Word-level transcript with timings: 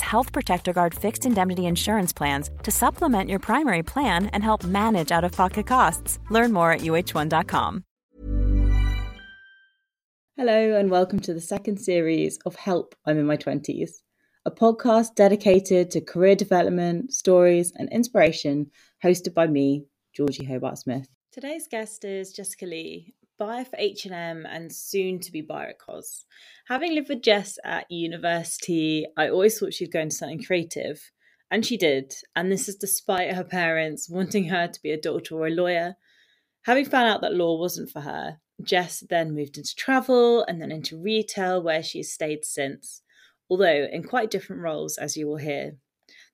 Health 0.00 0.32
Protector 0.32 0.72
Guard 0.72 0.94
fixed 0.94 1.26
indemnity 1.26 1.66
insurance 1.66 2.12
plans 2.12 2.50
to 2.62 2.70
supplement 2.70 3.28
your 3.28 3.38
primary 3.38 3.82
plan 3.82 4.26
and 4.32 4.42
help 4.42 4.64
manage 4.64 5.12
out 5.12 5.24
of 5.24 5.32
pocket 5.32 5.66
costs. 5.66 6.18
Learn 6.30 6.52
more 6.52 6.72
at 6.72 6.80
uhone.com. 6.80 7.84
Hello, 10.36 10.76
and 10.76 10.88
welcome 10.88 11.18
to 11.18 11.34
the 11.34 11.40
second 11.40 11.78
series 11.78 12.38
of 12.46 12.54
Help 12.54 12.94
I'm 13.04 13.18
in 13.18 13.26
My 13.26 13.36
20s, 13.36 14.02
a 14.46 14.52
podcast 14.52 15.16
dedicated 15.16 15.90
to 15.90 16.00
career 16.00 16.36
development, 16.36 17.12
stories, 17.12 17.72
and 17.74 17.90
inspiration, 17.90 18.70
hosted 19.02 19.34
by 19.34 19.48
me, 19.48 19.86
Georgie 20.12 20.44
Hobart 20.44 20.78
Smith. 20.78 21.08
Today's 21.32 21.66
guest 21.66 22.04
is 22.04 22.32
Jessica 22.32 22.66
Lee, 22.66 23.14
buyer 23.38 23.64
for 23.64 23.76
H&M 23.78 24.46
and 24.46 24.72
soon 24.72 25.20
to 25.20 25.32
be 25.32 25.40
buyer 25.40 25.68
at 25.68 25.78
COS. 25.78 26.24
Having 26.66 26.94
lived 26.94 27.08
with 27.08 27.22
Jess 27.22 27.58
at 27.64 27.90
university, 27.90 29.06
I 29.16 29.28
always 29.28 29.58
thought 29.58 29.72
she'd 29.72 29.92
go 29.92 30.00
into 30.00 30.16
something 30.16 30.42
creative, 30.42 31.10
and 31.50 31.64
she 31.64 31.76
did. 31.76 32.12
And 32.34 32.50
this 32.50 32.68
is 32.68 32.76
despite 32.76 33.34
her 33.34 33.44
parents 33.44 34.10
wanting 34.10 34.48
her 34.48 34.66
to 34.66 34.82
be 34.82 34.90
a 34.90 35.00
doctor 35.00 35.36
or 35.36 35.46
a 35.46 35.50
lawyer. 35.50 35.94
Having 36.62 36.86
found 36.86 37.08
out 37.08 37.20
that 37.22 37.34
law 37.34 37.58
wasn't 37.58 37.90
for 37.90 38.00
her, 38.00 38.38
Jess 38.62 39.04
then 39.08 39.34
moved 39.34 39.56
into 39.56 39.74
travel 39.76 40.44
and 40.48 40.60
then 40.60 40.72
into 40.72 41.00
retail, 41.00 41.62
where 41.62 41.82
she 41.82 42.00
has 42.00 42.12
stayed 42.12 42.44
since, 42.44 43.02
although 43.48 43.86
in 43.90 44.02
quite 44.02 44.30
different 44.30 44.62
roles, 44.62 44.98
as 44.98 45.16
you 45.16 45.28
will 45.28 45.36
hear. 45.36 45.76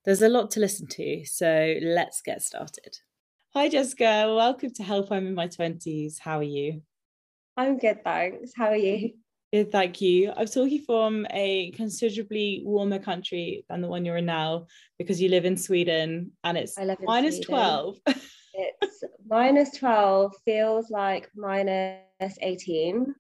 There's 0.04 0.22
a 0.22 0.28
lot 0.28 0.50
to 0.52 0.60
listen 0.60 0.86
to, 0.88 1.24
so 1.26 1.76
let's 1.82 2.22
get 2.22 2.42
started. 2.42 2.98
Hi, 3.52 3.68
Jessica. 3.68 4.34
Welcome 4.34 4.72
to 4.74 4.82
Help 4.82 5.12
I'm 5.12 5.26
in 5.26 5.34
My 5.34 5.46
20s. 5.46 6.18
How 6.20 6.38
are 6.38 6.42
you? 6.42 6.82
I'm 7.56 7.78
good, 7.78 8.02
thanks. 8.02 8.52
How 8.56 8.68
are 8.68 8.76
you? 8.76 9.12
Good, 9.52 9.70
thank 9.70 10.00
you. 10.00 10.32
I'm 10.36 10.46
talking 10.46 10.82
from 10.84 11.26
a 11.30 11.70
considerably 11.72 12.62
warmer 12.64 12.98
country 12.98 13.64
than 13.68 13.80
the 13.80 13.86
one 13.86 14.04
you're 14.04 14.16
in 14.16 14.26
now 14.26 14.66
because 14.98 15.22
you 15.22 15.28
live 15.28 15.44
in 15.44 15.56
Sweden 15.56 16.32
and 16.42 16.58
it's 16.58 16.76
minus 17.02 17.38
12. 17.38 17.98
it's 18.06 19.04
minus 19.28 19.76
12, 19.78 20.34
feels 20.44 20.90
like 20.90 21.30
minus 21.36 22.00
18. 22.42 23.14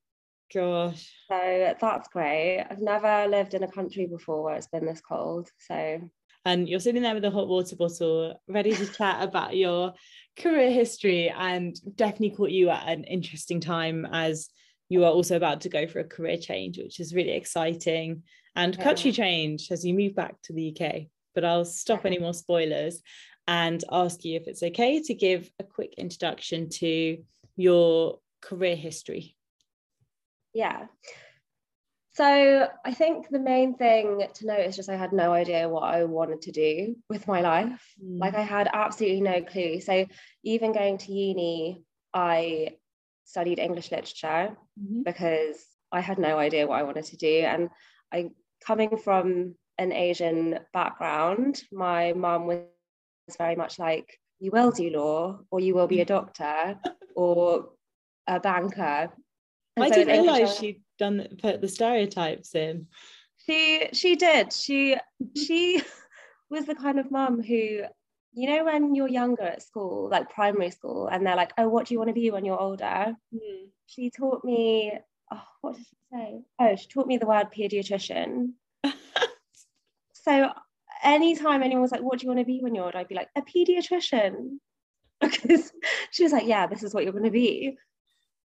Gosh. 0.52 1.12
So 1.28 1.74
that's 1.80 2.08
great. 2.08 2.66
I've 2.68 2.80
never 2.80 3.28
lived 3.28 3.54
in 3.54 3.62
a 3.62 3.70
country 3.70 4.06
before 4.06 4.42
where 4.42 4.56
it's 4.56 4.66
been 4.66 4.86
this 4.86 5.00
cold. 5.00 5.48
So 5.58 6.00
and 6.46 6.68
you're 6.68 6.80
sitting 6.80 7.02
there 7.02 7.14
with 7.14 7.24
a 7.24 7.30
hot 7.30 7.48
water 7.48 7.74
bottle, 7.74 8.38
ready 8.48 8.74
to 8.74 8.86
chat 8.86 9.22
about 9.22 9.56
your 9.56 9.94
career 10.36 10.70
history, 10.70 11.30
and 11.30 11.76
definitely 11.96 12.36
caught 12.36 12.50
you 12.50 12.70
at 12.70 12.88
an 12.88 13.04
interesting 13.04 13.60
time 13.60 14.06
as 14.06 14.48
you 14.88 15.04
are 15.04 15.10
also 15.10 15.36
about 15.36 15.62
to 15.62 15.68
go 15.68 15.86
for 15.86 16.00
a 16.00 16.04
career 16.04 16.36
change, 16.36 16.78
which 16.78 17.00
is 17.00 17.14
really 17.14 17.32
exciting, 17.32 18.22
and 18.56 18.78
country 18.78 19.12
change 19.12 19.68
as 19.70 19.84
you 19.84 19.94
move 19.94 20.14
back 20.14 20.40
to 20.42 20.52
the 20.52 20.76
UK. 20.76 21.06
But 21.34 21.44
I'll 21.44 21.64
stop 21.64 22.06
any 22.06 22.18
more 22.18 22.34
spoilers 22.34 23.02
and 23.46 23.82
ask 23.90 24.24
you 24.24 24.36
if 24.36 24.46
it's 24.46 24.62
okay 24.62 25.02
to 25.02 25.14
give 25.14 25.50
a 25.58 25.64
quick 25.64 25.94
introduction 25.98 26.68
to 26.70 27.18
your 27.56 28.18
career 28.40 28.76
history. 28.76 29.36
Yeah. 30.52 30.86
So 32.14 32.68
I 32.84 32.94
think 32.94 33.28
the 33.28 33.40
main 33.40 33.74
thing 33.74 34.24
to 34.34 34.46
note 34.46 34.60
is 34.60 34.76
just 34.76 34.88
I 34.88 34.94
had 34.94 35.12
no 35.12 35.32
idea 35.32 35.68
what 35.68 35.82
I 35.82 36.04
wanted 36.04 36.42
to 36.42 36.52
do 36.52 36.94
with 37.08 37.26
my 37.26 37.40
life. 37.40 37.82
Mm. 38.02 38.20
Like 38.20 38.34
I 38.34 38.42
had 38.42 38.70
absolutely 38.72 39.20
no 39.20 39.42
clue. 39.42 39.80
So 39.80 40.06
even 40.44 40.72
going 40.72 40.98
to 40.98 41.12
uni, 41.12 41.82
I 42.14 42.76
studied 43.24 43.58
English 43.58 43.90
literature 43.90 44.56
mm-hmm. 44.80 45.02
because 45.04 45.56
I 45.90 46.00
had 46.00 46.18
no 46.18 46.38
idea 46.38 46.68
what 46.68 46.78
I 46.78 46.84
wanted 46.84 47.06
to 47.06 47.16
do. 47.16 47.40
And 47.40 47.68
I 48.12 48.30
coming 48.64 48.96
from 48.96 49.56
an 49.78 49.90
Asian 49.90 50.60
background, 50.72 51.62
my 51.72 52.12
mum 52.12 52.46
was 52.46 53.36
very 53.36 53.56
much 53.56 53.80
like, 53.80 54.20
you 54.38 54.52
will 54.52 54.70
do 54.70 54.88
law 54.90 55.40
or 55.50 55.58
you 55.58 55.74
will 55.74 55.88
be 55.88 56.00
a 56.00 56.04
doctor 56.04 56.78
or 57.16 57.70
a 58.28 58.38
banker. 58.38 59.10
And 59.76 59.84
I 59.84 59.88
so 59.88 59.94
didn't 59.96 60.22
realise 60.22 60.56
she'd 60.58 60.83
done 60.98 61.26
put 61.40 61.60
the 61.60 61.68
stereotypes 61.68 62.54
in. 62.54 62.86
She 63.46 63.88
she 63.92 64.16
did. 64.16 64.52
She 64.52 64.96
she 65.36 65.82
was 66.50 66.66
the 66.66 66.74
kind 66.74 66.98
of 66.98 67.10
mum 67.10 67.42
who, 67.42 67.82
you 68.32 68.48
know, 68.48 68.64
when 68.64 68.94
you're 68.94 69.08
younger 69.08 69.42
at 69.42 69.62
school, 69.62 70.08
like 70.10 70.30
primary 70.30 70.70
school, 70.70 71.08
and 71.08 71.26
they're 71.26 71.36
like, 71.36 71.52
"Oh, 71.58 71.68
what 71.68 71.86
do 71.86 71.94
you 71.94 71.98
want 71.98 72.08
to 72.08 72.14
be 72.14 72.30
when 72.30 72.44
you're 72.44 72.60
older?" 72.60 73.16
Mm. 73.34 73.68
She 73.86 74.10
taught 74.10 74.44
me. 74.44 74.92
Oh, 75.30 75.42
what 75.62 75.76
did 75.76 75.86
she 75.86 75.96
say? 76.12 76.42
Oh, 76.58 76.76
she 76.76 76.88
taught 76.88 77.06
me 77.06 77.16
the 77.16 77.26
word 77.26 77.48
pediatrician. 77.56 78.52
so 80.12 80.50
anytime 81.02 81.62
anyone 81.62 81.82
was 81.82 81.92
like, 81.92 82.02
"What 82.02 82.18
do 82.18 82.24
you 82.24 82.28
want 82.28 82.40
to 82.40 82.46
be 82.46 82.60
when 82.60 82.74
you're 82.74 82.84
older?" 82.84 82.98
I'd 82.98 83.08
be 83.08 83.14
like, 83.14 83.30
"A 83.36 83.42
pediatrician," 83.42 84.58
because 85.20 85.72
she 86.10 86.22
was 86.22 86.32
like, 86.32 86.46
"Yeah, 86.46 86.66
this 86.66 86.82
is 86.82 86.94
what 86.94 87.04
you're 87.04 87.12
going 87.12 87.24
to 87.24 87.30
be." 87.30 87.76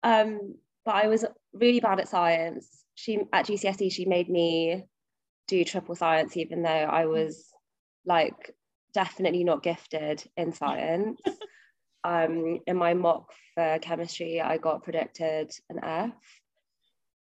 Um, 0.03 0.55
but 0.89 1.05
I 1.05 1.07
was 1.07 1.23
really 1.53 1.81
bad 1.81 2.01
at 2.01 2.09
science. 2.09 2.67
She 2.95 3.21
at 3.35 3.45
GCSE 3.45 3.93
she 3.93 4.07
made 4.07 4.31
me 4.31 4.87
do 5.47 5.63
triple 5.63 5.95
science, 5.95 6.35
even 6.39 6.63
though 6.63 6.71
I 6.71 7.05
was 7.05 7.51
like 8.07 8.55
definitely 8.95 9.45
not 9.45 9.63
gifted 9.63 10.25
in 10.39 10.55
science. 10.55 11.21
um, 12.05 12.61
in 12.67 12.79
my 12.79 12.95
mock 12.95 13.35
for 13.55 13.79
chemistry, 13.83 14.41
I 14.41 14.57
got 14.57 14.83
predicted 14.83 15.53
an 15.69 15.85
F. 15.85 16.13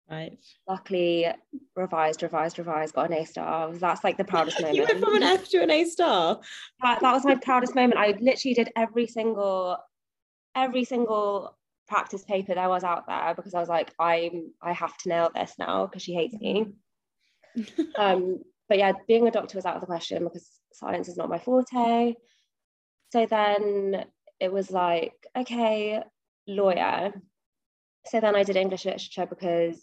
Right. 0.10 0.38
Luckily, 0.66 1.28
revised, 1.76 2.24
revised, 2.24 2.60
revised, 2.60 2.96
got 2.96 3.12
an 3.12 3.18
A 3.18 3.26
star. 3.26 3.74
That's 3.74 4.02
like 4.02 4.16
the 4.16 4.24
proudest 4.24 4.62
moment. 4.62 4.78
you 4.78 4.86
went 4.86 5.04
from 5.04 5.16
an 5.18 5.24
F 5.24 5.50
to 5.50 5.62
an 5.62 5.72
A 5.72 5.84
star. 5.84 6.40
That, 6.82 7.02
that 7.02 7.12
was 7.12 7.26
my 7.26 7.36
proudest 7.36 7.76
moment. 7.76 8.00
I 8.00 8.18
literally 8.22 8.54
did 8.54 8.72
every 8.78 9.08
single, 9.08 9.78
every 10.56 10.86
single 10.86 11.58
practice 11.88 12.24
paper 12.24 12.54
there 12.54 12.70
was 12.70 12.84
out 12.84 13.08
there 13.08 13.34
because 13.36 13.54
I 13.54 13.60
was 13.60 13.70
like, 13.70 13.94
I'm 14.00 14.52
I 14.62 14.74
have 14.74 14.98
to 14.98 15.10
nail 15.10 15.32
this 15.34 15.54
now 15.58 15.86
because 15.86 16.04
she 16.04 16.14
hates 16.14 16.36
me. 16.36 16.74
um, 17.98 18.40
but 18.70 18.78
yeah, 18.78 18.94
being 19.08 19.28
a 19.28 19.32
doctor 19.32 19.58
was 19.58 19.66
out 19.66 19.76
of 19.76 19.82
the 19.82 19.88
question 19.88 20.24
because 20.24 20.50
science 20.74 21.08
is 21.08 21.18
not 21.18 21.30
my 21.30 21.40
forte. 21.40 22.16
So 23.12 23.26
then 23.26 24.06
it 24.40 24.52
was 24.52 24.70
like, 24.70 25.14
okay, 25.36 26.04
lawyer. 26.48 27.14
So 28.08 28.20
then 28.20 28.36
I 28.36 28.44
did 28.44 28.56
English 28.56 28.86
literature 28.86 29.26
because 29.26 29.82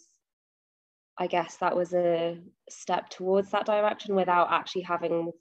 I 1.17 1.27
guess 1.27 1.57
that 1.57 1.75
was 1.75 1.93
a 1.93 2.39
step 2.69 3.09
towards 3.09 3.51
that 3.51 3.65
direction 3.65 4.15
without 4.15 4.51
actually 4.51 4.83
having 4.83 5.31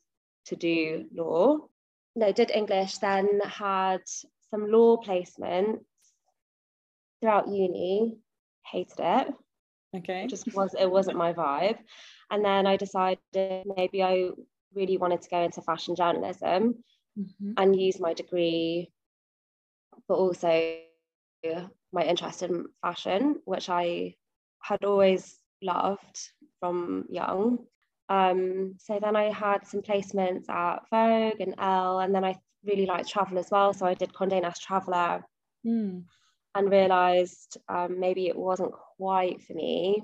to 0.47 0.57
do 0.57 1.07
law. 1.15 1.59
No, 2.17 2.33
did 2.33 2.51
English, 2.51 2.99
then 2.99 3.41
had 3.41 4.03
some 4.51 4.71
law 4.71 4.97
placements 4.97 5.81
throughout 7.21 7.49
uni, 7.49 8.17
hated 8.71 8.99
it. 8.99 9.29
Okay. 9.97 10.25
It 10.25 10.31
just 10.31 10.53
was 10.55 10.75
it 10.79 10.91
wasn't 10.91 11.17
my 11.17 11.33
vibe. 11.33 11.79
And 12.31 12.45
then 12.45 12.67
I 12.67 12.77
decided 12.77 13.19
maybe 13.77 14.03
I 14.03 14.31
really 14.75 14.97
wanted 14.97 15.23
to 15.23 15.29
go 15.29 15.41
into 15.41 15.63
fashion 15.63 15.95
journalism 15.95 16.83
mm-hmm. 17.19 17.53
and 17.57 17.81
use 17.81 18.01
my 18.01 18.13
degree, 18.15 18.91
but 20.09 20.15
also 20.15 20.77
my 21.93 22.03
interest 22.03 22.43
in 22.43 22.67
fashion, 22.83 23.41
which 23.45 23.69
I 23.69 24.15
had 24.61 24.85
always 24.85 25.39
loved 25.63 26.19
from 26.59 27.05
young. 27.09 27.59
Um, 28.09 28.75
so 28.79 28.99
then 29.01 29.17
I 29.17 29.31
had 29.31 29.67
some 29.67 29.81
placements 29.81 30.49
at 30.49 30.83
Vogue 30.91 31.41
and 31.41 31.55
Elle, 31.59 32.01
and 32.01 32.15
then 32.15 32.25
I 32.25 32.37
really 32.65 32.87
liked 32.87 33.09
travel 33.09 33.39
as 33.39 33.49
well. 33.51 33.73
So 33.73 33.87
I 33.87 33.95
did 33.95 34.13
Condé 34.13 34.43
Nast 34.43 34.63
Traveler. 34.63 35.25
Mm 35.65 36.05
and 36.55 36.71
realized 36.71 37.59
um, 37.69 37.99
maybe 37.99 38.27
it 38.29 38.37
wasn't 38.37 38.73
quite 38.73 39.43
for 39.43 39.55
me. 39.55 40.03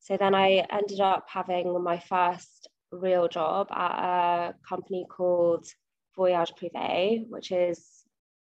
So 0.00 0.16
then 0.16 0.34
I 0.34 0.66
ended 0.70 1.00
up 1.00 1.26
having 1.28 1.82
my 1.82 1.98
first 1.98 2.68
real 2.92 3.28
job 3.28 3.68
at 3.70 4.50
a 4.50 4.54
company 4.68 5.06
called 5.08 5.66
Voyage 6.16 6.52
Privé, 6.60 7.28
which 7.28 7.52
is 7.52 7.86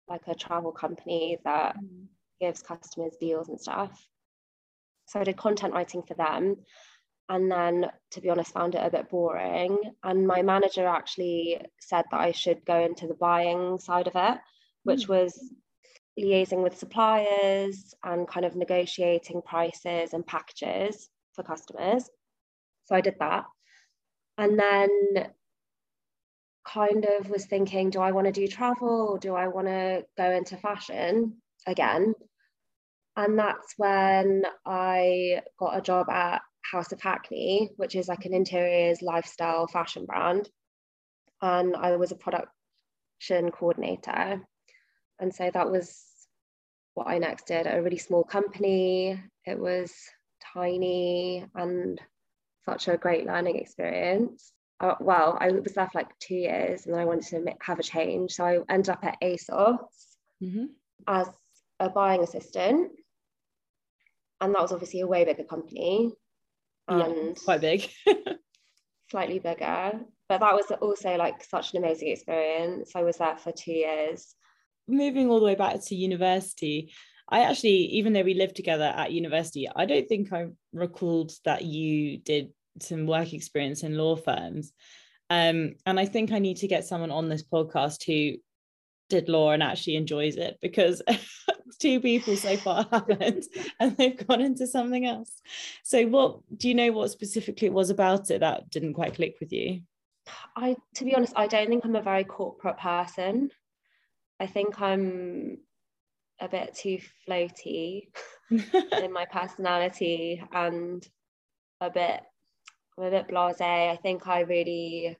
like 0.07 0.21
a 0.27 0.35
travel 0.35 0.71
company 0.71 1.37
that 1.45 1.77
mm. 1.77 2.05
gives 2.41 2.61
customers 2.61 3.15
deals 3.19 3.49
and 3.49 3.59
stuff. 3.59 4.05
So 5.05 5.19
I 5.19 5.23
did 5.23 5.37
content 5.37 5.73
writing 5.73 6.03
for 6.03 6.15
them. 6.15 6.57
And 7.29 7.49
then, 7.49 7.89
to 8.11 8.21
be 8.21 8.29
honest, 8.29 8.51
found 8.51 8.75
it 8.75 8.85
a 8.85 8.89
bit 8.89 9.09
boring. 9.09 9.77
And 10.03 10.27
my 10.27 10.41
manager 10.41 10.85
actually 10.85 11.61
said 11.79 12.03
that 12.11 12.19
I 12.19 12.31
should 12.33 12.65
go 12.65 12.83
into 12.83 13.07
the 13.07 13.13
buying 13.13 13.79
side 13.79 14.07
of 14.07 14.13
it, 14.15 14.39
which 14.83 15.07
mm. 15.07 15.09
was 15.09 15.53
liaising 16.19 16.61
with 16.61 16.77
suppliers 16.77 17.93
and 18.03 18.27
kind 18.27 18.45
of 18.45 18.55
negotiating 18.55 19.41
prices 19.41 20.13
and 20.13 20.25
packages 20.25 21.09
for 21.33 21.43
customers. 21.43 22.09
So 22.85 22.95
I 22.95 23.01
did 23.01 23.15
that. 23.19 23.45
And 24.37 24.59
then 24.59 24.89
kind 26.65 27.05
of 27.05 27.29
was 27.29 27.45
thinking, 27.45 27.89
do 27.89 27.99
I 27.99 28.11
want 28.11 28.27
to 28.27 28.31
do 28.31 28.47
travel? 28.47 29.09
or 29.11 29.19
Do 29.19 29.35
I 29.35 29.47
want 29.47 29.67
to 29.67 30.05
go 30.17 30.31
into 30.31 30.57
fashion 30.57 31.37
again? 31.67 32.13
And 33.15 33.37
that's 33.37 33.73
when 33.77 34.43
I 34.65 35.41
got 35.59 35.77
a 35.77 35.81
job 35.81 36.09
at 36.09 36.41
House 36.71 36.91
of 36.91 37.01
Hackney, 37.01 37.69
which 37.75 37.95
is 37.95 38.07
like 38.07 38.25
an 38.25 38.33
interiors 38.33 39.01
lifestyle 39.01 39.67
fashion 39.67 40.05
brand. 40.05 40.49
And 41.41 41.75
I 41.75 41.95
was 41.97 42.11
a 42.11 42.15
production 42.15 43.51
coordinator. 43.51 44.41
And 45.19 45.33
so 45.33 45.49
that 45.53 45.71
was 45.71 46.03
what 46.93 47.07
I 47.07 47.17
next 47.17 47.47
did 47.47 47.67
at 47.67 47.77
a 47.77 47.81
really 47.81 47.97
small 47.97 48.23
company. 48.23 49.21
It 49.45 49.59
was 49.59 49.93
tiny 50.53 51.45
and 51.55 51.99
such 52.65 52.87
a 52.87 52.97
great 52.97 53.25
learning 53.25 53.57
experience. 53.57 54.51
Uh, 54.79 54.95
well, 54.99 55.37
I 55.39 55.51
was 55.51 55.73
there 55.73 55.87
for 55.87 55.99
like 55.99 56.17
two 56.19 56.35
years 56.35 56.85
and 56.85 56.93
then 56.93 57.01
I 57.01 57.05
wanted 57.05 57.29
to 57.29 57.53
have 57.61 57.79
a 57.79 57.83
change. 57.83 58.33
So 58.33 58.45
I 58.45 58.59
ended 58.73 58.89
up 58.89 59.03
at 59.03 59.19
ASOS 59.21 59.79
mm-hmm. 60.43 60.65
as 61.07 61.27
a 61.79 61.89
buying 61.89 62.21
assistant. 62.21 62.91
And 64.41 64.53
that 64.53 64.61
was 64.61 64.73
obviously 64.73 65.01
a 65.01 65.07
way 65.07 65.23
bigger 65.23 65.45
company. 65.45 66.11
And 66.87 67.27
yeah, 67.27 67.33
quite 67.45 67.61
big. 67.61 67.89
slightly 69.09 69.39
bigger. 69.39 70.01
But 70.27 70.39
that 70.39 70.53
was 70.53 70.65
also 70.81 71.15
like 71.15 71.43
such 71.43 71.73
an 71.73 71.83
amazing 71.83 72.09
experience. 72.09 72.91
I 72.95 73.03
was 73.03 73.17
there 73.17 73.37
for 73.37 73.51
two 73.51 73.71
years. 73.71 74.35
Moving 74.87 75.29
all 75.29 75.39
the 75.39 75.45
way 75.45 75.55
back 75.55 75.83
to 75.85 75.95
university, 75.95 76.93
I 77.29 77.41
actually, 77.41 77.77
even 77.97 78.13
though 78.13 78.23
we 78.23 78.33
lived 78.33 78.55
together 78.55 78.93
at 78.95 79.11
university, 79.11 79.67
I 79.73 79.85
don't 79.85 80.07
think 80.07 80.33
I 80.33 80.47
recalled 80.73 81.31
that 81.45 81.63
you 81.63 82.17
did 82.17 82.49
some 82.81 83.07
work 83.07 83.33
experience 83.33 83.83
in 83.83 83.97
law 83.97 84.15
firms. 84.15 84.73
Um, 85.29 85.75
and 85.85 85.99
I 85.99 86.05
think 86.05 86.31
I 86.31 86.39
need 86.39 86.57
to 86.57 86.67
get 86.67 86.85
someone 86.85 87.11
on 87.11 87.29
this 87.29 87.43
podcast 87.43 88.05
who 88.05 88.37
did 89.09 89.29
law 89.29 89.51
and 89.51 89.63
actually 89.63 89.95
enjoys 89.95 90.35
it 90.35 90.57
because 90.61 91.01
two 91.79 91.99
people 91.99 92.35
so 92.35 92.57
far 92.57 92.87
haven't 92.91 93.45
and 93.79 93.95
they've 93.97 94.27
gone 94.27 94.41
into 94.41 94.67
something 94.67 95.05
else. 95.05 95.41
So 95.83 96.05
what 96.07 96.39
do 96.57 96.67
you 96.67 96.75
know 96.75 96.91
what 96.91 97.11
specifically 97.11 97.67
it 97.67 97.73
was 97.73 97.89
about 97.89 98.31
it 98.31 98.41
that 98.41 98.69
didn't 98.69 98.93
quite 98.93 99.15
click 99.15 99.35
with 99.39 99.51
you? 99.51 99.81
I 100.55 100.75
to 100.95 101.05
be 101.05 101.15
honest, 101.15 101.33
I 101.35 101.47
don't 101.47 101.67
think 101.67 101.83
I'm 101.83 101.95
a 101.95 102.01
very 102.01 102.23
corporate 102.23 102.77
person. 102.77 103.49
I 104.39 104.47
think 104.47 104.81
I'm 104.81 105.59
a 106.39 106.47
bit 106.47 106.75
too 106.75 106.99
floaty 107.27 108.07
in 108.51 109.13
my 109.13 109.25
personality 109.25 110.43
and 110.51 111.07
a 111.79 111.89
bit 111.89 112.21
I'm 112.97 113.05
a 113.05 113.09
bit 113.09 113.27
blasé. 113.27 113.91
I 113.91 113.97
think 114.01 114.27
I 114.27 114.41
really 114.41 115.17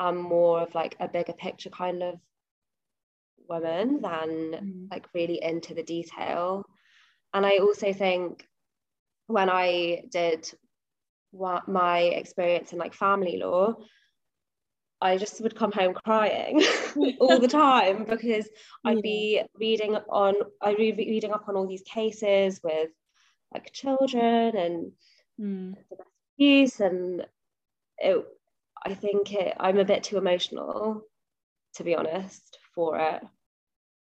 am 0.00 0.16
more 0.16 0.60
of 0.60 0.74
like 0.74 0.96
a 1.00 1.08
bigger 1.08 1.32
picture 1.32 1.70
kind 1.70 2.02
of 2.02 2.14
woman 3.48 4.00
than 4.02 4.28
mm. 4.28 4.90
like 4.90 5.06
really 5.14 5.42
into 5.42 5.74
the 5.74 5.82
detail. 5.82 6.64
And 7.32 7.44
I 7.46 7.58
also 7.58 7.92
think 7.92 8.46
when 9.26 9.50
I 9.50 10.02
did 10.10 10.50
what 11.30 11.68
my 11.68 12.00
experience 12.00 12.72
in 12.72 12.78
like 12.78 12.94
family 12.94 13.38
law, 13.38 13.74
I 15.00 15.16
just 15.16 15.40
would 15.40 15.54
come 15.54 15.72
home 15.72 15.94
crying 15.94 16.62
all 17.20 17.38
the 17.38 17.48
time 17.48 18.04
because 18.04 18.48
I'd 18.84 19.02
be 19.02 19.42
reading 19.58 19.96
on 20.08 20.34
I'd 20.60 20.76
be 20.76 20.92
reading 20.92 21.32
up 21.32 21.48
on 21.48 21.56
all 21.56 21.68
these 21.68 21.82
cases 21.82 22.60
with 22.62 22.90
like 23.52 23.72
children 23.72 24.56
and 24.56 24.92
mm. 25.40 25.74
abuse 26.36 26.80
and 26.80 27.26
it 27.98 28.26
I 28.84 28.94
think 28.94 29.32
it 29.32 29.56
I'm 29.58 29.78
a 29.78 29.84
bit 29.84 30.02
too 30.02 30.18
emotional 30.18 31.02
to 31.74 31.84
be 31.84 31.94
honest 31.94 32.58
for 32.74 32.98
it. 32.98 33.22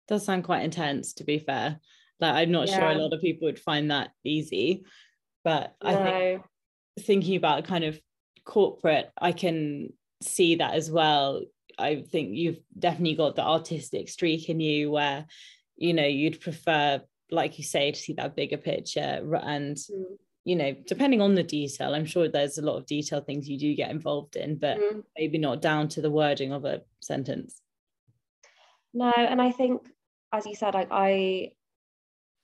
Does 0.06 0.24
sound 0.24 0.44
quite 0.44 0.64
intense 0.64 1.14
to 1.14 1.24
be 1.24 1.38
fair. 1.38 1.80
Like 2.20 2.34
I'm 2.34 2.52
not 2.52 2.68
yeah. 2.68 2.78
sure 2.78 2.88
a 2.90 2.94
lot 2.94 3.12
of 3.12 3.20
people 3.20 3.46
would 3.46 3.58
find 3.58 3.90
that 3.90 4.10
easy. 4.24 4.84
But 5.42 5.74
no. 5.82 5.90
I 5.90 5.94
think 5.94 6.42
thinking 7.00 7.36
about 7.36 7.64
kind 7.64 7.84
of 7.84 7.98
corporate, 8.44 9.10
I 9.20 9.32
can 9.32 9.92
see 10.24 10.56
that 10.56 10.74
as 10.74 10.90
well. 10.90 11.42
I 11.78 12.02
think 12.02 12.34
you've 12.34 12.60
definitely 12.78 13.16
got 13.16 13.36
the 13.36 13.42
artistic 13.44 14.08
streak 14.08 14.48
in 14.48 14.60
you 14.60 14.90
where, 14.90 15.26
you 15.76 15.92
know, 15.92 16.06
you'd 16.06 16.40
prefer, 16.40 17.00
like 17.30 17.58
you 17.58 17.64
say, 17.64 17.90
to 17.90 17.98
see 17.98 18.12
that 18.14 18.36
bigger 18.36 18.56
picture. 18.56 19.20
And, 19.42 19.76
mm. 19.76 20.04
you 20.44 20.56
know, 20.56 20.74
depending 20.86 21.20
on 21.20 21.34
the 21.34 21.42
detail, 21.42 21.94
I'm 21.94 22.06
sure 22.06 22.28
there's 22.28 22.58
a 22.58 22.62
lot 22.62 22.76
of 22.76 22.86
detail 22.86 23.20
things 23.20 23.48
you 23.48 23.58
do 23.58 23.74
get 23.74 23.90
involved 23.90 24.36
in, 24.36 24.56
but 24.56 24.78
mm. 24.78 25.02
maybe 25.18 25.38
not 25.38 25.62
down 25.62 25.88
to 25.88 26.00
the 26.00 26.10
wording 26.10 26.52
of 26.52 26.64
a 26.64 26.82
sentence. 27.00 27.60
No, 28.92 29.12
and 29.16 29.42
I 29.42 29.50
think, 29.50 29.82
as 30.32 30.46
you 30.46 30.54
said, 30.54 30.74
like 30.74 30.88
I 30.92 31.52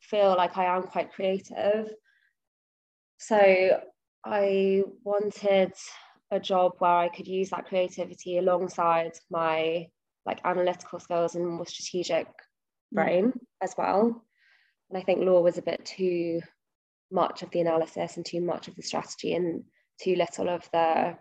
feel 0.01 0.35
like 0.37 0.59
I 0.59 0.77
am 0.77 0.83
quite 0.83 1.13
creative. 1.13 1.93
So 3.19 3.81
I 4.25 4.83
wanted 5.05 5.73
a 6.31 6.41
job 6.41 6.73
where 6.79 6.91
I 6.91 7.09
could 7.09 7.27
use 7.27 7.51
that 7.51 7.67
creativity 7.67 8.39
alongside 8.39 9.13
my 9.31 9.89
like 10.27 10.41
analytical 10.45 11.01
skills 11.01 11.35
and 11.35 11.47
more 11.47 11.67
strategic 11.67 12.27
mm. 12.27 12.33
brain 12.93 13.33
as 13.61 13.75
well. 13.77 14.25
And 14.89 14.99
I 14.99 15.03
think 15.03 15.21
law 15.21 15.41
was 15.41 15.59
a 15.59 15.63
bit 15.63 15.85
too 15.85 16.41
much 17.11 17.43
of 17.43 17.51
the 17.51 17.61
analysis 17.61 18.17
and 18.17 18.25
too 18.25 18.41
much 18.41 18.69
of 18.69 18.77
the 18.77 18.83
strategy 18.83 19.35
and 19.35 19.65
too 20.01 20.15
little 20.17 20.49
of 20.49 20.69
the 20.73 21.17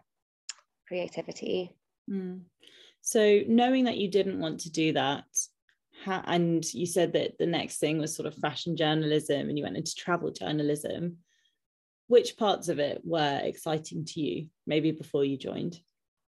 creativity. 0.88 1.76
Mm. 2.10 2.42
So, 3.02 3.42
knowing 3.48 3.86
that 3.86 3.98
you 3.98 4.10
didn't 4.10 4.40
want 4.40 4.60
to 4.62 4.72
do 4.72 4.94
that, 4.94 5.26
and 6.06 6.66
you 6.74 6.86
said 6.86 7.14
that 7.14 7.38
the 7.38 7.46
next 7.46 7.78
thing 7.78 7.98
was 7.98 8.16
sort 8.16 8.28
of 8.28 8.36
fashion 8.36 8.76
journalism 8.76 9.50
and 9.50 9.58
you 9.58 9.64
went 9.64 9.78
into 9.78 9.96
travel 9.96 10.32
journalism, 10.32 11.18
which 12.10 12.36
parts 12.38 12.68
of 12.70 12.80
it 12.80 13.02
were 13.06 13.40
exciting 13.44 14.04
to 14.04 14.20
you 14.20 14.48
maybe 14.68 14.92
before 14.92 15.24
you 15.24 15.38
joined 15.38 15.80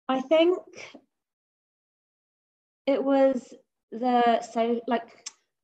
i 0.09 0.21
think 0.21 0.59
it 2.87 3.03
was 3.03 3.53
the 3.91 4.41
so 4.43 4.81
like 4.87 5.09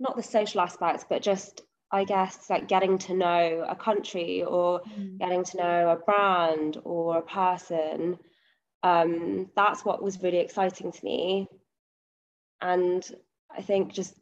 not 0.00 0.16
the 0.16 0.22
social 0.22 0.60
aspects 0.60 1.04
but 1.08 1.22
just 1.22 1.62
i 1.92 2.02
guess 2.02 2.50
like 2.50 2.66
getting 2.66 2.98
to 2.98 3.14
know 3.14 3.64
a 3.68 3.76
country 3.76 4.42
or 4.42 4.80
mm. 4.80 5.18
getting 5.18 5.44
to 5.44 5.58
know 5.58 5.90
a 5.90 5.96
brand 5.96 6.78
or 6.82 7.18
a 7.18 7.22
person 7.22 8.18
um, 8.82 9.50
that's 9.56 9.84
what 9.84 10.02
was 10.02 10.22
really 10.22 10.38
exciting 10.38 10.92
to 10.92 11.04
me 11.04 11.48
and 12.60 13.10
i 13.56 13.60
think 13.60 13.92
just 13.92 14.14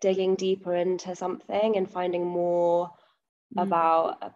digging 0.00 0.34
deeper 0.34 0.74
into 0.74 1.14
something 1.14 1.76
and 1.76 1.90
finding 1.90 2.26
more 2.26 2.90
mm. 3.56 3.62
about 3.62 4.34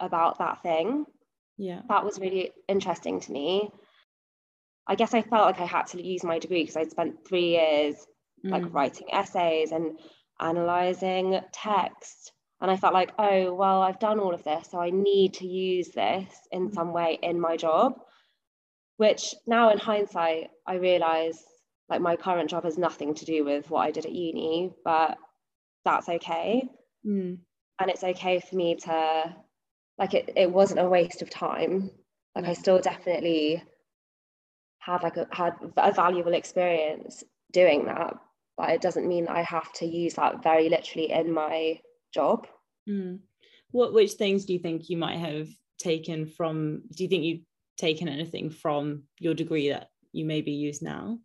about 0.00 0.38
that 0.38 0.62
thing. 0.62 1.04
Yeah. 1.56 1.82
That 1.88 2.04
was 2.04 2.18
really 2.18 2.52
interesting 2.68 3.20
to 3.20 3.32
me. 3.32 3.70
I 4.86 4.94
guess 4.94 5.12
I 5.12 5.22
felt 5.22 5.46
like 5.46 5.60
I 5.60 5.66
had 5.66 5.86
to 5.88 6.02
use 6.02 6.24
my 6.24 6.38
degree 6.38 6.62
because 6.62 6.76
I'd 6.76 6.90
spent 6.90 7.26
three 7.26 7.50
years 7.50 7.96
mm. 8.44 8.50
like 8.50 8.72
writing 8.72 9.08
essays 9.12 9.72
and 9.72 9.98
analyzing 10.40 11.40
text. 11.52 12.32
And 12.60 12.70
I 12.70 12.76
felt 12.76 12.94
like, 12.94 13.12
oh, 13.18 13.54
well, 13.54 13.82
I've 13.82 14.00
done 14.00 14.18
all 14.18 14.34
of 14.34 14.42
this, 14.42 14.68
so 14.70 14.80
I 14.80 14.90
need 14.90 15.34
to 15.34 15.46
use 15.46 15.90
this 15.90 16.28
in 16.50 16.70
mm. 16.70 16.74
some 16.74 16.92
way 16.92 17.18
in 17.22 17.40
my 17.40 17.56
job. 17.56 17.94
Which 18.96 19.34
now 19.46 19.70
in 19.70 19.78
hindsight, 19.78 20.50
I 20.66 20.74
realize 20.74 21.44
like 21.88 22.00
my 22.00 22.16
current 22.16 22.50
job 22.50 22.64
has 22.64 22.76
nothing 22.76 23.14
to 23.14 23.24
do 23.24 23.44
with 23.44 23.70
what 23.70 23.80
I 23.80 23.90
did 23.90 24.06
at 24.06 24.12
uni, 24.12 24.72
but 24.84 25.16
that's 25.84 26.08
okay. 26.08 26.68
Mm. 27.06 27.38
And 27.80 27.90
it's 27.90 28.04
okay 28.04 28.40
for 28.40 28.56
me 28.56 28.76
to 28.76 29.36
like 29.98 30.14
it, 30.14 30.30
it 30.36 30.50
wasn't 30.50 30.80
a 30.80 30.88
waste 30.88 31.22
of 31.22 31.30
time. 31.30 31.90
Like 32.34 32.46
i 32.46 32.52
still 32.52 32.78
definitely 32.78 33.62
had 34.78 35.02
like 35.02 35.16
a 35.16 35.26
had 35.32 35.54
a 35.76 35.92
valuable 35.92 36.34
experience 36.34 37.24
doing 37.52 37.86
that 37.86 38.14
but 38.56 38.70
it 38.70 38.80
doesn't 38.80 39.08
mean 39.08 39.26
i 39.26 39.42
have 39.42 39.72
to 39.72 39.84
use 39.84 40.14
that 40.14 40.42
very 40.42 40.68
literally 40.68 41.10
in 41.10 41.32
my 41.32 41.80
job. 42.14 42.46
Mm. 42.88 43.18
what 43.72 43.92
which 43.92 44.12
things 44.12 44.44
do 44.44 44.52
you 44.52 44.60
think 44.60 44.88
you 44.88 44.96
might 44.96 45.18
have 45.18 45.48
taken 45.78 46.26
from 46.26 46.82
do 46.94 47.02
you 47.02 47.08
think 47.08 47.24
you've 47.24 47.44
taken 47.76 48.08
anything 48.08 48.50
from 48.50 49.02
your 49.18 49.34
degree 49.34 49.70
that 49.70 49.90
you 50.12 50.24
maybe 50.24 50.52
use 50.52 50.80
now? 50.80 51.18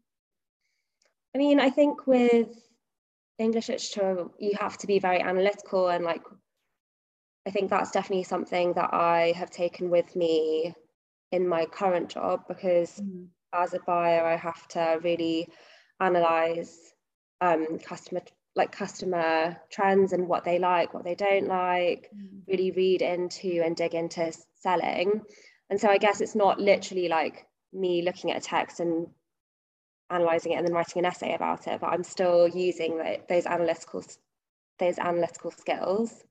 I 1.35 1.37
mean 1.37 1.59
i 1.59 1.69
think 1.69 2.07
with 2.07 2.49
English 3.39 3.69
literature, 3.69 4.27
you 4.39 4.51
have 4.59 4.77
to 4.77 4.87
be 4.87 4.99
very 4.99 5.19
analytical 5.19 5.89
and 5.89 6.05
like 6.05 6.21
I 7.45 7.51
think 7.51 7.69
that's 7.69 7.91
definitely 7.91 8.23
something 8.23 8.73
that 8.73 8.93
I 8.93 9.33
have 9.35 9.49
taken 9.49 9.89
with 9.89 10.15
me 10.15 10.73
in 11.31 11.47
my 11.47 11.65
current 11.65 12.09
job 12.09 12.41
because 12.47 12.99
mm. 12.99 13.27
as 13.53 13.73
a 13.73 13.79
buyer, 13.85 14.25
I 14.25 14.37
have 14.37 14.67
to 14.69 14.99
really 15.03 15.49
analyze 15.99 16.77
um, 17.41 17.79
customer 17.79 18.21
like 18.55 18.71
customer 18.71 19.57
trends 19.71 20.13
and 20.13 20.27
what 20.27 20.43
they 20.43 20.59
like, 20.59 20.93
what 20.93 21.03
they 21.03 21.15
don't 21.15 21.47
like, 21.47 22.11
mm. 22.15 22.41
really 22.47 22.69
read 22.71 23.01
into 23.01 23.61
and 23.65 23.75
dig 23.75 23.95
into 23.95 24.31
selling. 24.59 25.21
And 25.71 25.81
so 25.81 25.89
I 25.89 25.97
guess 25.97 26.21
it's 26.21 26.35
not 26.35 26.59
literally 26.59 27.07
like 27.07 27.47
me 27.73 28.03
looking 28.03 28.31
at 28.31 28.37
a 28.37 28.41
text 28.41 28.79
and 28.79 29.07
analyzing 30.11 30.51
it 30.51 30.55
and 30.57 30.67
then 30.67 30.73
writing 30.73 30.99
an 30.99 31.05
essay 31.05 31.33
about 31.33 31.67
it, 31.67 31.81
but 31.81 31.87
I'm 31.87 32.03
still 32.03 32.47
using 32.47 33.01
those 33.27 33.45
analytical 33.45 34.03
those 34.79 34.99
analytical 34.99 35.51
skills. 35.51 36.23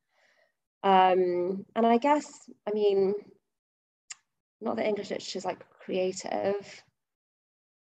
Um, 0.83 1.65
and 1.77 1.87
I 1.87 1.99
guess, 1.99 2.51
I 2.67 2.73
mean, 2.73 3.15
not 4.61 4.77
that 4.77 4.87
English 4.87 5.11
literature 5.11 5.39
is 5.39 5.45
like 5.45 5.65
creative, 5.85 6.83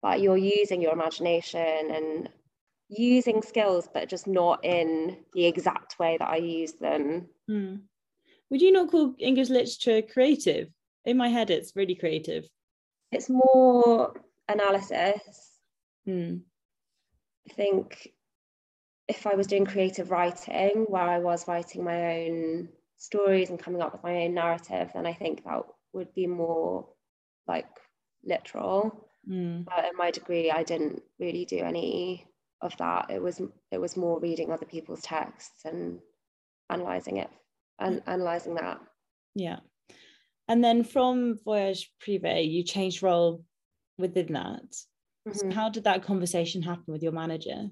but 0.01 0.21
you're 0.21 0.37
using 0.37 0.81
your 0.81 0.93
imagination 0.93 1.91
and 1.91 2.29
using 2.89 3.41
skills, 3.41 3.87
but 3.93 4.09
just 4.09 4.27
not 4.27 4.63
in 4.65 5.17
the 5.33 5.45
exact 5.45 5.99
way 5.99 6.17
that 6.17 6.27
I 6.27 6.37
use 6.37 6.73
them. 6.73 7.27
Mm. 7.49 7.81
Would 8.49 8.61
you 8.61 8.71
not 8.71 8.89
call 8.89 9.13
English 9.19 9.49
literature 9.49 10.01
creative? 10.01 10.69
In 11.05 11.17
my 11.17 11.29
head, 11.29 11.49
it's 11.49 11.75
really 11.75 11.95
creative. 11.95 12.49
It's 13.11 13.29
more 13.29 14.13
analysis. 14.47 15.21
Mm. 16.07 16.41
I 17.49 17.53
think 17.53 18.11
if 19.07 19.25
I 19.25 19.35
was 19.35 19.47
doing 19.47 19.65
creative 19.65 20.11
writing, 20.11 20.85
where 20.87 21.03
I 21.03 21.19
was 21.19 21.47
writing 21.47 21.83
my 21.83 22.25
own 22.25 22.69
stories 22.99 23.49
and 23.49 23.57
coming 23.57 23.81
up 23.81 23.93
with 23.93 24.03
my 24.03 24.25
own 24.25 24.35
narrative, 24.35 24.91
then 24.93 25.07
I 25.07 25.13
think 25.13 25.43
that 25.43 25.63
would 25.93 26.13
be 26.13 26.27
more 26.27 26.87
like 27.47 27.67
literal. 28.23 29.09
Mm. 29.27 29.65
But 29.65 29.85
in 29.85 29.97
my 29.97 30.11
degree, 30.11 30.51
I 30.51 30.63
didn't 30.63 31.01
really 31.19 31.45
do 31.45 31.59
any 31.59 32.27
of 32.61 32.75
that. 32.77 33.09
It 33.09 33.21
was 33.21 33.41
it 33.71 33.79
was 33.79 33.97
more 33.97 34.19
reading 34.19 34.51
other 34.51 34.65
people's 34.65 35.01
texts 35.01 35.65
and 35.65 35.99
analyzing 36.69 37.17
it 37.17 37.29
and 37.79 38.03
analyzing 38.05 38.55
that. 38.55 38.79
Yeah. 39.33 39.59
And 40.47 40.63
then 40.63 40.83
from 40.83 41.39
Voyage 41.45 41.91
Privé, 42.05 42.49
you 42.49 42.63
changed 42.63 43.03
role 43.03 43.45
within 43.97 44.33
that. 44.33 44.71
Mm-hmm. 45.27 45.31
So 45.33 45.51
how 45.51 45.69
did 45.69 45.85
that 45.85 46.03
conversation 46.03 46.61
happen 46.61 46.91
with 46.91 47.03
your 47.03 47.11
manager? 47.11 47.69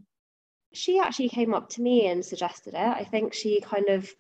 She 0.74 1.00
actually 1.00 1.30
came 1.30 1.54
up 1.54 1.70
to 1.70 1.82
me 1.82 2.08
and 2.08 2.24
suggested 2.24 2.76
it. 2.76 2.78
I 2.78 3.04
think 3.04 3.34
she 3.34 3.62
kind 3.62 3.90
of 3.90 4.14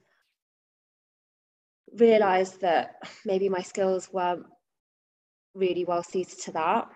realized 1.95 2.61
that 2.61 2.95
maybe 3.25 3.49
my 3.49 3.61
skills 3.61 4.09
weren't 4.11 4.45
really 5.53 5.85
well 5.85 6.03
suited 6.03 6.39
to 6.43 6.51
that. 6.51 6.89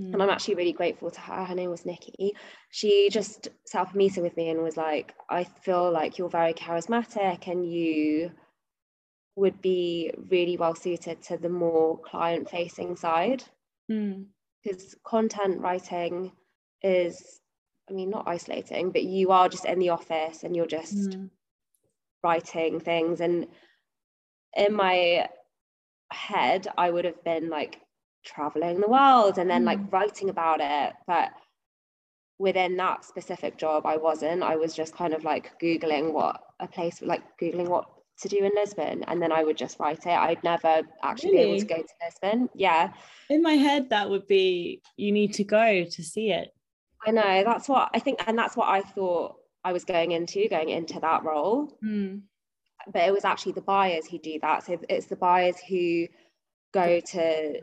Mm. 0.00 0.14
And 0.14 0.22
I'm 0.22 0.30
actually 0.30 0.54
really 0.54 0.72
grateful 0.72 1.10
to 1.10 1.20
her. 1.20 1.44
Her 1.44 1.54
name 1.54 1.70
was 1.70 1.84
Nikki. 1.84 2.34
She 2.70 3.08
just 3.10 3.48
set 3.66 3.82
up 3.82 3.94
a 3.94 3.96
meeting 3.96 4.22
with 4.22 4.36
me 4.36 4.50
and 4.50 4.62
was 4.62 4.76
like, 4.76 5.14
I 5.28 5.44
feel 5.44 5.90
like 5.90 6.18
you're 6.18 6.28
very 6.28 6.54
charismatic 6.54 7.46
and 7.46 7.70
you 7.70 8.32
would 9.36 9.60
be 9.62 10.12
really 10.30 10.56
well 10.56 10.74
suited 10.74 11.22
to 11.22 11.36
the 11.36 11.48
more 11.48 11.98
client 11.98 12.50
facing 12.50 12.96
side. 12.96 13.44
Mm. 13.90 14.26
Because 14.62 14.94
content 15.04 15.60
writing 15.60 16.32
is, 16.82 17.40
I 17.90 17.92
mean, 17.92 18.10
not 18.10 18.28
isolating, 18.28 18.92
but 18.92 19.02
you 19.02 19.30
are 19.32 19.48
just 19.48 19.64
in 19.64 19.78
the 19.78 19.90
office 19.90 20.44
and 20.44 20.54
you're 20.54 20.66
just 20.66 21.10
mm. 21.10 21.30
writing 22.22 22.78
things. 22.80 23.20
And 23.20 23.48
in 24.56 24.74
my 24.74 25.28
head, 26.12 26.68
I 26.76 26.90
would 26.90 27.04
have 27.04 27.22
been 27.24 27.48
like 27.48 27.80
traveling 28.24 28.80
the 28.80 28.88
world 28.88 29.38
and 29.38 29.50
then 29.50 29.62
mm. 29.62 29.66
like 29.66 29.92
writing 29.92 30.28
about 30.28 30.60
it. 30.60 30.94
But 31.06 31.30
within 32.38 32.76
that 32.76 33.04
specific 33.04 33.56
job, 33.56 33.86
I 33.86 33.96
wasn't. 33.96 34.42
I 34.42 34.56
was 34.56 34.74
just 34.74 34.94
kind 34.94 35.14
of 35.14 35.24
like 35.24 35.58
Googling 35.60 36.12
what 36.12 36.40
a 36.60 36.68
place, 36.68 37.02
like 37.02 37.22
Googling 37.40 37.68
what 37.68 37.86
to 38.20 38.28
do 38.28 38.38
in 38.38 38.52
Lisbon. 38.54 39.04
And 39.04 39.20
then 39.20 39.32
I 39.32 39.42
would 39.44 39.56
just 39.56 39.78
write 39.80 40.06
it. 40.06 40.08
I'd 40.08 40.42
never 40.44 40.82
actually 41.02 41.32
really? 41.32 41.44
be 41.44 41.50
able 41.50 41.60
to 41.60 41.74
go 41.74 41.82
to 41.82 41.94
Lisbon. 42.04 42.48
Yeah. 42.54 42.92
In 43.30 43.42
my 43.42 43.54
head, 43.54 43.90
that 43.90 44.08
would 44.10 44.26
be 44.28 44.82
you 44.96 45.12
need 45.12 45.34
to 45.34 45.44
go 45.44 45.84
to 45.84 46.02
see 46.02 46.30
it. 46.30 46.48
I 47.04 47.10
know. 47.10 47.42
That's 47.44 47.68
what 47.68 47.90
I 47.94 47.98
think. 47.98 48.22
And 48.26 48.38
that's 48.38 48.56
what 48.56 48.68
I 48.68 48.82
thought 48.82 49.36
I 49.64 49.72
was 49.72 49.84
going 49.84 50.12
into, 50.12 50.46
going 50.48 50.68
into 50.68 51.00
that 51.00 51.24
role. 51.24 51.76
Mm 51.82 52.22
but 52.92 53.02
it 53.02 53.12
was 53.12 53.24
actually 53.24 53.52
the 53.52 53.60
buyers 53.60 54.06
who 54.06 54.18
do 54.18 54.38
that. 54.42 54.64
So 54.64 54.78
it's 54.88 55.06
the 55.06 55.16
buyers 55.16 55.56
who 55.68 56.06
go 56.72 57.00
to 57.00 57.60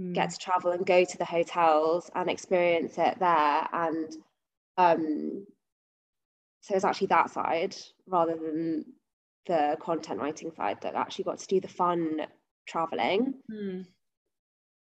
mm. 0.00 0.14
get 0.14 0.30
to 0.30 0.38
travel 0.38 0.72
and 0.72 0.86
go 0.86 1.04
to 1.04 1.18
the 1.18 1.24
hotels 1.24 2.10
and 2.14 2.30
experience 2.30 2.94
it 2.98 3.18
there. 3.18 3.68
And 3.72 4.12
um, 4.76 5.46
so 6.62 6.74
it's 6.74 6.84
actually 6.84 7.08
that 7.08 7.30
side 7.30 7.76
rather 8.06 8.34
than 8.34 8.84
the 9.46 9.76
content 9.80 10.20
writing 10.20 10.52
side 10.56 10.78
that 10.82 10.94
actually 10.94 11.24
got 11.24 11.38
to 11.38 11.46
do 11.46 11.60
the 11.60 11.68
fun 11.68 12.26
traveling. 12.66 13.34
Mm. 13.50 13.86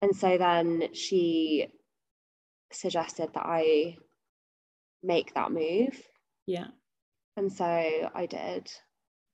And 0.01 0.15
so 0.15 0.37
then 0.37 0.93
she 0.93 1.67
suggested 2.71 3.29
that 3.33 3.45
I 3.45 3.97
make 5.03 5.33
that 5.33 5.51
move. 5.51 6.01
Yeah. 6.45 6.67
And 7.37 7.51
so 7.51 7.65
I 7.65 8.25
did. 8.25 8.71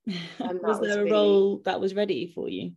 was 0.40 0.80
there 0.80 1.00
a 1.00 1.04
really... 1.04 1.12
role 1.12 1.62
that 1.66 1.80
was 1.80 1.96
ready 1.96 2.32
for 2.34 2.50
you 2.50 2.74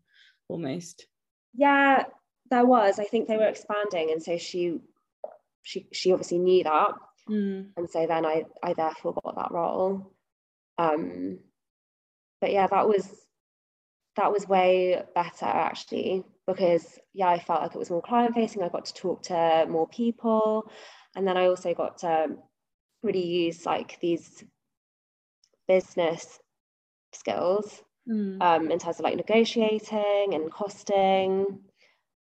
almost? 0.49 1.06
Yeah 1.54 2.04
there 2.50 2.64
was. 2.66 2.99
I 2.99 3.04
think 3.04 3.28
they 3.28 3.37
were 3.37 3.47
expanding 3.49 4.11
and 4.11 4.23
so 4.23 4.38
she 4.38 4.78
she 5.62 5.87
she 5.92 6.12
obviously 6.12 6.38
knew 6.38 6.64
that. 6.64 6.92
Mm. 7.28 7.66
and 7.76 7.90
so 7.90 8.06
then 8.06 8.25
i 8.25 8.44
i 8.62 8.73
therefore 8.73 9.12
got 9.23 9.37
that 9.37 9.50
role. 9.50 10.14
Um 10.78 11.40
but 12.40 12.52
yeah 12.52 12.66
that 12.66 12.88
was 12.88 13.06
that 14.16 14.32
was 14.32 14.49
way 14.49 15.02
better 15.14 15.44
actually 15.44 16.25
because 16.47 16.99
yeah 17.12 17.28
i 17.28 17.38
felt 17.38 17.62
like 17.62 17.75
it 17.75 17.78
was 17.78 17.90
more 17.90 18.00
client 18.00 18.35
facing 18.35 18.62
i 18.62 18.68
got 18.68 18.87
to 18.87 18.94
talk 18.94 19.23
to 19.25 19.66
more 19.68 19.88
people. 19.88 20.70
And 21.14 21.26
then 21.26 21.37
i 21.37 21.47
also 21.47 21.75
got 21.75 21.99
to 21.99 22.28
really 23.02 23.26
use 23.26 23.66
like 23.66 23.99
these 24.00 24.42
business 25.66 26.38
skills 27.12 27.83
mm. 28.09 28.41
um, 28.43 28.71
in 28.71 28.79
terms 28.79 28.99
of 28.99 29.05
like 29.05 29.17
negotiating 29.17 30.35
and 30.35 30.50
costing. 30.50 31.61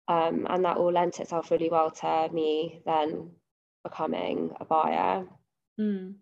Um, 0.07 0.45
and 0.49 0.65
that 0.65 0.77
all 0.77 0.91
lent 0.91 1.19
itself 1.19 1.51
really 1.51 1.69
well 1.69 1.91
to 1.91 2.29
me 2.33 2.81
then 2.85 3.31
becoming 3.83 4.51
a 4.59 4.65
buyer. 4.65 5.25
Mm. 5.79 6.15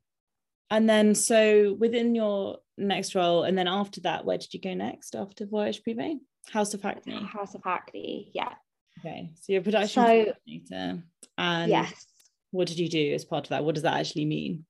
And 0.70 0.90
then, 0.90 1.16
so 1.16 1.74
within 1.80 2.14
your 2.14 2.58
next 2.78 3.16
role, 3.16 3.44
and 3.44 3.58
then 3.58 3.68
after 3.68 4.02
that, 4.02 4.26
where 4.26 4.38
did 4.38 4.54
you 4.54 4.62
go 4.62 4.74
next 4.74 5.16
after 5.16 5.46
Voyage 5.46 5.82
Privé? 5.84 6.20
House 6.52 6.74
of 6.74 6.82
Hackney. 6.82 7.16
House 7.24 7.56
of 7.56 7.64
Hackney, 7.64 8.32
yeah. 8.34 8.54
Okay, 9.00 9.32
so 9.36 9.54
you're 9.54 9.62
production 9.62 10.04
so, 10.04 10.08
coordinator, 10.08 11.04
and 11.38 11.70
yes. 11.70 12.06
what 12.52 12.68
did 12.68 12.78
you 12.78 12.90
do 12.90 13.14
as 13.14 13.26
part 13.26 13.46
of 13.46 13.50
that? 13.50 13.64
What 13.64 13.76
does 13.76 13.84
that 13.84 13.98
actually 13.98 14.26
mean? 14.26 14.66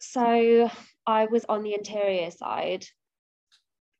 So 0.00 0.70
I 1.06 1.26
was 1.26 1.44
on 1.48 1.62
the 1.62 1.74
interior 1.74 2.30
side, 2.30 2.86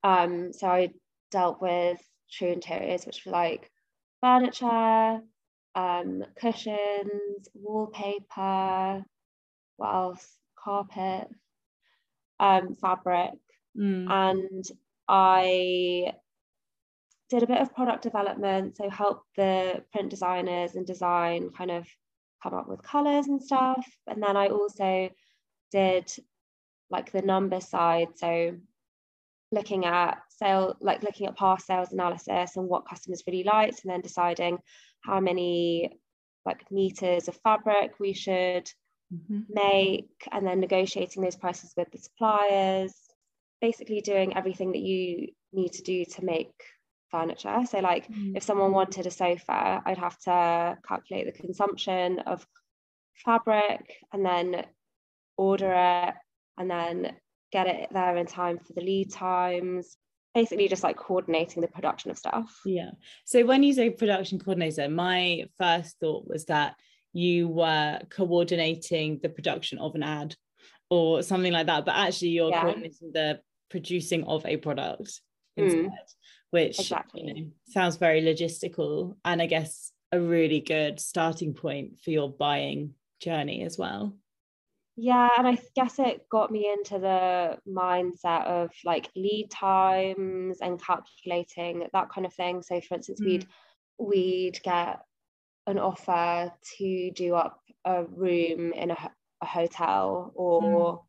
um, 0.05 0.53
so 0.53 0.69
I 0.69 0.91
dealt 1.33 1.61
with 1.61 1.99
true 2.31 2.53
interiors, 2.53 3.07
which 3.07 3.25
were 3.25 3.33
like 3.33 3.71
furniture, 4.21 5.21
um, 5.75 6.25
cushions, 6.41 7.49
wallpaper, 7.55 9.05
what 9.77 9.95
else? 9.95 10.37
Carpet, 10.63 11.29
um, 12.39 12.75
fabric. 12.75 13.33
Mm. 13.77 14.11
And 14.11 14.65
I 15.09 16.13
did 17.31 17.43
a 17.43 17.47
bit 17.47 17.61
of 17.61 17.75
product 17.75 18.03
development, 18.03 18.77
so 18.77 18.89
helped 18.89 19.27
the 19.37 19.83
print 19.93 20.11
designers 20.11 20.75
and 20.75 20.87
design 20.87 21.51
kind 21.57 21.71
of 21.71 21.87
come 22.43 22.55
up 22.55 22.69
with 22.69 22.83
colors 22.83 23.27
and 23.27 23.43
stuff. 23.43 23.87
And 24.07 24.23
then 24.23 24.37
I 24.37 24.49
also 24.49 25.11
did 25.73 26.13
like 26.91 27.11
the 27.11 27.23
number 27.23 27.61
side, 27.61 28.09
so 28.17 28.55
looking 29.55 29.85
at 29.87 30.19
sale, 30.29 30.77
like 30.81 31.03
looking 31.03 31.27
at 31.27 31.37
past 31.37 31.67
sales 31.67 31.93
analysis 31.93 32.57
and 32.57 32.69
what 32.69 32.89
customers 32.89 33.23
really 33.27 33.45
liked, 33.45 33.85
and 33.85 33.93
then 33.93 34.01
deciding 34.01 34.59
how 35.03 35.21
many 35.21 35.91
like 36.45 36.71
meters 36.71 37.29
of 37.29 37.39
fabric 37.43 37.93
we 37.99 38.13
should 38.13 38.71
mm-hmm. 39.13 39.41
make, 39.49 40.11
and 40.31 40.47
then 40.47 40.61
negotiating 40.61 41.23
those 41.23 41.37
prices 41.37 41.73
with 41.77 41.91
the 41.91 41.99
suppliers. 41.99 42.93
Basically, 43.61 44.01
doing 44.01 44.37
everything 44.37 44.73
that 44.73 44.83
you 44.83 45.29
need 45.53 45.73
to 45.73 45.83
do 45.83 46.05
to 46.05 46.25
make 46.25 46.53
furniture. 47.11 47.61
So, 47.71 47.79
like, 47.79 48.09
mm-hmm. 48.09 48.37
if 48.37 48.43
someone 48.43 48.73
wanted 48.73 49.07
a 49.07 49.11
sofa, 49.11 49.83
I'd 49.87 49.99
have 49.99 50.19
to 50.21 50.77
calculate 50.87 51.27
the 51.27 51.41
consumption 51.41 52.19
of 52.21 52.47
fabric 53.25 53.95
and 54.13 54.27
then 54.27 54.65
order 55.37 55.73
it 55.73 56.15
and 56.59 56.71
then 56.71 57.13
get 57.55 57.69
it 57.69 57.89
there 57.93 58.17
in 58.17 58.27
time 58.27 58.59
for 58.59 58.73
the 58.73 58.81
lead 58.81 59.13
times 59.13 59.97
basically 60.35 60.67
just 60.67 60.83
like 60.83 60.97
coordinating 60.97 61.63
the 61.63 61.69
production 61.69 62.11
of 62.11 62.19
stuff 62.19 62.61
yeah 62.67 62.91
so 63.25 63.47
when 63.47 63.63
you 63.63 63.73
say 63.73 63.91
production 63.91 64.41
coordinator 64.41 64.89
my 64.89 65.45
first 65.57 65.97
thought 66.01 66.27
was 66.27 66.47
that 66.47 66.75
you 67.13 67.47
were 67.47 68.01
coordinating 68.11 69.21
the 69.23 69.29
production 69.29 69.79
of 69.79 69.95
an 69.95 70.03
ad 70.03 70.35
or 70.91 71.23
something 71.23 71.53
like 71.53 71.67
that 71.69 71.85
but 71.85 71.95
actually 71.95 72.31
you're 72.31 72.51
yeah. 72.51 72.63
coordinating 72.63 73.13
the 73.13 73.39
producing 73.71 74.25
of 74.25 74.45
a 74.47 74.57
product 74.57 75.21
instead 75.57 75.85
mm, 75.85 75.91
which 76.51 76.81
exactly. 76.81 77.23
you 77.23 77.35
know, 77.35 77.51
sounds 77.69 77.97
very 77.97 78.21
logistical 78.21 79.15
and 79.25 79.41
i 79.41 79.47
guess 79.47 79.93
a 80.11 80.21
really 80.21 80.61
good 80.61 80.99
starting 80.99 81.55
point 81.55 82.01
for 82.01 82.11
your 82.11 82.29
buying 82.29 82.95
journey 83.21 83.63
as 83.63 83.79
well 83.79 84.17
yeah 84.97 85.29
and 85.39 85.47
i 85.47 85.59
guess 85.75 85.99
it 85.99 86.29
got 86.31 86.53
me 86.53 86.71
into 86.71 86.99
the 86.99 87.59
mindset 87.69 88.47
of 88.47 88.71
like 88.85 89.11
lead 89.17 89.49
times 89.51 90.59
and 90.61 90.81
calculating 90.81 91.87
that 91.93 92.09
kind 92.11 92.27
of 92.27 92.33
thing 92.33 92.63
so 92.63 92.81
for 92.81 92.95
instance 92.95 93.21
mm. 93.21 93.27
we'd 93.27 93.47
we'd 93.99 94.63
get 94.63 95.01
an 95.67 95.79
offer 95.79 96.53
to 96.79 97.11
do 97.13 97.35
up 97.35 97.61
a 97.85 98.05
room 98.05 98.73
in 98.73 98.91
a, 98.91 99.11
a 99.43 99.47
hotel 99.47 100.33
or 100.35 100.63
mm. 100.63 101.05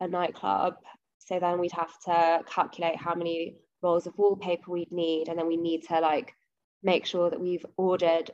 a 0.00 0.08
nightclub 0.08 0.74
so 1.18 1.38
then 1.38 1.58
we'd 1.58 1.72
have 1.72 1.98
to 2.04 2.40
calculate 2.48 2.96
how 2.96 3.14
many 3.14 3.56
rolls 3.82 4.06
of 4.06 4.14
wallpaper 4.16 4.70
we'd 4.70 4.90
need 4.90 5.28
and 5.28 5.38
then 5.38 5.46
we 5.46 5.56
need 5.56 5.82
to 5.82 6.00
like 6.00 6.34
make 6.82 7.06
sure 7.06 7.30
that 7.30 7.40
we've 7.40 7.64
ordered 7.76 8.30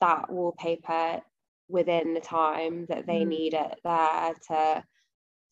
that 0.00 0.30
wallpaper 0.30 1.20
within 1.72 2.14
the 2.14 2.20
time 2.20 2.86
that 2.88 3.06
they 3.06 3.22
mm. 3.22 3.28
need 3.28 3.54
it 3.54 3.80
there 3.82 4.34
to 4.48 4.84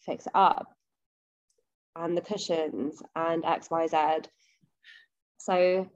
fix 0.05 0.27
it 0.27 0.33
up 0.35 0.69
and 1.97 2.17
the 2.17 2.21
cushions 2.21 3.03
and 3.17 3.43
xyz 3.43 4.27
so 5.39 5.89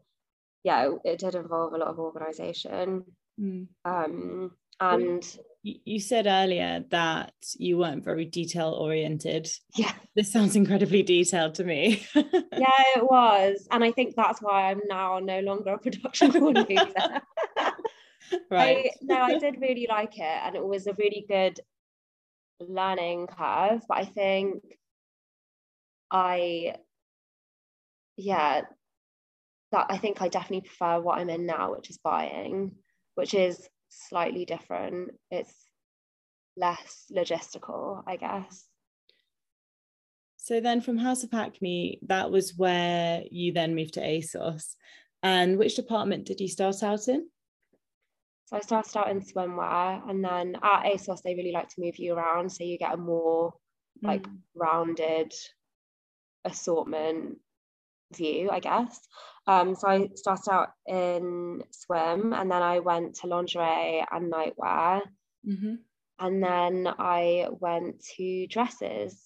yeah 0.64 0.90
it 1.04 1.18
did 1.18 1.34
involve 1.34 1.72
a 1.74 1.78
lot 1.78 1.88
of 1.88 1.98
organization. 1.98 3.04
Mm. 3.40 3.66
um, 3.84 4.52
and 4.80 5.36
you 5.62 5.98
said 5.98 6.26
earlier 6.26 6.84
that 6.90 7.32
you 7.56 7.78
weren't 7.78 8.04
very 8.04 8.24
detail 8.24 8.70
oriented 8.70 9.48
yeah. 9.76 9.92
This 10.16 10.32
sounds 10.32 10.54
incredibly 10.54 11.02
detailed 11.02 11.54
to 11.56 11.64
me. 11.64 12.06
Yeah 12.14 12.82
it 12.96 13.02
was. 13.02 13.66
And 13.70 13.82
i 13.82 13.90
think 13.90 14.14
that's 14.16 14.40
why 14.40 14.70
i'm 14.70 14.80
now 14.88 15.18
no 15.18 15.40
longer 15.40 15.72
a 15.74 15.78
production 15.78 16.32
coordinator 16.32 16.92
right. 18.50 18.86
I, 18.86 18.90
no 19.02 19.16
i 19.16 19.38
did 19.38 19.56
really 19.60 19.86
like 19.88 20.18
it 20.18 20.22
and 20.22 20.56
it 20.56 20.64
was 20.64 20.86
a 20.86 20.94
really 20.98 21.24
good 21.28 21.60
learning 22.60 23.26
curve 23.26 23.82
but 23.88 23.98
i 23.98 24.04
think 24.04 24.62
i 26.10 26.74
yeah 28.16 28.62
that 29.72 29.86
i 29.88 29.98
think 29.98 30.22
i 30.22 30.28
definitely 30.28 30.68
prefer 30.68 31.00
what 31.00 31.18
i'm 31.18 31.30
in 31.30 31.46
now 31.46 31.72
which 31.72 31.90
is 31.90 31.98
buying 31.98 32.72
which 33.16 33.34
is 33.34 33.68
slightly 33.94 34.44
different. 34.44 35.12
It's 35.30 35.54
less 36.56 37.06
logistical 37.12 38.02
i 38.06 38.16
guess. 38.16 38.66
So 40.36 40.60
then 40.60 40.80
from 40.80 40.98
house 40.98 41.24
of 41.24 41.30
hackney 41.32 41.98
that 42.06 42.30
was 42.30 42.54
where 42.56 43.22
you 43.30 43.52
then 43.52 43.74
moved 43.74 43.94
to 43.94 44.00
asos. 44.00 44.74
And 45.22 45.58
which 45.58 45.74
department 45.74 46.26
did 46.26 46.40
you 46.40 46.48
start 46.48 46.82
out 46.82 47.08
in 47.08 47.28
so 48.46 48.56
I 48.56 48.60
started 48.60 48.96
out 48.96 49.10
in 49.10 49.20
swimwear, 49.20 50.08
and 50.08 50.22
then 50.22 50.56
at 50.62 50.84
ASOS 50.84 51.22
they 51.22 51.34
really 51.34 51.52
like 51.52 51.68
to 51.70 51.80
move 51.80 51.98
you 51.98 52.14
around, 52.14 52.50
so 52.50 52.64
you 52.64 52.78
get 52.78 52.94
a 52.94 52.96
more 52.96 53.54
like 54.02 54.22
mm. 54.22 54.36
rounded 54.54 55.32
assortment 56.44 57.38
view, 58.14 58.50
I 58.50 58.60
guess. 58.60 59.00
Um, 59.46 59.74
so 59.74 59.88
I 59.88 60.08
started 60.14 60.50
out 60.50 60.68
in 60.86 61.62
swim, 61.70 62.32
and 62.32 62.50
then 62.50 62.62
I 62.62 62.80
went 62.80 63.16
to 63.16 63.26
lingerie 63.26 64.04
and 64.10 64.32
nightwear, 64.32 65.02
mm-hmm. 65.46 65.74
and 66.18 66.42
then 66.42 66.86
I 66.98 67.48
went 67.50 68.04
to 68.16 68.46
dresses, 68.46 69.18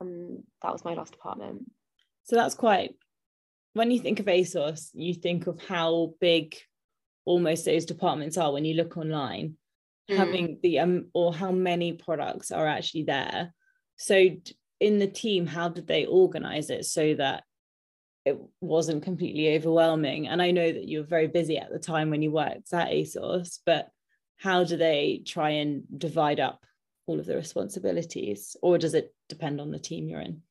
and 0.00 0.42
that 0.62 0.72
was 0.72 0.84
my 0.84 0.94
last 0.94 1.12
department. 1.12 1.70
So 2.24 2.36
that's 2.36 2.54
quite. 2.54 2.94
When 3.72 3.90
you 3.90 3.98
think 3.98 4.20
of 4.20 4.26
ASOS, 4.26 4.90
you 4.92 5.14
think 5.14 5.46
of 5.46 5.60
how 5.60 6.14
big 6.20 6.54
almost 7.24 7.64
those 7.64 7.84
departments 7.84 8.36
are 8.36 8.52
when 8.52 8.64
you 8.64 8.74
look 8.74 8.96
online 8.96 9.56
mm. 10.10 10.16
having 10.16 10.58
the 10.62 10.78
um 10.78 11.06
or 11.14 11.32
how 11.34 11.50
many 11.50 11.92
products 11.92 12.50
are 12.50 12.66
actually 12.66 13.04
there. 13.04 13.54
So 13.96 14.28
in 14.80 14.98
the 14.98 15.06
team 15.06 15.46
how 15.46 15.68
did 15.68 15.86
they 15.86 16.06
organize 16.06 16.70
it 16.70 16.84
so 16.84 17.14
that 17.14 17.44
it 18.24 18.38
wasn't 18.60 19.02
completely 19.02 19.54
overwhelming? 19.56 20.28
And 20.28 20.42
i 20.42 20.50
know 20.50 20.70
that 20.70 20.88
you 20.88 21.00
were 21.00 21.06
very 21.06 21.28
busy 21.28 21.58
at 21.58 21.70
the 21.70 21.78
time 21.78 22.10
when 22.10 22.22
you 22.22 22.30
worked 22.30 22.72
at 22.72 22.90
asos 22.90 23.60
but 23.64 23.88
how 24.38 24.64
do 24.64 24.76
they 24.76 25.22
try 25.24 25.50
and 25.50 25.84
divide 25.96 26.40
up 26.40 26.64
all 27.06 27.20
of 27.20 27.26
the 27.26 27.36
responsibilities? 27.36 28.56
Or 28.62 28.78
does 28.78 28.94
it 28.94 29.14
depend 29.28 29.60
on 29.60 29.70
the 29.70 29.78
team 29.78 30.08
you're 30.08 30.20
in 30.20 30.42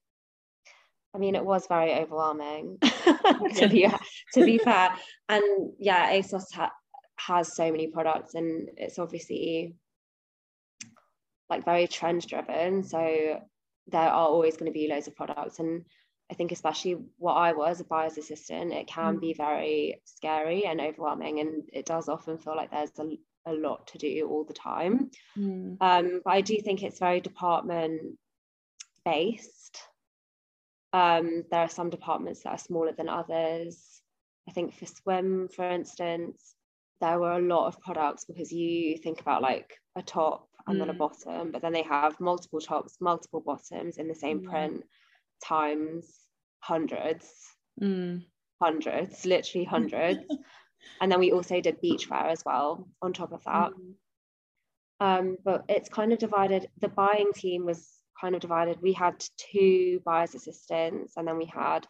I 1.16 1.20
mean, 1.20 1.36
it 1.36 1.46
was 1.46 1.68
very 1.68 1.94
overwhelming 1.94 2.80
to 2.82 3.68
be 3.70 3.88
to 4.34 4.46
be 4.46 4.58
fair. 4.58 4.90
And 5.30 5.74
yeah, 5.80 6.12
ASOS 6.12 6.52
ha- 6.54 6.72
has 7.18 7.56
so 7.56 7.72
many 7.72 7.88
products, 7.88 8.34
and 8.36 8.70
it's 8.78 8.98
obviously 8.98 9.76
like 11.50 11.66
very 11.66 11.88
trend 11.88 12.26
driven. 12.28 12.84
So 12.84 13.42
there 13.88 14.02
are 14.02 14.28
always 14.28 14.58
going 14.58 14.72
to 14.72 14.80
be 14.80 14.88
loads 14.88 15.08
of 15.08 15.16
products, 15.16 15.60
and 15.60 15.86
I 16.32 16.34
think 16.34 16.52
especially 16.52 16.98
what 17.18 17.34
I 17.34 17.54
was 17.54 17.80
a 17.80 17.84
buyer's 17.84 18.18
assistant, 18.18 18.74
it 18.74 18.88
can 18.88 19.18
mm. 19.18 19.22
be 19.22 19.34
very 19.34 20.02
scary 20.06 20.66
and 20.66 20.82
overwhelming, 20.82 21.40
and 21.42 21.70
it 21.72 21.86
does 21.86 22.10
often 22.10 22.40
feel 22.40 22.56
like 22.56 22.72
there's 22.72 22.98
a, 22.98 23.52
a 23.52 23.54
lot 23.54 23.86
to 23.88 24.00
do 24.00 24.28
all 24.32 24.46
the 24.46 24.54
time. 24.54 25.12
Mm. 25.38 25.78
Um, 25.80 26.22
but 26.26 26.34
I 26.34 26.42
do 26.42 26.58
think 26.60 26.82
it's 26.82 27.00
very 27.00 27.20
department 27.20 28.18
based 29.06 29.80
um, 30.94 31.44
there 31.50 31.62
are 31.62 31.70
some 31.70 31.90
departments 31.90 32.44
that 32.44 32.52
are 32.52 32.58
smaller 32.58 32.94
than 32.94 33.10
others. 33.10 34.02
I 34.48 34.52
think 34.52 34.74
for 34.74 34.86
swim, 34.86 35.50
for 35.50 35.68
instance, 35.70 36.56
there 37.02 37.20
were 37.20 37.34
a 37.34 37.42
lot 37.42 37.68
of 37.68 37.82
products 37.82 38.26
because 38.26 38.52
you 38.52 38.98
think 38.98 39.20
about 39.20 39.42
like 39.42 39.74
a 39.96 40.02
top 40.04 40.48
and 40.68 40.76
mm. 40.76 40.80
then 40.80 40.90
a 40.90 40.94
mm. 40.94 41.00
bottom, 41.00 41.52
but 41.52 41.62
then 41.62 41.74
they 41.74 41.82
have 41.82 42.20
multiple 42.20 42.62
tops, 42.62 42.98
multiple 43.02 43.42
bottoms 43.42 43.98
in 43.98 44.08
the 44.08 44.16
same 44.16 44.42
mm. 44.42 44.46
print 44.46 44.84
times 45.44 46.06
hundreds, 46.60 47.28
mm. 47.82 48.24
hundreds, 48.62 49.26
literally 49.26 49.66
hundreds. 49.66 50.20
and 51.02 51.12
then 51.12 51.20
we 51.20 51.32
also 51.32 51.60
did 51.60 51.82
beachwear 51.82 52.28
as 52.28 52.44
well 52.46 52.88
on 53.02 53.14
top 53.14 53.34
of 53.34 53.44
that. 53.46 53.72
Mm. 53.72 53.94
Um, 55.00 55.38
but 55.44 55.66
it's 55.68 55.90
kind 55.90 56.14
of 56.14 56.20
divided. 56.20 56.70
The 56.80 56.88
buying 56.88 57.32
team 57.34 57.66
was 57.66 57.90
kind 58.20 58.36
of 58.36 58.42
divided. 58.42 58.82
We 58.82 58.94
had 58.94 59.24
two 59.38 60.02
buyers 60.06 60.36
assistants, 60.36 61.14
and 61.18 61.28
then 61.28 61.38
we 61.38 61.46
had 61.46 61.88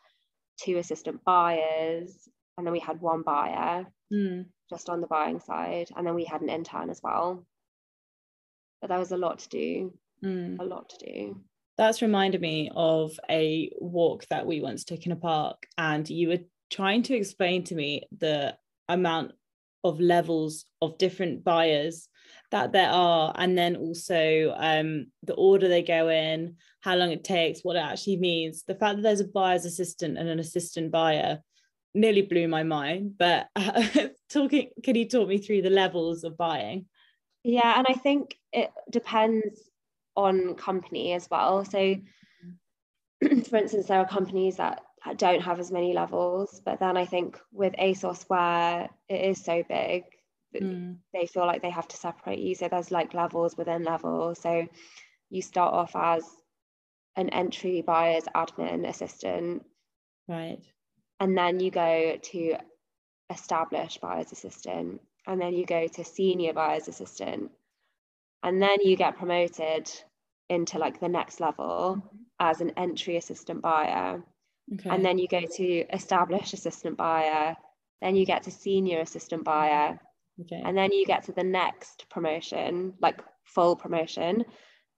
two 0.62 0.78
assistant 0.78 1.24
buyers, 1.24 2.28
and 2.58 2.66
then 2.66 2.74
we 2.74 2.80
had 2.80 3.02
one 3.02 3.24
buyer 3.24 3.86
mm. 4.12 4.46
just 4.70 4.90
on 4.90 5.02
the 5.02 5.08
buying 5.08 5.40
side, 5.40 5.90
and 5.96 6.06
then 6.06 6.16
we 6.16 6.26
had 6.26 6.42
an 6.42 6.50
intern 6.50 6.90
as 6.90 7.02
well. 7.04 7.46
But 8.82 8.90
there 8.90 9.00
was 9.00 9.12
a 9.12 9.18
lot 9.18 9.40
to 9.40 9.50
do, 9.50 9.94
mm. 10.24 10.60
a 10.60 10.64
lot 10.64 10.90
to 10.90 11.06
do. 11.06 11.42
That's 11.78 12.02
reminded 12.02 12.42
me 12.42 12.70
of 12.76 13.20
a 13.30 13.72
walk 13.80 14.28
that 14.30 14.46
we 14.46 14.62
once 14.62 14.84
took 14.84 15.06
in 15.06 15.12
a 15.12 15.18
park, 15.18 15.66
and 15.78 16.08
you 16.10 16.30
were 16.30 16.40
trying 16.72 17.04
to 17.04 17.16
explain 17.16 17.64
to 17.66 17.76
me 17.76 18.04
the 18.18 18.56
amount 18.90 19.32
of 19.84 20.00
levels 20.00 20.66
of 20.82 20.98
different 20.98 21.44
buyers 21.44 22.08
that 22.54 22.72
there 22.72 22.90
are 22.90 23.34
and 23.36 23.58
then 23.58 23.76
also 23.76 24.54
um, 24.58 25.08
the 25.24 25.34
order 25.34 25.68
they 25.68 25.82
go 25.82 26.08
in 26.08 26.56
how 26.82 26.96
long 26.96 27.12
it 27.12 27.24
takes 27.24 27.62
what 27.64 27.76
it 27.76 27.80
actually 27.80 28.18
means 28.18 28.64
the 28.64 28.76
fact 28.76 28.96
that 28.96 29.02
there's 29.02 29.22
a 29.22 29.28
buyer's 29.28 29.66
assistant 29.66 30.20
and 30.20 30.30
an 30.30 30.40
assistant 30.40 30.92
buyer 30.92 31.40
nearly 31.96 32.22
blew 32.22 32.48
my 32.48 32.62
mind 32.62 33.16
but 33.18 33.48
uh, 33.56 33.84
talking 34.30 34.70
can 34.84 34.96
you 34.96 35.10
talk 35.10 35.28
me 35.28 35.40
through 35.40 35.64
the 35.64 35.70
levels 35.70 36.24
of 36.24 36.38
buying? 36.38 36.86
Yeah 37.44 37.74
and 37.76 37.88
i 37.90 37.94
think 37.94 38.38
it 38.52 38.70
depends 38.90 39.70
on 40.16 40.54
company 40.54 41.14
as 41.14 41.28
well. 41.32 41.66
So 41.66 41.96
for 43.50 43.58
instance 43.58 43.88
there 43.88 44.00
are 44.00 44.08
companies 44.08 44.58
that 44.58 44.84
don't 45.18 45.42
have 45.42 45.60
as 45.60 45.72
many 45.72 45.94
levels 45.94 46.62
but 46.64 46.80
then 46.80 46.96
i 46.96 47.06
think 47.06 47.38
with 47.52 47.74
asos 47.74 48.24
where 48.30 48.90
it 49.10 49.22
is 49.32 49.44
so 49.44 49.62
big 49.68 50.04
mm. 50.62 50.98
they 51.14 51.26
feel 51.26 51.46
like 51.46 51.62
they 51.62 51.70
have 51.70 51.88
to 51.88 51.98
separate 51.98 52.40
you 52.40 52.56
so 52.56 52.68
there's 52.68 52.92
like 52.92 53.14
levels 53.14 53.58
within 53.58 53.84
levels 53.84 54.40
so 54.40 54.68
you 55.30 55.42
start 55.42 55.74
off 55.74 55.96
as 55.96 56.24
an 57.16 57.30
entry 57.30 57.82
buyer's 57.82 58.26
admin 58.36 58.88
assistant 58.88 59.64
right 60.28 60.60
and 61.20 61.38
then 61.38 61.60
you 61.60 61.72
go 61.72 62.18
to 62.22 62.56
established 63.30 64.02
buyer's 64.02 64.32
assistant 64.32 65.02
and 65.26 65.42
then 65.42 65.54
you 65.54 65.66
go 65.66 65.88
to 65.88 66.04
senior 66.04 66.54
buyer's 66.54 66.88
assistant 66.88 67.50
and 68.44 68.62
then 68.62 68.78
you 68.82 68.96
get 68.96 69.18
promoted 69.18 69.90
into 70.50 70.78
like 70.78 71.00
the 71.00 71.10
next 71.10 71.40
level 71.40 71.98
mm-hmm. 71.98 72.18
as 72.40 72.62
an 72.62 72.72
entry 72.78 73.18
assistant 73.18 73.62
buyer. 73.62 74.22
Okay. 74.74 74.90
And 74.90 75.04
then 75.04 75.18
you 75.18 75.28
go 75.28 75.42
to 75.42 75.86
established 75.94 76.54
assistant 76.54 76.98
buyer, 76.98 77.56
then 78.02 78.16
you 78.16 78.26
get 78.26 78.44
to 78.44 78.52
senior 78.52 79.00
assistant 79.00 79.44
buyer. 79.44 80.00
Okay. 80.42 80.62
And 80.64 80.78
then 80.78 80.92
you 80.92 81.06
get 81.06 81.24
to 81.26 81.32
the 81.32 81.44
next 81.44 82.06
promotion, 82.10 82.94
like 83.00 83.22
full 83.46 83.76
promotion, 83.76 84.46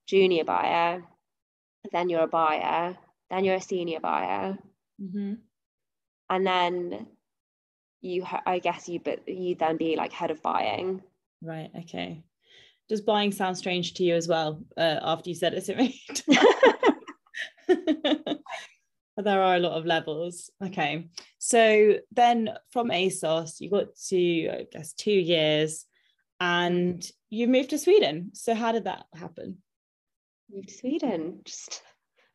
junior 0.07 0.43
buyer. 0.43 1.03
Then 1.91 2.09
you're 2.09 2.23
a 2.23 2.27
buyer. 2.27 2.97
Then 3.29 3.43
you're 3.43 3.55
a 3.55 3.61
senior 3.61 3.99
buyer. 3.99 4.57
Mm-hmm. 5.01 5.33
And 6.29 6.47
then 6.47 7.07
you, 8.01 8.25
I 8.45 8.59
guess 8.59 8.87
you, 8.87 8.99
but 8.99 9.27
you 9.27 9.55
then 9.55 9.77
be 9.77 9.95
like 9.95 10.13
head 10.13 10.31
of 10.31 10.41
buying. 10.41 11.01
Right. 11.41 11.69
Okay. 11.81 12.23
Does 12.87 13.01
buying 13.01 13.31
sound 13.31 13.57
strange 13.57 13.95
to 13.95 14.03
you 14.03 14.15
as 14.15 14.27
well 14.27 14.63
uh, 14.77 14.99
after 15.01 15.29
you 15.29 15.35
said 15.35 15.53
it 15.53 15.65
to 15.65 15.75
me? 15.75 16.01
there 19.23 19.41
are 19.41 19.55
a 19.55 19.59
lot 19.59 19.77
of 19.77 19.85
levels. 19.85 20.49
Okay. 20.63 21.09
So 21.37 21.95
then 22.11 22.49
from 22.71 22.89
ASOS, 22.89 23.61
you 23.61 23.69
got 23.69 23.95
to, 24.07 24.49
I 24.49 24.67
guess, 24.71 24.93
two 24.93 25.11
years 25.11 25.85
and 26.39 27.05
you 27.29 27.47
moved 27.47 27.69
to 27.69 27.77
Sweden. 27.77 28.31
So 28.33 28.53
how 28.53 28.71
did 28.71 28.85
that 28.85 29.05
happen? 29.13 29.57
Moved 30.51 30.69
to 30.69 30.73
Sweden. 30.75 31.41
Just 31.45 31.81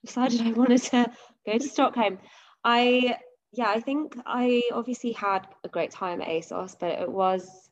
decided 0.05 0.41
I 0.41 0.53
wanted 0.53 0.83
to 0.85 1.11
go 1.47 1.59
to 1.59 1.69
Stockholm. 1.69 2.19
I, 2.65 3.17
yeah, 3.53 3.69
I 3.69 3.81
think 3.81 4.17
I 4.25 4.63
obviously 4.73 5.13
had 5.13 5.47
a 5.65 5.69
great 5.69 5.91
time 5.91 6.21
at 6.23 6.29
ASOS, 6.29 6.77
but 6.79 6.91
it 6.91 7.11
was 7.11 7.70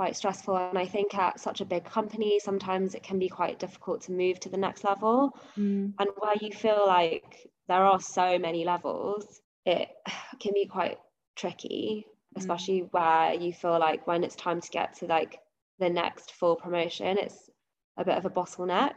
quite 0.00 0.16
stressful. 0.16 0.56
And 0.56 0.78
I 0.78 0.86
think 0.86 1.14
at 1.14 1.38
such 1.38 1.60
a 1.60 1.66
big 1.66 1.84
company, 1.84 2.40
sometimes 2.40 2.94
it 2.94 3.02
can 3.02 3.18
be 3.18 3.28
quite 3.28 3.58
difficult 3.58 4.00
to 4.04 4.12
move 4.12 4.40
to 4.40 4.48
the 4.48 4.56
next 4.56 4.82
level. 4.82 5.36
Mm. 5.58 5.92
And 5.98 6.08
where 6.16 6.36
you 6.40 6.52
feel 6.52 6.84
like 6.86 7.50
there 7.68 7.84
are 7.84 8.00
so 8.00 8.38
many 8.38 8.64
levels, 8.64 9.42
it 9.66 9.90
can 10.40 10.52
be 10.54 10.64
quite 10.64 10.96
tricky, 11.36 12.06
mm. 12.06 12.40
especially 12.40 12.80
mm. 12.80 12.88
where 12.92 13.34
you 13.34 13.52
feel 13.52 13.78
like 13.78 14.06
when 14.06 14.24
it's 14.24 14.36
time 14.36 14.62
to 14.62 14.70
get 14.70 14.94
to 15.00 15.04
like 15.04 15.38
the 15.78 15.90
next 15.90 16.32
full 16.32 16.56
promotion, 16.56 17.18
it's 17.18 17.50
a 17.98 18.04
bit 18.06 18.16
of 18.16 18.24
a 18.24 18.30
bottleneck. 18.30 18.94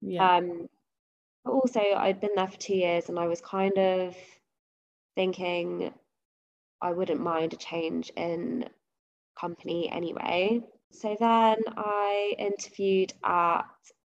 Yeah. 0.00 0.38
Um, 0.38 0.66
but 1.44 1.52
also, 1.52 1.78
I'd 1.80 2.20
been 2.20 2.34
there 2.34 2.48
for 2.48 2.58
two 2.58 2.74
years 2.74 3.08
and 3.08 3.16
I 3.16 3.28
was 3.28 3.40
kind 3.40 3.78
of 3.78 4.16
thinking 5.14 5.94
I 6.82 6.90
wouldn't 6.90 7.20
mind 7.20 7.52
a 7.52 7.56
change 7.56 8.10
in 8.16 8.68
company 9.38 9.90
anyway. 9.90 10.60
So 10.90 11.16
then 11.18 11.56
I 11.76 12.34
interviewed 12.38 13.12
at, 13.24 13.62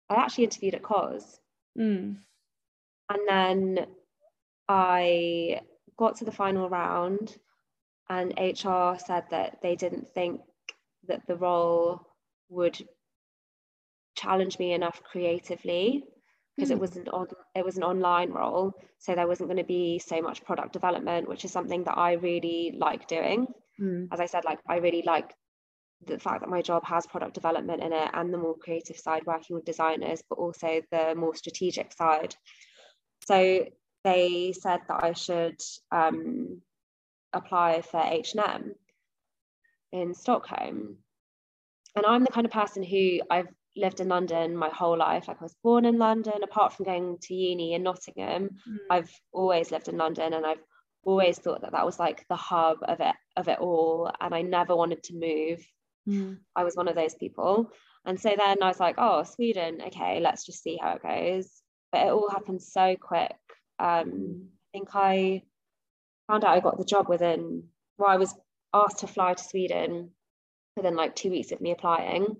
I 0.09 0.15
actually 0.15 0.45
interviewed 0.45 0.75
at 0.75 0.83
COS. 0.83 1.39
Mm. 1.77 2.17
And 3.09 3.19
then 3.27 3.87
I 4.67 5.61
got 5.97 6.17
to 6.17 6.25
the 6.25 6.31
final 6.31 6.69
round, 6.69 7.37
and 8.09 8.33
HR 8.37 8.97
said 8.97 9.25
that 9.31 9.59
they 9.61 9.75
didn't 9.75 10.09
think 10.13 10.41
that 11.07 11.25
the 11.27 11.35
role 11.35 12.01
would 12.49 12.77
challenge 14.15 14.57
me 14.59 14.73
enough 14.73 15.01
creatively 15.03 16.03
because 16.55 16.69
mm. 16.69 16.73
it 16.73 16.79
wasn't 16.79 17.07
on 17.09 17.27
it 17.55 17.63
was 17.63 17.77
an 17.77 17.83
online 17.83 18.31
role 18.31 18.73
so 18.97 19.13
there 19.13 19.27
wasn't 19.27 19.47
going 19.47 19.57
to 19.57 19.63
be 19.63 19.99
so 19.99 20.21
much 20.21 20.43
product 20.43 20.73
development 20.73 21.29
which 21.29 21.45
is 21.45 21.51
something 21.51 21.83
that 21.83 21.97
I 21.97 22.13
really 22.13 22.75
like 22.77 23.07
doing 23.07 23.47
mm. 23.81 24.07
as 24.11 24.19
I 24.19 24.25
said, 24.25 24.45
like 24.45 24.59
I 24.67 24.77
really 24.77 25.03
like 25.05 25.33
the 26.05 26.19
fact 26.19 26.41
that 26.41 26.49
my 26.49 26.61
job 26.61 26.85
has 26.85 27.07
product 27.07 27.33
development 27.33 27.81
in 27.81 27.91
it 27.91 28.09
and 28.13 28.33
the 28.33 28.37
more 28.37 28.55
creative 28.55 28.97
side 28.97 29.25
working 29.25 29.55
with 29.55 29.65
designers, 29.65 30.21
but 30.29 30.37
also 30.37 30.81
the 30.91 31.15
more 31.15 31.35
strategic 31.35 31.91
side. 31.93 32.35
So 33.27 33.65
they 34.03 34.53
said 34.53 34.81
that 34.87 35.03
I 35.03 35.13
should 35.13 35.59
um, 35.91 36.61
apply 37.33 37.81
for 37.81 38.01
H&M 38.01 38.75
in 39.91 40.13
Stockholm. 40.13 40.97
And 41.95 42.05
I'm 42.05 42.23
the 42.23 42.31
kind 42.31 42.45
of 42.45 42.51
person 42.51 42.83
who 42.83 43.19
I've 43.29 43.47
lived 43.75 43.99
in 43.99 44.07
London 44.07 44.55
my 44.55 44.69
whole 44.69 44.97
life. 44.97 45.27
Like 45.27 45.37
I 45.39 45.43
was 45.43 45.55
born 45.63 45.85
in 45.85 45.97
London, 45.97 46.43
apart 46.43 46.73
from 46.73 46.85
going 46.85 47.17
to 47.23 47.33
uni 47.33 47.73
in 47.73 47.83
Nottingham, 47.83 48.49
mm. 48.69 48.77
I've 48.89 49.11
always 49.31 49.71
lived 49.71 49.87
in 49.87 49.97
London 49.97 50.33
and 50.33 50.45
I've 50.45 50.63
always 51.07 51.39
thought 51.39 51.61
that 51.61 51.71
that 51.71 51.85
was 51.85 51.97
like 51.97 52.25
the 52.27 52.35
hub 52.35 52.79
of 52.81 52.99
it 52.99 53.15
of 53.37 53.47
it 53.47 53.59
all 53.59 54.11
and 54.19 54.35
I 54.35 54.41
never 54.41 54.75
wanted 54.75 55.03
to 55.03 55.13
move. 55.13 55.65
Mm. 56.07 56.39
I 56.53 56.65
was 56.65 56.75
one 56.75 56.89
of 56.89 56.95
those 56.95 57.15
people. 57.15 57.71
And 58.05 58.19
so 58.19 58.35
then 58.37 58.61
I 58.61 58.67
was 58.67 58.79
like 58.79 58.95
oh 58.97 59.23
Sweden 59.23 59.81
okay 59.87 60.19
let's 60.19 60.45
just 60.45 60.61
see 60.61 60.77
how 60.79 60.95
it 60.95 61.01
goes. 61.01 61.49
But 61.93 62.07
it 62.07 62.11
all 62.11 62.29
happened 62.29 62.61
so 62.61 62.97
quick. 62.99 63.37
Um, 63.79 64.49
I 64.49 64.77
think 64.77 64.89
I 64.93 65.43
found 66.27 66.43
out 66.43 66.57
I 66.57 66.59
got 66.59 66.77
the 66.77 66.83
job 66.83 67.07
within 67.07 67.63
well 67.97 68.09
I 68.09 68.17
was 68.17 68.35
asked 68.73 68.99
to 68.99 69.07
fly 69.07 69.33
to 69.33 69.43
Sweden 69.43 70.09
within 70.75 70.97
like 70.97 71.15
two 71.15 71.29
weeks 71.29 71.53
of 71.53 71.61
me 71.61 71.71
applying. 71.71 72.35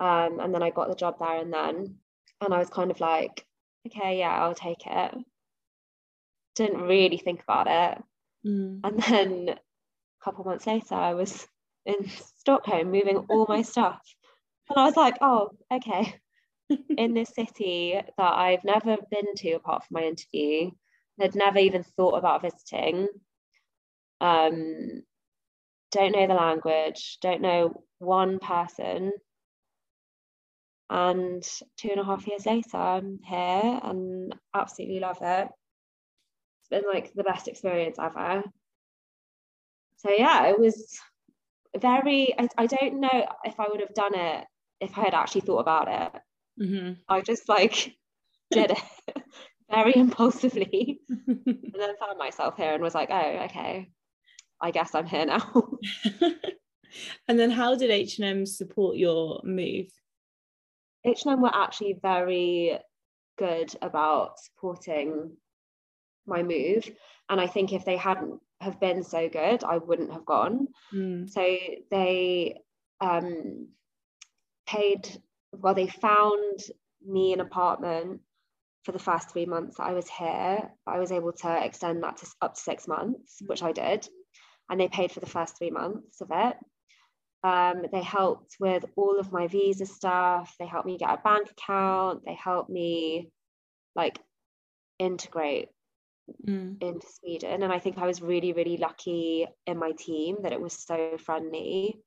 Um, 0.00 0.40
and 0.40 0.54
then 0.54 0.62
I 0.62 0.70
got 0.70 0.88
the 0.88 0.94
job 0.94 1.16
there 1.18 1.40
and 1.40 1.52
then. 1.52 1.96
And 2.40 2.54
I 2.54 2.58
was 2.58 2.70
kind 2.70 2.90
of 2.90 3.00
like 3.00 3.44
okay 3.86 4.18
yeah 4.20 4.42
I'll 4.42 4.54
take 4.54 4.86
it 4.86 5.14
didn't 6.56 6.80
really 6.80 7.18
think 7.18 7.42
about 7.42 7.66
it. 7.68 8.02
Mm. 8.46 8.80
And 8.82 9.02
then 9.02 9.48
a 9.50 10.24
couple 10.24 10.44
months 10.44 10.66
later, 10.66 10.94
I 10.94 11.14
was 11.14 11.46
in 11.84 12.08
Stockholm 12.38 12.90
moving 12.90 13.18
all 13.28 13.46
my 13.48 13.62
stuff. 13.72 14.00
And 14.68 14.78
I 14.78 14.86
was 14.86 14.96
like, 14.96 15.16
oh, 15.20 15.50
okay. 15.72 16.14
in 16.96 17.14
this 17.14 17.32
city 17.34 17.94
that 17.94 18.32
I've 18.34 18.64
never 18.64 18.96
been 19.10 19.34
to 19.36 19.52
apart 19.52 19.84
from 19.84 19.94
my 20.00 20.02
interview, 20.02 20.70
had 21.20 21.36
never 21.36 21.58
even 21.58 21.84
thought 21.84 22.18
about 22.18 22.42
visiting. 22.42 23.06
Um, 24.20 25.02
don't 25.92 26.12
know 26.12 26.26
the 26.26 26.34
language, 26.34 27.18
don't 27.22 27.40
know 27.40 27.84
one 27.98 28.38
person. 28.40 29.12
And 30.90 31.42
two 31.78 31.90
and 31.90 32.00
a 32.00 32.04
half 32.04 32.26
years 32.26 32.46
later, 32.46 32.76
I'm 32.76 33.20
here 33.24 33.80
and 33.82 34.34
absolutely 34.54 35.00
love 35.00 35.18
it 35.20 35.48
it's 36.68 36.82
been 36.82 36.92
like 36.92 37.12
the 37.14 37.22
best 37.22 37.48
experience 37.48 37.96
ever. 38.00 38.42
So 39.98 40.10
yeah, 40.10 40.46
it 40.48 40.58
was 40.58 40.98
very. 41.76 42.34
I, 42.38 42.48
I 42.58 42.66
don't 42.66 43.00
know 43.00 43.26
if 43.44 43.58
I 43.58 43.66
would 43.68 43.80
have 43.80 43.94
done 43.94 44.14
it 44.14 44.44
if 44.80 44.96
I 44.98 45.02
had 45.02 45.14
actually 45.14 45.42
thought 45.42 45.60
about 45.60 45.88
it. 45.88 46.22
Mm-hmm. 46.62 46.92
I 47.08 47.20
just 47.20 47.48
like 47.48 47.94
did 48.50 48.72
it 48.72 49.16
very 49.70 49.94
impulsively, 49.96 51.00
and 51.08 51.74
then 51.74 51.96
found 51.98 52.18
myself 52.18 52.56
here 52.56 52.72
and 52.74 52.82
was 52.82 52.94
like, 52.94 53.10
oh, 53.10 53.44
okay, 53.44 53.90
I 54.60 54.70
guess 54.70 54.94
I'm 54.94 55.06
here 55.06 55.26
now. 55.26 55.78
and 57.28 57.38
then, 57.38 57.50
how 57.50 57.76
did 57.76 57.90
H 57.90 58.18
and 58.18 58.26
M 58.26 58.46
support 58.46 58.96
your 58.96 59.40
move? 59.44 59.86
H 61.04 61.22
and 61.24 61.34
M 61.34 61.42
were 61.42 61.54
actually 61.54 61.96
very 62.02 62.78
good 63.38 63.72
about 63.82 64.40
supporting 64.40 65.36
my 66.26 66.42
move 66.42 66.88
and 67.28 67.40
i 67.40 67.46
think 67.46 67.72
if 67.72 67.84
they 67.84 67.96
hadn't 67.96 68.40
have 68.60 68.80
been 68.80 69.02
so 69.02 69.28
good 69.28 69.62
i 69.64 69.76
wouldn't 69.78 70.12
have 70.12 70.24
gone. 70.24 70.68
Mm. 70.92 71.28
so 71.30 71.56
they 71.90 72.60
um 73.00 73.68
paid 74.66 75.08
well 75.52 75.74
they 75.74 75.86
found 75.86 76.60
me 77.06 77.32
an 77.32 77.40
apartment 77.40 78.20
for 78.84 78.92
the 78.92 78.98
first 78.98 79.30
three 79.30 79.46
months 79.46 79.76
that 79.76 79.84
i 79.84 79.92
was 79.92 80.08
here. 80.08 80.70
I 80.86 80.98
was 80.98 81.12
able 81.12 81.32
to 81.32 81.64
extend 81.64 82.02
that 82.02 82.16
to 82.18 82.26
up 82.40 82.54
to 82.54 82.60
six 82.60 82.86
months 82.88 83.42
which 83.46 83.62
i 83.62 83.72
did. 83.72 84.08
And 84.68 84.80
they 84.80 84.88
paid 84.88 85.12
for 85.12 85.20
the 85.20 85.26
first 85.26 85.56
three 85.56 85.70
months 85.70 86.20
of 86.20 86.30
it. 86.32 86.56
Um, 87.44 87.84
they 87.92 88.02
helped 88.02 88.56
with 88.58 88.84
all 88.96 89.20
of 89.20 89.30
my 89.30 89.46
visa 89.46 89.86
stuff. 89.86 90.54
They 90.58 90.66
helped 90.66 90.86
me 90.86 90.98
get 90.98 91.10
a 91.10 91.22
bank 91.22 91.50
account. 91.52 92.24
They 92.24 92.34
helped 92.34 92.68
me 92.70 93.30
like 93.94 94.18
integrate 94.98 95.68
mm. 96.46 96.82
into 96.82 97.06
Sweden. 97.20 97.62
And 97.62 97.72
I 97.72 97.78
think 97.78 97.98
I 97.98 98.06
was 98.06 98.22
really, 98.22 98.52
really 98.52 98.76
lucky 98.76 99.46
in 99.66 99.78
my 99.78 99.92
team 99.92 100.38
that 100.42 100.52
it 100.52 100.60
was 100.60 100.72
so 100.72 101.16
friendly. 101.18 102.00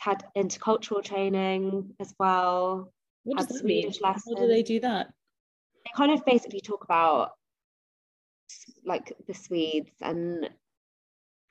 Had 0.00 0.24
intercultural 0.36 1.02
training 1.02 1.94
as 2.00 2.14
well. 2.18 2.92
What 3.24 3.38
does 3.38 3.48
that 3.48 3.58
Swedish 3.58 4.00
mean? 4.00 4.10
Lessons. 4.10 4.38
How 4.38 4.42
do 4.42 4.48
they 4.48 4.62
do 4.62 4.80
that? 4.80 5.08
They 5.84 5.90
kind 5.96 6.12
of 6.12 6.24
basically 6.24 6.60
talk 6.60 6.84
about 6.84 7.32
like 8.84 9.12
the 9.26 9.34
Swedes 9.34 9.90
and 10.00 10.48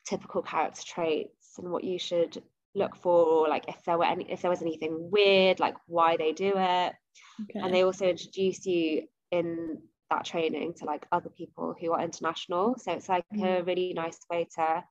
typical 0.08 0.41
character 0.41 0.82
traits 0.86 1.58
and 1.58 1.69
what 1.69 1.84
you 1.84 1.99
should 1.99 2.41
look 2.75 2.95
for 2.95 3.25
or 3.25 3.47
like 3.49 3.65
if 3.67 3.84
there 3.86 3.97
were 3.97 4.06
any 4.06 4.30
if 4.32 4.41
there 4.41 4.51
was 4.51 4.62
anything 4.62 5.10
weird 5.12 5.60
like 5.60 5.75
why 5.88 6.15
they 6.15 6.32
do 6.32 6.53
it 6.56 6.93
okay. 7.41 7.60
and 7.60 7.73
they 7.73 7.84
also 7.84 8.06
introduce 8.06 8.65
you 8.65 9.03
in 9.32 9.80
that 10.10 10.26
training 10.26 10.74
to 10.76 10.86
like 10.86 11.06
other 11.12 11.30
people 11.30 11.76
who 11.80 11.91
are 11.91 12.02
international. 12.02 12.76
So 12.78 12.91
it's 12.93 13.10
like 13.10 13.26
mm. 13.34 13.43
a 13.43 13.63
really 13.63 13.93
nice 13.93 14.20
way 14.30 14.48
to 14.56 14.84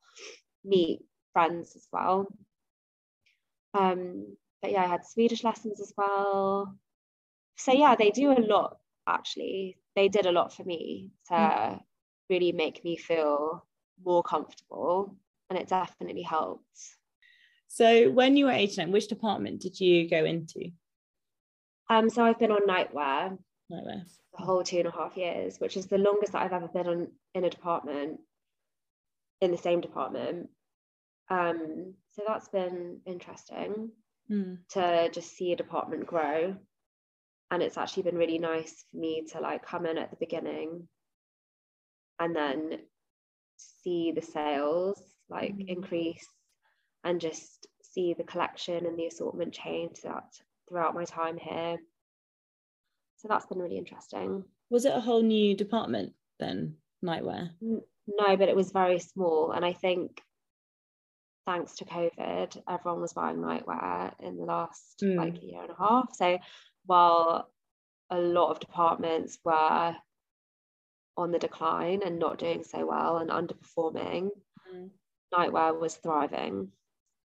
meet 0.65 1.01
friends 1.33 1.75
as 1.77 1.87
well. 1.93 2.27
Um, 3.75 4.37
but 4.63 4.73
yeah, 4.73 4.85
I 4.85 4.87
had 4.87 5.07
Swedish 5.07 5.45
lessons 5.45 5.81
as 5.81 5.93
well. 5.97 6.75
so 7.57 7.73
yeah, 7.73 7.95
they 7.95 8.11
do 8.11 8.33
a 8.33 8.41
lot 8.41 8.79
actually. 9.07 9.79
They 9.95 10.09
did 10.09 10.27
a 10.27 10.33
lot 10.33 10.53
for 10.53 10.65
me 10.65 11.11
to 11.29 11.35
mm. 11.35 11.81
really 12.29 12.53
make 12.53 12.85
me 12.85 12.97
feel 12.97 13.67
more 14.05 14.23
comfortable 14.23 15.17
and 15.49 15.59
it 15.59 15.69
definitely 15.69 16.23
helped. 16.23 16.65
So 17.69 18.11
when 18.11 18.37
you 18.37 18.47
were 18.47 18.53
89, 18.53 18.91
which 18.93 19.09
department 19.09 19.61
did 19.61 19.79
you 19.81 20.09
go 20.09 20.25
into? 20.25 20.71
Um, 21.89 22.11
so 22.11 22.25
I've 22.25 22.39
been 22.39 22.51
on 22.51 22.67
nightwear. 22.67 23.39
Nightwear. 23.71 24.05
The 24.39 24.45
whole 24.45 24.63
two 24.63 24.79
and 24.79 24.89
a 24.89 24.91
half 24.91 25.17
years, 25.17 25.59
which 25.59 25.77
is 25.77 25.87
the 25.87 25.99
longest 25.99 26.33
that 26.33 26.43
I've 26.43 26.53
ever 26.53 26.69
been 26.69 26.87
on 26.87 27.09
in 27.35 27.45
a 27.45 27.51
department, 27.51 28.21
in 29.41 29.51
the 29.51 29.59
same 29.59 29.81
department. 29.81 30.49
Um, 31.29 31.95
so 32.13 32.23
that's 32.27 32.49
been 32.49 33.01
interesting 33.07 33.91
mm. 34.31 34.59
to 34.71 35.11
just 35.13 35.37
see 35.37 35.53
a 35.53 35.57
department 35.57 36.07
grow. 36.07 36.57
And 37.51 37.63
it's 37.63 37.79
actually 37.79 38.05
been 38.05 38.17
really 38.17 38.39
nice 38.39 38.85
for 38.91 38.99
me 38.99 39.25
to 39.33 39.41
like 39.41 39.65
come 39.65 39.87
in 39.87 39.99
at 39.99 40.11
the 40.11 40.17
beginning 40.17 40.89
and 42.19 42.35
then 42.35 42.79
see 43.57 44.13
the 44.13 44.23
sales 44.23 45.01
like 45.29 45.55
mm. 45.55 45.69
increase 45.69 46.27
and 47.05 47.21
just 47.21 47.67
see 47.83 48.15
the 48.15 48.25
collection 48.25 48.87
and 48.87 48.99
the 48.99 49.07
assortment 49.07 49.53
change 49.53 50.01
that 50.03 50.25
throughout 50.69 50.95
my 50.95 51.05
time 51.05 51.37
here. 51.37 51.79
So 53.17 53.29
that's 53.29 53.47
been 53.47 53.59
really 53.59 53.79
interesting. 53.79 54.45
Was 54.71 54.85
it 54.85 54.95
a 54.95 55.01
whole 55.01 55.23
new 55.23 55.57
department 55.57 56.13
then, 56.39 56.77
nightwear? 57.05 57.51
No, 57.61 58.37
but 58.37 58.49
it 58.49 58.57
was 58.57 58.73
very 58.73 58.99
small. 58.99 59.53
And 59.53 59.65
I 59.65 59.73
think 59.73 60.21
thanks 61.47 61.77
to 61.77 61.85
COVID, 61.85 62.63
everyone 62.69 63.01
was 63.01 63.13
buying 63.13 63.39
nightwear 63.39 64.13
in 64.21 64.37
the 64.37 64.45
last 64.45 65.01
mm. 65.03 65.17
like 65.17 65.43
year 65.43 65.63
and 65.63 65.71
a 65.71 65.77
half. 65.79 66.15
So 66.15 66.39
while 66.85 67.51
a 68.11 68.19
lot 68.19 68.51
of 68.51 68.61
departments 68.61 69.39
were 69.45 69.97
on 71.17 71.31
the 71.33 71.39
decline 71.39 72.03
and 72.05 72.19
not 72.19 72.39
doing 72.39 72.63
so 72.65 72.85
well 72.87 73.19
and 73.19 73.31
underperforming, 73.31 74.31
mm. 74.75 74.91
nightwear 75.33 75.79
was 75.79 75.95
thriving. 75.95 76.69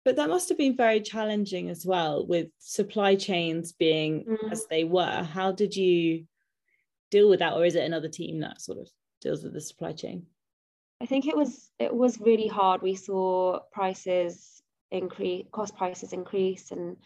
But 0.05 0.17
that 0.17 0.31
must 0.31 0.49
have 0.49 0.57
been 0.57 0.77
very 0.77 1.01
challenging 1.01 1.69
as 1.69 1.85
well 1.85 2.27
with 2.27 2.49
supply 2.59 3.17
chains 3.17 3.73
being 3.73 4.25
mm. 4.25 4.53
as 4.53 4.67
they 4.67 4.85
were. 4.85 5.23
How 5.23 5.53
did 5.53 5.77
you 5.77 6.25
deal 7.11 7.29
with 7.29 7.41
that? 7.41 7.53
Or 7.53 7.65
is 7.65 7.75
it 7.75 7.85
another 7.85 8.09
team 8.09 8.41
that 8.41 8.61
sort 8.61 8.79
of 8.79 8.89
deals 9.21 9.43
with 9.45 9.53
the 9.53 9.61
supply 9.61 9.93
chain? 9.93 10.27
I 11.03 11.07
think 11.07 11.27
it 11.27 11.37
was 11.37 11.71
it 11.79 11.95
was 11.95 12.21
really 12.21 12.49
hard. 12.49 12.83
We 12.83 12.95
saw 12.95 13.61
prices 13.73 14.63
increase, 14.91 15.47
cost 15.53 15.77
prices 15.77 16.13
increase, 16.13 16.71
and 16.71 16.97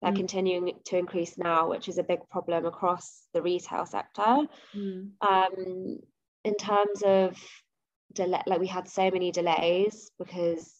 they're 0.00 0.12
mm. 0.12 0.16
continuing 0.16 0.72
to 0.86 0.98
increase 0.98 1.38
now, 1.38 1.68
which 1.68 1.88
is 1.88 1.98
a 1.98 2.02
big 2.02 2.20
problem 2.30 2.66
across 2.66 3.26
the 3.32 3.42
retail 3.42 3.86
sector. 3.86 4.46
Mm. 4.74 5.10
Um, 5.20 5.98
in 6.44 6.56
terms 6.56 7.02
of 7.04 7.36
delay, 8.12 8.42
like 8.46 8.60
we 8.60 8.66
had 8.66 8.88
so 8.88 9.10
many 9.10 9.30
delays 9.30 10.10
because 10.18 10.74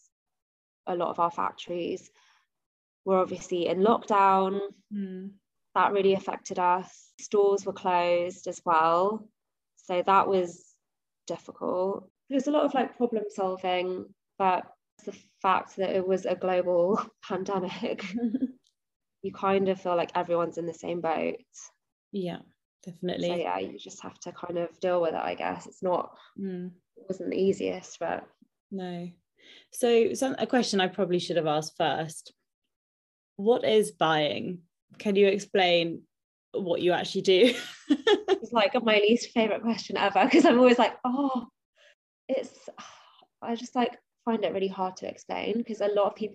a 0.86 0.96
lot 0.96 1.10
of 1.10 1.20
our 1.20 1.30
factories 1.30 2.10
were 3.04 3.18
obviously 3.18 3.66
in 3.66 3.78
lockdown. 3.80 4.60
Mm. 4.92 5.30
That 5.74 5.92
really 5.92 6.14
affected 6.14 6.58
us. 6.58 7.12
Stores 7.20 7.64
were 7.64 7.72
closed 7.72 8.46
as 8.46 8.60
well. 8.64 9.28
So 9.76 10.02
that 10.04 10.28
was 10.28 10.74
difficult. 11.26 12.08
There's 12.28 12.46
a 12.46 12.50
lot 12.50 12.64
of 12.64 12.74
like 12.74 12.96
problem 12.96 13.24
solving, 13.30 14.06
but 14.38 14.64
the 15.04 15.16
fact 15.40 15.76
that 15.76 15.90
it 15.90 16.06
was 16.06 16.26
a 16.26 16.34
global 16.34 17.00
pandemic, 17.22 18.04
you 19.22 19.32
kind 19.32 19.68
of 19.68 19.80
feel 19.80 19.96
like 19.96 20.12
everyone's 20.14 20.58
in 20.58 20.66
the 20.66 20.74
same 20.74 21.00
boat. 21.00 21.36
Yeah 22.12 22.38
definitely 22.84 23.28
so 23.28 23.34
yeah 23.36 23.58
you 23.58 23.78
just 23.78 24.02
have 24.02 24.18
to 24.20 24.32
kind 24.32 24.58
of 24.58 24.68
deal 24.80 25.00
with 25.00 25.14
it 25.14 25.20
i 25.22 25.34
guess 25.34 25.66
it's 25.66 25.82
not 25.82 26.16
mm. 26.38 26.66
it 26.96 27.04
wasn't 27.08 27.30
the 27.30 27.36
easiest 27.36 27.98
but 27.98 28.26
no 28.70 29.08
so 29.72 30.14
some 30.14 30.34
a 30.38 30.46
question 30.46 30.80
i 30.80 30.88
probably 30.88 31.18
should 31.18 31.36
have 31.36 31.46
asked 31.46 31.76
first. 31.76 32.32
What 33.36 33.64
is 33.64 33.90
buying? 33.90 34.58
Can 34.98 35.16
you 35.16 35.26
explain 35.26 36.02
what 36.52 36.82
you 36.82 36.92
actually 36.92 37.22
do? 37.22 37.54
It's 38.42 38.52
like 38.52 38.74
my 38.82 38.96
least 38.96 39.30
favorite 39.30 39.62
question 39.62 39.96
ever 39.96 40.24
because 40.24 40.44
i'm 40.44 40.58
always 40.58 40.78
like 40.78 40.94
oh 41.04 41.46
it's 42.28 42.68
i 43.42 43.54
just 43.54 43.74
like 43.74 43.96
find 44.24 44.44
it 44.44 44.52
really 44.52 44.68
hard 44.68 44.96
to 44.96 45.08
explain 45.08 45.58
because 45.58 45.80
a 45.80 45.88
lot 45.88 46.06
of 46.06 46.14
people 46.16 46.34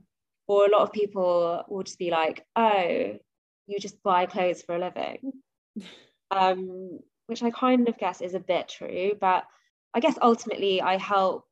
or 0.51 0.65
a 0.65 0.71
lot 0.71 0.81
of 0.81 0.91
people 0.91 1.63
will 1.69 1.83
just 1.83 1.99
be 1.99 2.11
like 2.11 2.45
oh 2.55 3.17
you 3.67 3.79
just 3.79 4.01
buy 4.03 4.25
clothes 4.25 4.61
for 4.61 4.75
a 4.75 4.79
living. 4.79 5.31
Um, 6.33 6.99
which 7.27 7.43
i 7.43 7.51
kind 7.51 7.89
of 7.89 7.97
guess 7.97 8.21
is 8.21 8.35
a 8.35 8.39
bit 8.39 8.69
true 8.69 9.11
but 9.19 9.43
i 9.93 9.99
guess 9.99 10.17
ultimately 10.21 10.81
i 10.81 10.95
help 10.95 11.43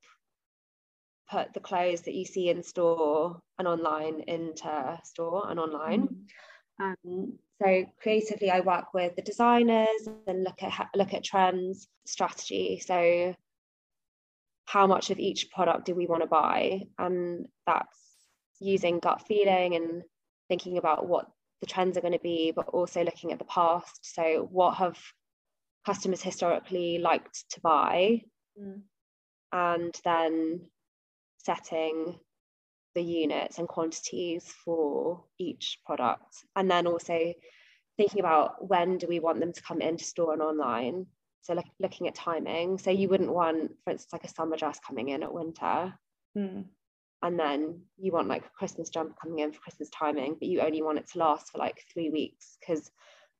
put 1.30 1.54
the 1.54 1.60
clothes 1.60 2.04
that 2.04 2.14
you 2.14 2.24
see 2.24 2.48
in 2.48 2.64
store 2.64 3.42
and 3.58 3.68
online 3.68 4.22
into 4.22 5.00
store 5.04 5.52
and 5.52 5.60
online. 5.60 6.08
Mm. 6.80 6.86
um, 6.86 7.34
so 7.62 7.86
creatively 8.02 8.50
i 8.50 8.62
work 8.62 8.94
with 8.94 9.18
the 9.18 9.22
designers 9.22 10.08
and 10.28 10.46
look 10.46 10.64
at 10.64 10.88
look 10.96 11.14
at 11.14 11.26
trends 11.26 11.90
strategy. 12.10 12.82
So 12.86 13.36
how 14.66 14.88
much 14.88 15.10
of 15.10 15.20
each 15.20 15.50
product 15.52 15.86
do 15.86 15.96
we 15.96 16.08
want 16.08 16.24
to 16.24 16.28
buy? 16.28 16.82
And 16.98 17.48
that's 17.66 17.98
using 18.60 19.00
gut 19.00 19.26
feeling 19.28 19.76
and 19.76 20.04
thinking 20.48 20.78
about 20.78 21.08
what 21.08 21.30
the 21.62 21.67
trends 21.67 21.98
are 21.98 22.02
going 22.02 22.13
to 22.13 22.19
be, 22.19 22.52
but 22.56 22.67
also 22.69 23.04
looking 23.04 23.32
at 23.32 23.39
the 23.39 23.45
past. 23.45 24.00
So, 24.02 24.48
what 24.52 24.76
have 24.76 24.98
customers 25.86 26.22
historically 26.22 27.00
liked 27.00 27.50
to 27.52 27.62
buy? 27.62 28.22
Mm. 28.60 28.82
And 29.52 30.00
then 30.04 30.62
setting 31.38 32.19
the 32.95 33.02
units 33.02 33.58
and 33.58 33.67
quantities 33.67 34.54
for 34.65 35.24
each 35.38 35.80
product 35.86 36.43
and 36.56 36.69
then 36.69 36.88
also 36.88 37.34
thinking 37.98 38.19
about 38.19 38.67
when 38.67 38.98
do 38.98 39.08
we 39.08 39.19
want 39.19 39.39
them 39.39 39.54
to 39.54 39.62
come 39.62 39.82
into 39.82 40.04
store 40.04 40.34
and 40.34 40.41
online 40.41 41.06
so 41.41 41.54
like 41.54 41.67
looking 41.80 42.08
at 42.08 42.15
timing 42.15 42.78
so 42.78 42.89
you 42.89 43.08
wouldn't 43.08 43.32
want 43.32 43.72
for 43.84 43.91
instance 43.91 44.13
like 44.13 44.24
a 44.24 44.34
summer 44.34 44.58
dress 44.58 44.80
coming 44.86 45.10
in 45.10 45.24
at 45.24 45.34
winter 45.34 45.93
mm. 46.38 46.65
And 47.22 47.40
then 47.40 47.82
you 47.98 48.12
want 48.12 48.28
like 48.28 48.46
a 48.46 48.58
christmas 48.58 48.90
jumper 48.90 49.16
coming 49.22 49.40
in 49.40 49.52
for 49.52 49.60
christmas 49.60 49.90
timing 49.90 50.36
but 50.40 50.48
you 50.48 50.62
only 50.62 50.82
want 50.82 50.98
it 50.98 51.08
to 51.08 51.20
last 51.20 51.52
for 51.52 51.58
like 51.58 51.84
three 51.94 52.10
weeks 52.10 52.58
because 52.60 52.92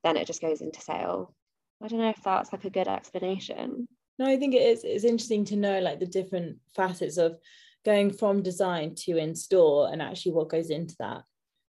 then 0.02 0.16
it 0.16 0.26
just 0.26 0.40
goes 0.40 0.62
into 0.62 0.80
sale. 0.80 1.34
I 1.82 1.88
don't 1.88 1.98
know 1.98 2.08
if 2.08 2.22
that's 2.24 2.52
like 2.52 2.64
a 2.64 2.70
good 2.70 2.88
explanation. 2.88 3.86
No 4.18 4.26
i 4.26 4.36
think 4.36 4.54
it 4.54 4.62
is 4.62 4.84
it's 4.84 5.04
interesting 5.04 5.44
to 5.46 5.56
know 5.56 5.80
like 5.80 6.00
the 6.00 6.06
different 6.06 6.58
facets 6.74 7.16
of 7.16 7.36
going 7.84 8.12
from 8.12 8.42
design 8.42 8.94
to 8.94 9.16
in 9.16 9.34
store 9.34 9.90
and 9.90 10.02
actually 10.02 10.32
what 10.32 10.50
goes 10.50 10.70
into 10.70 10.94
that. 10.98 11.22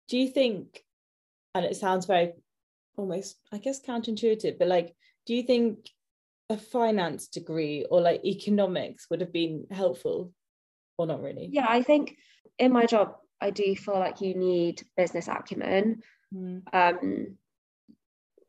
Do 0.08 0.18
you 0.18 0.28
think 0.28 0.82
and 1.54 1.64
it 1.64 1.76
sounds 1.76 2.06
very 2.06 2.32
almost 2.96 3.36
i 3.52 3.58
guess 3.58 3.80
counterintuitive 3.80 4.58
but 4.58 4.68
like 4.68 4.94
do 5.26 5.34
you 5.34 5.42
think 5.42 5.88
a 6.50 6.56
finance 6.56 7.28
degree 7.28 7.86
or 7.90 8.00
like 8.00 8.24
economics 8.24 9.06
would 9.08 9.20
have 9.20 9.32
been 9.32 9.66
helpful 9.70 10.32
or 11.02 11.06
not 11.06 11.22
really 11.22 11.48
yeah 11.52 11.66
i 11.68 11.82
think 11.82 12.16
in 12.58 12.72
my 12.72 12.86
job 12.86 13.16
i 13.40 13.50
do 13.50 13.74
feel 13.76 13.98
like 13.98 14.20
you 14.20 14.34
need 14.34 14.82
business 14.96 15.28
acumen 15.28 16.02
mm. 16.34 16.62
um 16.72 17.36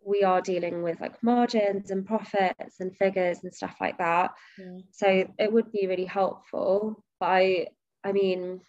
we 0.05 0.23
are 0.23 0.41
dealing 0.41 0.83
with 0.83 0.99
like 0.99 1.21
margins 1.23 1.91
and 1.91 2.05
profits 2.05 2.79
and 2.79 2.95
figures 2.97 3.39
and 3.43 3.53
stuff 3.53 3.75
like 3.79 3.97
that 3.97 4.31
yeah. 4.57 4.77
so 4.91 5.27
it 5.39 5.51
would 5.51 5.71
be 5.71 5.87
really 5.87 6.05
helpful 6.05 7.03
but 7.19 7.27
i 7.27 7.67
i 8.03 8.11
mean 8.11 8.59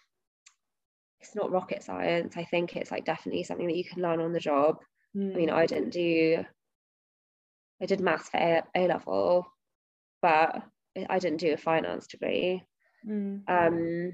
it's 1.21 1.35
not 1.35 1.51
rocket 1.51 1.83
science 1.83 2.37
i 2.37 2.43
think 2.45 2.75
it's 2.75 2.91
like 2.91 3.05
definitely 3.05 3.43
something 3.43 3.67
that 3.67 3.77
you 3.77 3.83
can 3.83 4.01
learn 4.01 4.21
on 4.21 4.33
the 4.33 4.39
job 4.39 4.77
mm. 5.15 5.33
i 5.33 5.37
mean 5.37 5.49
i 5.49 5.65
didn't 5.65 5.89
do 5.89 6.43
i 7.81 7.85
did 7.85 7.99
maths 7.99 8.29
for 8.29 8.37
a, 8.37 8.63
a 8.75 8.87
level 8.87 9.45
but 10.21 10.63
i 11.09 11.19
didn't 11.19 11.39
do 11.39 11.53
a 11.53 11.57
finance 11.57 12.07
degree 12.07 12.63
mm. 13.07 13.41
um 13.47 14.13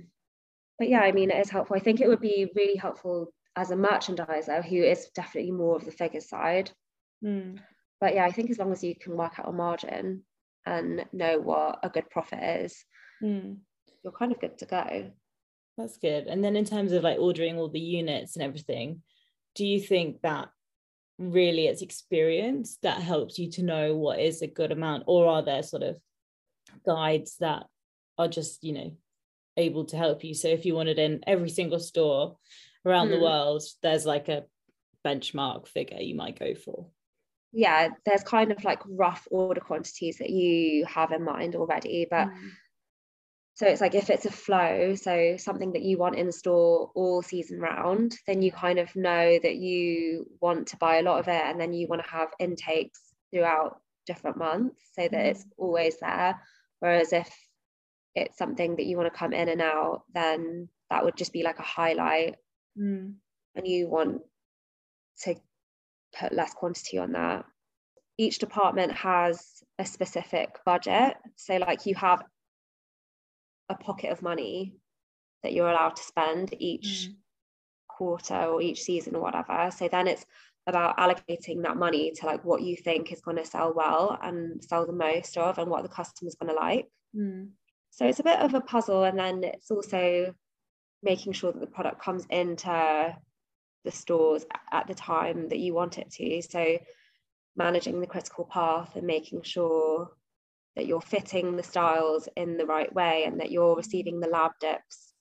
but 0.80 0.90
yeah 0.90 1.02
i 1.02 1.12
mean 1.12 1.32
it 1.32 1.40
is 1.40 1.50
helpful 1.50 1.76
i 1.76 1.80
think 1.80 2.02
it 2.02 2.08
would 2.08 2.22
be 2.22 2.50
really 2.56 2.76
helpful 2.76 3.34
as 3.56 3.72
a 3.72 3.76
merchandiser 3.76 4.64
who 4.64 4.78
is 4.78 5.10
definitely 5.16 5.52
more 5.52 5.76
of 5.76 5.86
the 5.86 5.92
figure 5.92 6.22
side 6.22 6.72
mm. 7.24 7.58
but 8.00 8.14
yeah 8.16 8.26
i 8.26 8.32
think 8.32 8.50
as 8.50 8.58
long 8.58 8.72
as 8.72 8.84
you 8.84 8.96
can 8.96 9.16
work 9.16 9.40
out 9.40 9.50
a 9.50 9.52
margin 9.52 10.24
and 10.66 11.06
know 11.12 11.40
what 11.40 11.80
a 11.84 11.90
good 11.90 12.10
profit 12.10 12.64
is 12.64 12.84
mm. 13.24 13.58
you're 14.04 14.14
kind 14.14 14.32
of 14.32 14.40
good 14.40 14.58
to 14.58 14.66
go 14.66 15.12
that's 15.78 15.98
good 15.98 16.28
and 16.28 16.44
then 16.44 16.56
in 16.56 16.66
terms 16.66 16.92
of 16.92 17.04
like 17.04 17.20
ordering 17.20 17.58
all 17.58 17.70
the 17.70 17.80
units 17.80 18.36
and 18.36 18.44
everything 18.44 19.02
do 19.56 19.66
you 19.66 19.80
think 19.80 20.22
that 20.22 20.50
really 21.18 21.68
it's 21.68 21.82
experience 21.82 22.78
that 22.82 23.02
helps 23.02 23.38
you 23.38 23.50
to 23.50 23.64
know 23.64 23.96
what 23.96 24.20
is 24.20 24.42
a 24.42 24.48
good 24.48 24.72
amount 24.72 25.04
or 25.08 25.28
are 25.28 25.44
there 25.44 25.64
sort 25.64 25.84
of 25.84 25.98
guides 26.86 27.38
that 27.40 27.66
are 28.22 28.28
just 28.28 28.64
you 28.64 28.74
know 28.74 28.92
able 29.58 29.86
to 29.86 29.98
help 29.98 30.24
you 30.24 30.34
so 30.34 30.48
if 30.48 30.66
you 30.66 30.76
wanted 30.76 30.98
in 30.98 31.22
every 31.28 31.50
single 31.50 31.80
store 31.80 32.38
around 32.86 33.08
mm. 33.08 33.12
the 33.12 33.18
hmm. 33.18 33.24
world 33.24 33.62
there's 33.84 34.06
like 34.06 34.30
a 34.30 34.44
benchmark 35.06 35.68
figure 35.68 36.00
you 36.00 36.16
might 36.16 36.40
go 36.40 36.54
for 36.56 36.88
yeah 37.52 37.90
there's 38.06 38.24
kind 38.24 38.52
of 38.52 38.64
like 38.64 38.82
rough 38.88 39.28
order 39.30 39.60
quantities 39.60 40.18
that 40.18 40.30
you 40.30 40.86
have 40.86 41.12
in 41.12 41.24
mind 41.24 41.56
already 41.56 42.08
but 42.10 42.28
mm. 42.28 42.50
so 43.56 43.68
it's 43.68 43.82
like 43.82 43.96
if 43.96 44.10
it's 44.10 44.26
a 44.26 44.32
flow 44.32 44.96
so 44.96 45.36
something 45.38 45.74
that 45.74 45.82
you 45.82 45.98
want 45.98 46.16
in 46.16 46.32
store 46.32 46.92
all 46.96 47.22
season 47.22 47.60
round 47.60 48.18
then 48.26 48.42
you 48.42 48.52
kind 48.52 48.80
of 48.80 48.96
know 48.96 49.38
that 49.44 49.56
you 49.56 50.26
want 50.40 50.68
to 50.68 50.78
buy 50.78 50.98
a 50.98 51.04
lot 51.04 51.20
of 51.20 51.28
it 51.28 51.44
and 51.46 51.60
then 51.60 51.74
you 51.74 51.88
want 51.88 52.02
to 52.02 52.10
have 52.10 52.30
intakes 52.40 53.02
throughout 53.34 53.82
different 54.06 54.38
months 54.38 54.82
so 54.94 55.02
that 55.02 55.12
mm. 55.12 55.32
it's 55.32 55.46
always 55.58 56.00
there 56.00 56.40
whereas 56.80 57.12
if 57.12 57.30
it's 58.16 58.38
something 58.38 58.76
that 58.76 58.86
you 58.86 58.98
want 58.98 59.12
to 59.12 59.18
come 59.18 59.34
in 59.34 59.48
and 59.50 59.62
out 59.62 60.04
then 60.14 60.68
that 60.90 61.06
would 61.06 61.16
just 61.16 61.32
be 61.32 61.44
like 61.44 61.60
a 61.60 61.64
highlight 61.64 62.36
mm. 62.78 63.14
and 63.56 63.68
you 63.68 63.88
want 63.88 64.22
to 65.22 65.36
put 66.18 66.34
less 66.34 66.54
quantity 66.54 66.98
on 66.98 67.14
that. 67.14 67.46
Each 68.18 68.38
department 68.40 68.92
has 68.94 69.64
a 69.80 69.86
specific 69.86 70.60
budget. 70.66 71.16
So, 71.36 71.58
like, 71.58 71.86
you 71.86 71.96
have 71.96 72.24
a 73.70 73.76
pocket 73.76 74.12
of 74.12 74.22
money 74.22 74.76
that 75.44 75.54
you're 75.54 75.70
allowed 75.70 75.96
to 75.96 76.04
spend 76.04 76.54
each 76.60 77.10
mm. 77.10 77.16
quarter 77.88 78.36
or 78.36 78.62
each 78.62 78.82
season 78.82 79.16
or 79.16 79.22
whatever. 79.22 79.72
So, 79.76 79.88
then 79.88 80.08
it's 80.08 80.26
about 80.68 80.98
allocating 80.98 81.64
that 81.64 81.78
money 81.78 82.12
to 82.12 82.26
like 82.28 82.46
what 82.46 82.62
you 82.62 82.76
think 82.76 83.12
is 83.12 83.22
going 83.22 83.38
to 83.38 83.46
sell 83.46 83.74
well 83.76 84.20
and 84.22 84.64
sell 84.64 84.86
the 84.86 84.94
most 84.94 85.36
of 85.38 85.58
and 85.58 85.70
what 85.70 85.82
the 85.82 85.90
customer's 85.90 86.36
going 86.36 86.54
to 86.54 86.60
like. 86.60 86.88
Mm. 87.16 87.50
So, 87.92 88.06
it's 88.08 88.20
a 88.20 88.24
bit 88.24 88.40
of 88.40 88.54
a 88.54 88.62
puzzle. 88.62 89.04
And 89.04 89.18
then 89.18 89.44
it's 89.44 89.72
also 89.72 90.34
making 91.04 91.34
sure 91.34 91.52
that 91.52 91.60
the 91.60 91.68
product 91.68 92.02
comes 92.02 92.26
into 92.30 93.16
the 93.84 93.92
stores 93.92 94.46
at 94.72 94.88
the 94.88 94.94
time 94.94 95.50
that 95.50 95.60
you 95.60 95.74
want 95.74 95.98
it 95.98 96.12
to. 96.12 96.42
So 96.42 96.78
managing 97.56 98.00
the 98.00 98.08
critical 98.08 98.46
path 98.46 98.96
and 98.96 99.06
making 99.06 99.44
sure 99.44 100.12
that 100.76 100.86
you're 100.86 101.02
fitting 101.02 101.56
the 101.56 101.64
styles 101.64 102.30
in 102.36 102.58
the 102.58 102.66
right 102.66 102.94
way 102.94 103.26
and 103.26 103.40
that 103.40 103.52
you're 103.52 103.76
receiving 103.76 104.20
the 104.20 104.30
lab 104.30 104.52
dips 104.60 105.14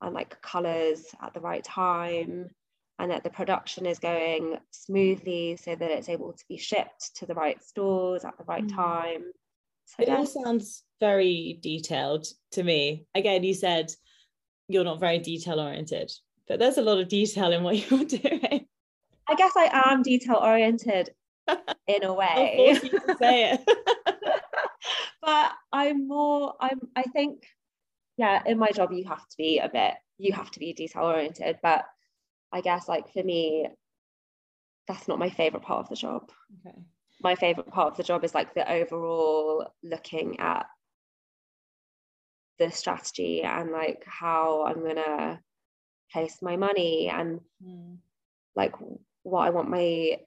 and 0.00 0.14
like 0.14 0.40
colors 0.40 1.06
at 1.20 1.34
the 1.34 1.40
right 1.40 1.64
time 1.64 2.50
and 2.98 3.10
that 3.10 3.24
the 3.24 3.30
production 3.30 3.86
is 3.86 3.98
going 3.98 4.56
smoothly 4.70 5.56
so 5.56 5.74
that 5.74 5.90
it's 5.90 6.08
able 6.08 6.32
to 6.32 6.44
be 6.48 6.56
shipped 6.56 7.16
to 7.16 7.26
the 7.26 7.34
right 7.34 7.62
stores 7.64 8.24
at 8.24 8.38
the 8.38 8.44
right 8.44 8.66
mm. 8.66 8.74
time. 8.74 9.24
So, 9.86 10.02
it 10.02 10.08
all 10.08 10.26
sounds 10.26 10.82
very 11.00 11.58
detailed 11.62 12.26
to 12.52 12.62
me. 12.62 13.06
Again, 13.14 13.44
you 13.44 13.54
said 13.54 13.92
you're 14.68 14.84
not 14.84 15.00
very 15.00 15.18
detail 15.18 15.60
oriented 15.60 16.10
but 16.48 16.58
there's 16.58 16.78
a 16.78 16.82
lot 16.82 16.98
of 16.98 17.08
detail 17.08 17.52
in 17.52 17.62
what 17.62 17.76
you're 17.90 18.04
doing. 18.04 18.66
I 19.26 19.34
guess 19.36 19.52
I 19.56 19.70
am 19.86 20.02
detail 20.02 20.38
oriented 20.42 21.10
in 21.86 22.04
a 22.04 22.12
way. 22.12 22.78
to 22.80 23.16
say 23.18 23.52
it. 23.52 23.60
but 25.22 25.52
I'm 25.72 26.06
more, 26.06 26.54
I'm, 26.60 26.80
I 26.94 27.02
think, 27.02 27.44
yeah, 28.16 28.42
in 28.44 28.58
my 28.58 28.70
job, 28.70 28.92
you 28.92 29.04
have 29.08 29.26
to 29.26 29.36
be 29.36 29.58
a 29.58 29.68
bit, 29.68 29.94
you 30.18 30.32
have 30.32 30.50
to 30.52 30.58
be 30.58 30.72
detail 30.72 31.04
oriented. 31.04 31.58
But 31.62 31.84
I 32.52 32.60
guess, 32.60 32.88
like, 32.88 33.12
for 33.12 33.22
me, 33.22 33.66
that's 34.86 35.08
not 35.08 35.18
my 35.18 35.30
favorite 35.30 35.62
part 35.62 35.80
of 35.80 35.88
the 35.88 35.96
job. 35.96 36.30
Okay. 36.66 36.78
My 37.24 37.34
favorite 37.34 37.72
part 37.72 37.92
of 37.92 37.96
the 37.96 38.02
job 38.02 38.22
is 38.22 38.34
like 38.34 38.52
the 38.52 38.70
overall 38.70 39.66
looking 39.82 40.38
at 40.40 40.66
the 42.58 42.70
strategy 42.70 43.42
and 43.42 43.70
like 43.72 44.04
how 44.06 44.64
I'm 44.66 44.84
gonna 44.84 45.40
place 46.12 46.38
my 46.42 46.56
money 46.56 47.08
and 47.08 47.40
mm. 47.66 47.96
like 48.54 48.74
what 49.22 49.46
I 49.46 49.50
want 49.50 49.70
my 49.70 50.18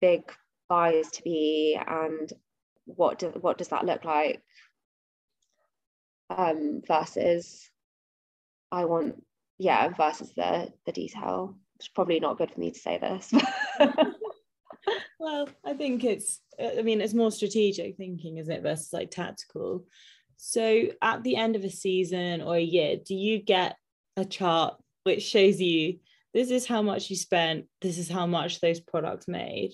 big 0.00 0.22
buys 0.68 1.08
to 1.12 1.22
be 1.22 1.78
and 1.86 2.32
what 2.86 3.20
do, 3.20 3.28
what 3.40 3.56
does 3.56 3.68
that 3.68 3.86
look 3.86 4.04
like 4.04 4.42
um 6.30 6.82
versus 6.86 7.70
I 8.72 8.86
want 8.86 9.22
yeah 9.56 9.88
versus 9.88 10.32
the 10.34 10.72
the 10.84 10.92
detail 10.92 11.56
it's 11.76 11.88
probably 11.88 12.18
not 12.18 12.38
good 12.38 12.50
for 12.50 12.58
me 12.58 12.72
to 12.72 12.78
say 12.78 12.98
this 12.98 13.32
well 15.18 15.48
I 15.64 15.74
think 15.74 16.04
it's 16.04 16.40
I 16.60 16.82
mean 16.82 17.00
it's 17.00 17.14
more 17.14 17.30
strategic 17.30 17.96
thinking 17.96 18.38
isn't 18.38 18.52
it 18.52 18.62
versus 18.62 18.92
like 18.92 19.10
tactical 19.10 19.84
so 20.36 20.88
at 21.00 21.22
the 21.22 21.36
end 21.36 21.56
of 21.56 21.64
a 21.64 21.70
season 21.70 22.42
or 22.42 22.56
a 22.56 22.60
year 22.60 22.96
do 22.96 23.14
you 23.14 23.38
get 23.38 23.76
a 24.16 24.24
chart 24.24 24.76
which 25.04 25.22
shows 25.22 25.60
you 25.60 25.98
this 26.34 26.50
is 26.50 26.66
how 26.66 26.82
much 26.82 27.08
you 27.08 27.16
spent, 27.16 27.66
this 27.80 27.96
is 27.96 28.10
how 28.10 28.26
much 28.26 28.60
those 28.60 28.80
products 28.80 29.28
made. 29.28 29.72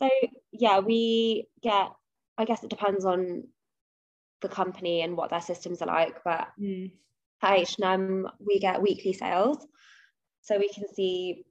So 0.00 0.10
yeah, 0.52 0.80
we 0.80 1.48
get, 1.62 1.90
I 2.36 2.44
guess 2.44 2.62
it 2.62 2.70
depends 2.70 3.06
on 3.06 3.44
the 4.42 4.48
company 4.48 5.00
and 5.00 5.16
what 5.16 5.30
their 5.30 5.40
systems 5.40 5.80
are 5.80 5.86
like, 5.86 6.22
but 6.24 6.48
mm. 6.60 6.92
at 7.42 7.58
H&M 7.58 8.28
we 8.38 8.58
get 8.58 8.82
weekly 8.82 9.14
sales. 9.14 9.66
So 10.42 10.58
we 10.58 10.68
can 10.68 10.84
see 10.94 11.44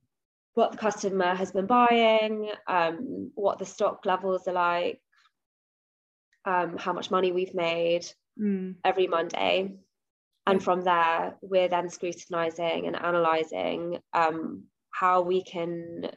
what 0.54 0.72
the 0.72 0.78
customer 0.78 1.36
has 1.36 1.52
been 1.52 1.66
buying, 1.66 2.50
um, 2.68 3.32
what 3.36 3.60
the 3.60 3.66
stock 3.66 4.06
levels 4.06 4.48
are 4.48 4.54
like, 4.54 5.02
um, 6.46 6.78
how 6.78 6.94
much 6.94 7.12
money 7.12 7.32
we've 7.32 7.54
made 7.54 8.06
mm. 8.40 8.76
every 8.84 9.08
Monday. 9.08 9.76
And 10.48 10.64
from 10.64 10.82
there 10.82 11.36
we're 11.42 11.68
then 11.68 11.90
scrutinizing 11.90 12.88
and 12.88 12.96
analyzing 12.96 14.00
um, 14.14 14.64
how 14.90 15.22
we 15.22 15.44
can 15.44 16.10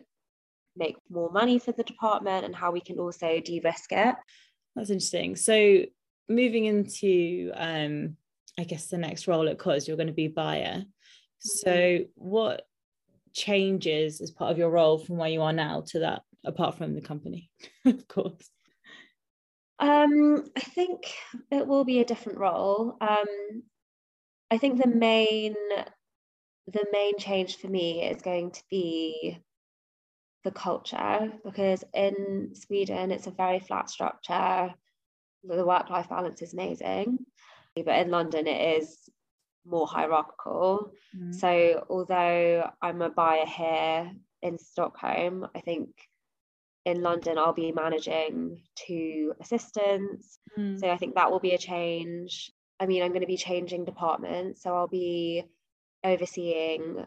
make 0.75 0.97
more 1.11 1.31
money 1.31 1.59
for 1.59 1.73
the 1.73 1.83
department 1.83 2.47
and 2.47 2.57
how 2.57 2.71
we 2.71 2.81
can 2.81 2.99
also 2.99 3.41
de-risk 3.41 3.93
it. 3.93 4.15
That's 4.75 4.89
interesting. 4.89 5.37
So 5.37 5.83
moving 6.31 6.65
into 6.65 7.51
um, 7.55 8.17
I 8.59 8.65
guess 8.65 8.87
the 8.87 8.99
next 8.99 9.29
role 9.29 9.49
at 9.49 9.59
Cos, 9.59 9.87
you're 9.87 9.97
going 9.97 10.07
to 10.07 10.13
be 10.13 10.29
buyer. 10.29 10.85
So 11.41 12.01
what 12.15 12.67
changes 13.33 14.21
as 14.21 14.31
part 14.31 14.51
of 14.51 14.59
your 14.59 14.71
role 14.71 14.99
from 14.99 15.17
where 15.17 15.29
you 15.29 15.43
are 15.43 15.53
now 15.53 15.83
to 15.89 16.01
that, 16.01 16.23
apart 16.45 16.77
from 16.77 16.95
the 16.95 17.01
company, 17.01 17.51
of 17.85 18.07
course? 18.09 18.51
Um, 19.79 20.45
I 20.57 20.61
think 20.61 21.13
it 21.51 21.67
will 21.67 21.85
be 21.85 22.01
a 22.01 22.05
different 22.05 22.39
role. 22.39 22.97
Um, 23.01 23.63
I 24.51 24.59
think 24.59 24.81
the 24.81 24.89
main 24.89 25.55
the 26.69 26.87
main 26.93 27.19
change 27.19 27.57
for 27.57 27.67
me 27.67 28.05
is 28.05 28.23
going 28.23 28.53
to 28.53 28.63
be 28.71 29.39
the 30.45 30.51
culture 30.51 31.33
because 31.45 31.85
in 31.93 32.51
Sweden 32.55 33.11
it's 33.11 33.27
a 33.27 33.33
very 33.33 33.59
flat 33.59 33.91
structure. 33.91 34.73
The 35.45 35.67
work 35.67 35.91
life 35.91 36.09
balance 36.09 36.41
is 36.43 36.53
amazing, 36.53 37.19
but 37.75 37.99
in 37.99 38.11
London 38.11 38.47
it 38.47 38.79
is 38.83 39.09
more 39.65 39.87
hierarchical. 39.87 40.93
Mm. 41.17 41.35
So 41.35 41.87
although 41.89 42.71
I'm 42.81 43.03
a 43.03 43.11
buyer 43.11 43.47
here 43.47 44.13
in 44.43 44.59
Stockholm, 44.59 45.47
I 45.55 45.61
think 45.61 45.89
in 46.85 47.01
London 47.03 47.39
I'll 47.39 47.53
be 47.53 47.73
managing 47.73 48.63
two 48.75 49.35
assistants. 49.41 50.39
Mm. 50.59 50.81
So 50.81 50.91
I 50.91 50.97
think 50.97 51.15
that 51.15 51.31
will 51.31 51.41
be 51.41 51.53
a 51.53 51.59
change. 51.59 52.51
I 52.81 52.87
mean, 52.87 53.03
I'm 53.03 53.11
going 53.11 53.21
to 53.21 53.27
be 53.27 53.37
changing 53.37 53.85
departments, 53.85 54.63
so 54.63 54.75
I'll 54.75 54.89
be 54.89 55.45
overseeing 56.05 57.05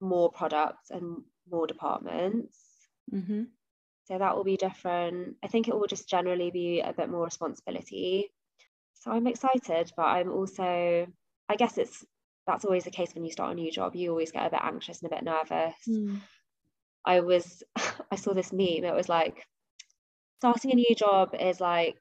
more 0.00 0.30
products 0.30 0.90
and 0.90 1.22
more 1.50 1.66
departments. 1.66 2.58
Mm-hmm. 3.12 3.44
So 4.04 4.18
that 4.18 4.36
will 4.36 4.44
be 4.44 4.56
different. 4.56 5.36
I 5.42 5.48
think 5.48 5.66
it 5.66 5.74
will 5.74 5.88
just 5.88 6.08
generally 6.08 6.50
be 6.52 6.80
a 6.80 6.92
bit 6.92 7.08
more 7.08 7.24
responsibility. 7.24 8.30
So 8.94 9.10
I'm 9.10 9.26
excited, 9.26 9.92
but 9.96 10.04
I'm 10.04 10.30
also 10.30 11.06
I 11.48 11.56
guess 11.56 11.78
it's 11.78 12.04
that's 12.46 12.64
always 12.64 12.84
the 12.84 12.90
case 12.90 13.14
when 13.14 13.24
you 13.24 13.32
start 13.32 13.52
a 13.52 13.54
new 13.54 13.70
job. 13.70 13.96
You 13.96 14.10
always 14.10 14.30
get 14.30 14.46
a 14.46 14.50
bit 14.50 14.60
anxious 14.62 15.02
and 15.02 15.10
a 15.10 15.14
bit 15.14 15.24
nervous. 15.24 15.74
Mm. 15.88 16.20
I 17.04 17.20
was 17.20 17.62
I 18.10 18.16
saw 18.16 18.34
this 18.34 18.52
meme. 18.52 18.84
It 18.84 18.94
was 18.94 19.08
like 19.08 19.46
starting 20.38 20.72
a 20.72 20.76
new 20.76 20.94
job 20.94 21.34
is 21.38 21.60
like 21.60 21.96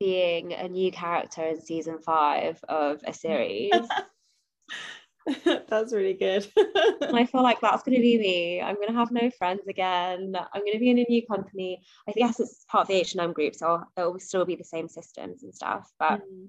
being 0.00 0.52
a 0.52 0.68
new 0.68 0.90
character 0.90 1.42
in 1.42 1.60
season 1.60 1.98
five 1.98 2.62
of 2.68 3.00
a 3.06 3.12
series. 3.12 3.72
that's 5.44 5.92
really 5.92 6.14
good. 6.14 6.46
I 6.56 7.26
feel 7.26 7.42
like 7.42 7.60
that's 7.60 7.82
going 7.82 7.96
to 7.96 8.02
be 8.02 8.18
me. 8.18 8.60
I'm 8.60 8.76
going 8.76 8.88
to 8.88 8.94
have 8.94 9.10
no 9.10 9.30
friends 9.30 9.66
again. 9.68 10.34
I'm 10.36 10.60
going 10.60 10.74
to 10.74 10.78
be 10.78 10.90
in 10.90 10.98
a 10.98 11.06
new 11.08 11.26
company. 11.26 11.82
I 12.08 12.12
guess 12.12 12.40
it's 12.40 12.64
part 12.68 12.82
of 12.82 12.88
the 12.88 12.94
H&M 12.94 13.32
group, 13.32 13.54
so 13.54 13.82
it 13.96 14.02
will 14.02 14.18
still 14.18 14.44
be 14.44 14.56
the 14.56 14.64
same 14.64 14.88
systems 14.88 15.42
and 15.42 15.54
stuff. 15.54 15.90
But 15.98 16.20
mm. 16.20 16.48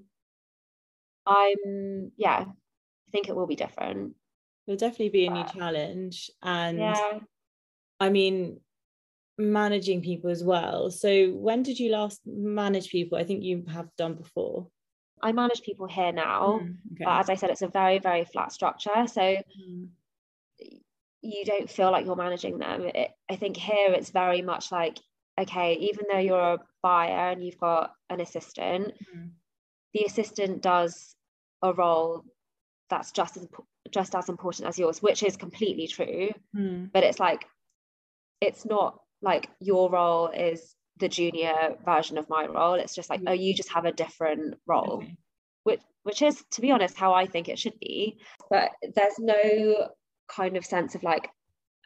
I'm 1.26 2.12
yeah, 2.16 2.44
I 2.46 3.10
think 3.10 3.28
it 3.28 3.36
will 3.36 3.46
be 3.46 3.56
different. 3.56 4.14
It'll 4.66 4.78
definitely 4.78 5.10
be 5.10 5.26
a 5.26 5.30
new 5.30 5.44
challenge. 5.44 6.30
And 6.42 6.78
yeah. 6.78 7.20
I 8.00 8.10
mean, 8.10 8.60
managing 9.38 10.02
people 10.02 10.30
as 10.30 10.42
well. 10.42 10.90
So 10.90 11.30
when 11.30 11.62
did 11.62 11.78
you 11.78 11.90
last 11.90 12.20
manage 12.26 12.90
people? 12.90 13.18
I 13.18 13.24
think 13.24 13.42
you 13.42 13.64
have 13.72 13.88
done 13.96 14.14
before. 14.14 14.68
I 15.22 15.32
manage 15.32 15.62
people 15.62 15.86
here 15.86 16.12
now. 16.12 16.60
Mm, 16.62 16.76
okay. 16.92 17.04
But 17.04 17.20
as 17.20 17.30
I 17.30 17.34
said, 17.34 17.50
it's 17.50 17.62
a 17.62 17.68
very, 17.68 17.98
very 17.98 18.24
flat 18.24 18.52
structure. 18.52 19.06
So 19.06 19.20
mm. 19.20 19.88
you 21.22 21.44
don't 21.44 21.70
feel 21.70 21.90
like 21.90 22.06
you're 22.06 22.16
managing 22.16 22.58
them. 22.58 22.82
It, 22.94 23.10
I 23.30 23.36
think 23.36 23.56
here 23.56 23.92
it's 23.92 24.10
very 24.10 24.42
much 24.42 24.70
like, 24.72 24.98
okay, 25.38 25.74
even 25.74 26.06
though 26.10 26.18
you're 26.18 26.54
a 26.54 26.58
buyer 26.82 27.30
and 27.30 27.44
you've 27.44 27.58
got 27.58 27.92
an 28.10 28.20
assistant, 28.20 28.94
mm. 29.14 29.30
the 29.94 30.04
assistant 30.04 30.62
does 30.62 31.15
a 31.62 31.72
role 31.72 32.24
that's 32.90 33.12
just 33.12 33.36
as 33.36 33.46
just 33.90 34.14
as 34.14 34.28
important 34.28 34.68
as 34.68 34.78
yours 34.78 35.02
which 35.02 35.22
is 35.22 35.36
completely 35.36 35.86
true 35.86 36.30
mm. 36.56 36.90
but 36.92 37.04
it's 37.04 37.18
like 37.18 37.46
it's 38.40 38.64
not 38.64 38.98
like 39.22 39.48
your 39.60 39.90
role 39.90 40.28
is 40.28 40.74
the 40.98 41.08
junior 41.08 41.76
version 41.84 42.18
of 42.18 42.28
my 42.28 42.46
role 42.46 42.74
it's 42.74 42.94
just 42.94 43.10
like 43.10 43.20
oh 43.26 43.32
you 43.32 43.54
just 43.54 43.72
have 43.72 43.84
a 43.84 43.92
different 43.92 44.54
role 44.66 44.98
okay. 45.02 45.16
which 45.64 45.80
which 46.02 46.22
is 46.22 46.42
to 46.50 46.60
be 46.60 46.70
honest 46.70 46.96
how 46.96 47.12
i 47.12 47.26
think 47.26 47.48
it 47.48 47.58
should 47.58 47.78
be 47.80 48.18
but 48.50 48.70
there's 48.94 49.18
no 49.18 49.88
kind 50.28 50.56
of 50.56 50.64
sense 50.64 50.94
of 50.94 51.02
like 51.02 51.28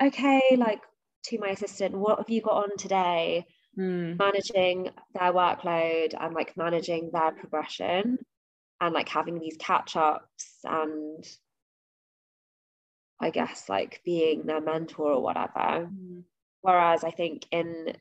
okay 0.03 0.41
like 0.57 0.81
to 1.25 1.39
my 1.39 1.49
assistant 1.49 1.95
what 1.95 2.19
have 2.19 2.31
you 2.31 2.41
got 2.41 2.65
on 2.65 2.77
today 2.77 3.45
mm. 3.79 4.19
managing 4.19 4.91
their 5.15 5.33
workload 5.33 6.15
and 6.19 6.35
like 6.35 6.57
managing 6.57 7.11
their 7.13 7.33
progression 7.33 8.19
and 8.81 8.95
like 8.95 9.09
having 9.09 9.39
these 9.39 9.57
catch 9.59 9.97
ups 9.97 10.59
and 10.65 11.25
I 13.21 13.31
guess 13.31 13.69
like 13.69 14.01
being 14.05 14.47
their 14.47 14.61
mentor 14.61 15.13
or 15.13 15.23
whatever. 15.23 15.89
Mm. 15.91 16.23
Whereas 16.63 17.05
I 17.05 17.11
think 17.11 17.47
in 17.51 17.95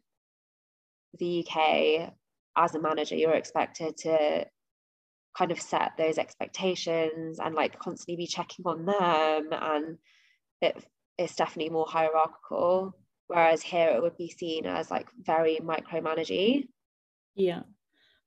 the 1.17 1.45
UK, 1.45 2.13
as 2.57 2.75
a 2.75 2.81
manager, 2.81 3.15
you're 3.15 3.33
expected 3.33 3.97
to 3.97 4.45
kind 5.37 5.51
of 5.51 5.61
set 5.61 5.91
those 5.97 6.17
expectations 6.17 7.39
and 7.39 7.55
like 7.55 7.79
constantly 7.79 8.15
be 8.15 8.27
checking 8.27 8.65
on 8.65 8.85
them. 8.85 9.49
And 9.51 9.97
it, 10.61 10.85
it's 11.17 11.35
definitely 11.35 11.71
more 11.71 11.87
hierarchical. 11.87 12.95
Whereas 13.27 13.61
here 13.61 13.89
it 13.89 14.01
would 14.01 14.17
be 14.17 14.29
seen 14.29 14.65
as 14.65 14.89
like 14.89 15.07
very 15.21 15.59
micromanaging. 15.61 16.67
Yeah. 17.35 17.61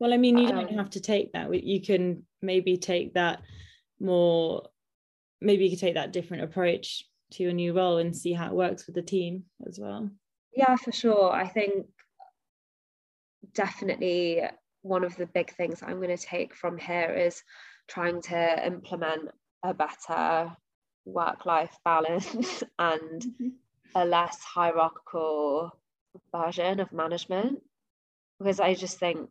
Well, 0.02 0.12
I 0.12 0.16
mean, 0.16 0.36
you 0.36 0.48
don't 0.48 0.70
um, 0.70 0.78
have 0.78 0.90
to 0.90 1.00
take 1.00 1.32
that. 1.32 1.54
You 1.64 1.80
can 1.80 2.24
maybe 2.42 2.76
take 2.76 3.14
that 3.14 3.40
more, 4.00 4.64
maybe 5.40 5.62
you 5.62 5.70
could 5.70 5.78
take 5.78 5.94
that 5.94 6.12
different 6.12 6.42
approach 6.42 7.04
to 7.34 7.44
your 7.44 7.52
new 7.52 7.72
role 7.72 7.98
and 7.98 8.16
see 8.16 8.32
how 8.32 8.48
it 8.48 8.52
works 8.52 8.84
with 8.84 8.96
the 8.96 9.02
team 9.02 9.44
as 9.64 9.78
well. 9.78 10.10
Yeah, 10.56 10.74
for 10.74 10.90
sure. 10.90 11.30
I 11.30 11.46
think 11.46 11.86
definitely 13.54 14.42
one 14.80 15.04
of 15.04 15.14
the 15.14 15.26
big 15.26 15.54
things 15.54 15.84
I'm 15.84 16.00
going 16.00 16.16
to 16.16 16.16
take 16.16 16.56
from 16.56 16.78
here 16.78 17.12
is 17.12 17.40
trying 17.86 18.22
to 18.22 18.66
implement 18.66 19.28
a 19.62 19.72
better 19.72 20.50
work 21.04 21.46
life 21.46 21.76
balance 21.84 22.34
and 22.80 23.22
mm-hmm. 23.22 23.48
a 23.94 24.04
less 24.04 24.42
hierarchical 24.42 25.70
version 26.34 26.80
of 26.80 26.92
management 26.92 27.60
because 28.40 28.58
I 28.58 28.74
just 28.74 28.98
think 28.98 29.30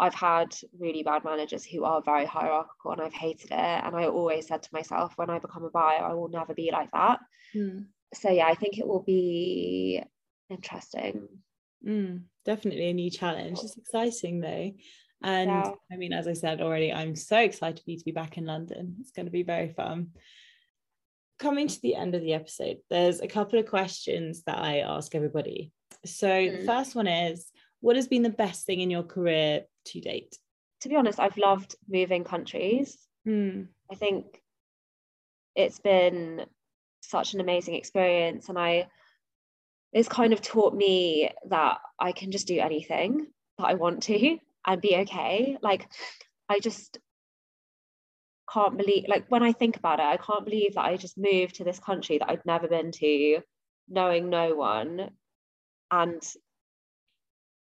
I've 0.00 0.14
had 0.14 0.56
really 0.78 1.02
bad 1.02 1.24
managers 1.24 1.64
who 1.64 1.84
are 1.84 2.00
very 2.02 2.24
hierarchical 2.24 2.92
and 2.92 3.02
I've 3.02 3.12
hated 3.12 3.50
it. 3.50 3.84
And 3.84 3.94
I 3.94 4.06
always 4.06 4.46
said 4.46 4.62
to 4.62 4.70
myself, 4.72 5.12
when 5.16 5.28
I 5.28 5.38
become 5.38 5.64
a 5.64 5.70
buyer, 5.70 6.02
I 6.02 6.14
will 6.14 6.30
never 6.30 6.54
be 6.54 6.70
like 6.72 6.90
that. 6.92 7.20
Mm. 7.54 7.84
So, 8.14 8.30
yeah, 8.30 8.46
I 8.46 8.54
think 8.54 8.78
it 8.78 8.86
will 8.86 9.02
be 9.02 10.02
interesting. 10.48 11.28
Mm, 11.86 12.22
definitely 12.46 12.88
a 12.88 12.94
new 12.94 13.10
challenge. 13.10 13.58
It's 13.62 13.76
exciting 13.76 14.40
though. 14.40 14.72
And 15.22 15.50
yeah. 15.50 15.70
I 15.92 15.96
mean, 15.96 16.14
as 16.14 16.26
I 16.26 16.32
said 16.32 16.62
already, 16.62 16.90
I'm 16.90 17.14
so 17.14 17.36
excited 17.36 17.84
for 17.84 17.90
you 17.90 17.98
to 17.98 18.04
be 18.04 18.10
back 18.10 18.38
in 18.38 18.46
London. 18.46 18.96
It's 19.00 19.12
going 19.12 19.26
to 19.26 19.32
be 19.32 19.42
very 19.42 19.68
fun. 19.68 20.12
Coming 21.38 21.68
to 21.68 21.80
the 21.82 21.94
end 21.94 22.14
of 22.14 22.22
the 22.22 22.32
episode, 22.32 22.78
there's 22.88 23.20
a 23.20 23.28
couple 23.28 23.58
of 23.58 23.66
questions 23.66 24.44
that 24.44 24.58
I 24.58 24.78
ask 24.78 25.14
everybody. 25.14 25.72
So, 26.06 26.28
mm. 26.28 26.60
the 26.60 26.66
first 26.66 26.94
one 26.94 27.06
is 27.06 27.52
what 27.80 27.96
has 27.96 28.08
been 28.08 28.22
the 28.22 28.30
best 28.30 28.64
thing 28.64 28.80
in 28.80 28.90
your 28.90 29.02
career 29.02 29.64
to 29.86 30.00
date? 30.00 30.36
To 30.82 30.88
be 30.88 30.96
honest, 30.96 31.20
I've 31.20 31.36
loved 31.36 31.76
moving 31.88 32.24
countries. 32.24 32.96
Mm. 33.26 33.68
I 33.90 33.94
think 33.94 34.40
it's 35.54 35.78
been 35.78 36.46
such 37.02 37.34
an 37.34 37.40
amazing 37.40 37.74
experience 37.74 38.48
and 38.48 38.58
I 38.58 38.88
it's 39.92 40.08
kind 40.08 40.32
of 40.32 40.40
taught 40.40 40.74
me 40.74 41.30
that 41.48 41.78
I 41.98 42.12
can 42.12 42.30
just 42.30 42.46
do 42.46 42.60
anything 42.60 43.26
that 43.58 43.66
I 43.66 43.74
want 43.74 44.04
to 44.04 44.38
and 44.66 44.80
be 44.80 44.96
okay. 44.98 45.58
Like 45.60 45.88
I 46.48 46.60
just 46.60 46.98
can't 48.52 48.76
believe 48.76 49.06
like 49.08 49.26
when 49.28 49.42
I 49.42 49.52
think 49.52 49.76
about 49.76 50.00
it, 50.00 50.06
I 50.06 50.16
can't 50.16 50.44
believe 50.44 50.74
that 50.74 50.84
I 50.84 50.96
just 50.96 51.18
moved 51.18 51.56
to 51.56 51.64
this 51.64 51.78
country 51.78 52.18
that 52.18 52.30
I'd 52.30 52.46
never 52.46 52.68
been 52.68 52.92
to, 52.92 53.40
knowing 53.88 54.28
no 54.28 54.54
one 54.54 55.10
and 55.90 56.22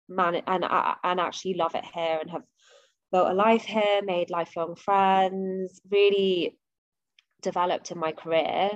man 0.08 0.36
and 0.46 0.64
and 1.04 1.20
actually 1.20 1.54
love 1.54 1.74
it 1.74 1.84
here 1.84 2.18
and 2.20 2.30
have 2.30 2.44
built 3.12 3.30
a 3.30 3.34
life 3.34 3.64
here, 3.64 4.00
made 4.02 4.30
lifelong 4.30 4.76
friends, 4.76 5.80
really 5.90 6.58
developed 7.42 7.90
in 7.90 7.98
my 7.98 8.12
career, 8.12 8.70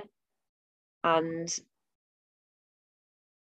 and 1.03 1.49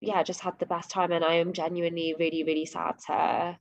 yeah, 0.01 0.23
just 0.23 0.41
had 0.41 0.57
the 0.59 0.65
best 0.65 0.89
time. 0.89 1.11
And 1.11 1.23
I 1.23 1.35
am 1.35 1.53
genuinely 1.53 2.15
really, 2.17 2.43
really 2.43 2.65
sad 2.65 2.95
to 3.07 3.57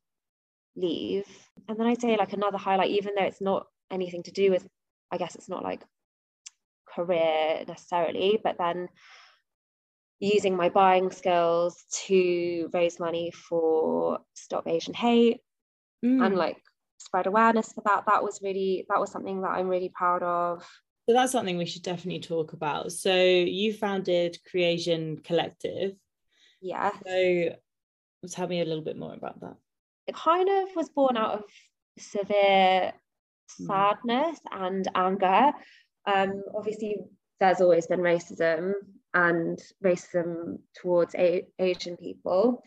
leave. 0.77 1.27
And 1.69 1.79
then 1.79 1.87
I'd 1.87 2.01
say 2.01 2.17
like 2.17 2.33
another 2.33 2.59
highlight, 2.59 2.91
even 2.91 3.15
though 3.15 3.25
it's 3.25 3.43
not 3.43 3.67
anything 3.91 4.23
to 4.25 4.31
do 4.33 4.51
with, 4.51 4.67
I 5.11 5.19
guess 5.19 5.35
it's 5.35 5.49
not 5.49 5.63
like 5.63 5.83
career 6.89 7.65
necessarily, 7.69 8.41
but 8.43 8.57
then 8.59 8.89
using 10.21 10.55
my 10.57 10.69
buying 10.69 11.11
skills 11.11 11.85
to 12.07 12.71
raise 12.73 13.01
money 13.01 13.31
for 13.31 14.21
Stop 14.35 14.69
Asian 14.69 14.95
Hate 14.95 15.41
mm. 16.05 16.25
and 16.25 16.37
like 16.37 16.59
spread 16.99 17.27
awareness 17.27 17.73
for 17.73 17.83
that 17.87 18.05
that 18.07 18.23
was 18.23 18.41
really 18.43 18.87
that 18.89 19.01
was 19.01 19.11
something 19.11 19.41
that 19.41 19.51
i'm 19.51 19.69
really 19.69 19.89
proud 19.89 20.23
of 20.23 20.63
so 21.09 21.15
that's 21.15 21.33
something 21.33 21.57
we 21.57 21.67
should 21.67 21.83
definitely 21.83 22.21
talk 22.21 22.53
about 22.53 22.93
so 22.93 23.15
you 23.15 23.73
founded 23.73 24.39
creation 24.49 25.17
collective 25.25 25.93
yeah 26.61 26.91
so 27.07 27.49
tell 28.29 28.47
me 28.47 28.61
a 28.61 28.65
little 28.65 28.85
bit 28.85 28.99
more 28.99 29.15
about 29.15 29.41
that 29.41 29.57
it 30.07 30.15
kind 30.15 30.49
of 30.49 30.69
was 30.77 30.89
born 30.91 31.17
out 31.17 31.39
of 31.39 31.45
severe 31.99 32.93
hmm. 33.59 33.67
sadness 33.67 34.39
mm. 34.53 34.67
and 34.67 34.89
anger 34.95 35.53
um 36.07 36.43
obviously 36.55 36.97
there's 37.41 37.61
always 37.61 37.87
been 37.87 38.01
racism 38.01 38.73
and 39.15 39.59
racism 39.85 40.59
towards 40.81 41.15
a- 41.15 41.47
asian 41.59 41.97
people 41.97 42.63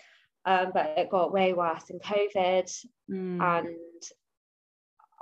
um, 0.45 0.71
but 0.73 0.93
it 0.97 1.09
got 1.09 1.31
way 1.31 1.53
worse 1.53 1.89
in 1.89 1.99
covid 1.99 2.69
mm. 3.09 3.41
and 3.41 3.75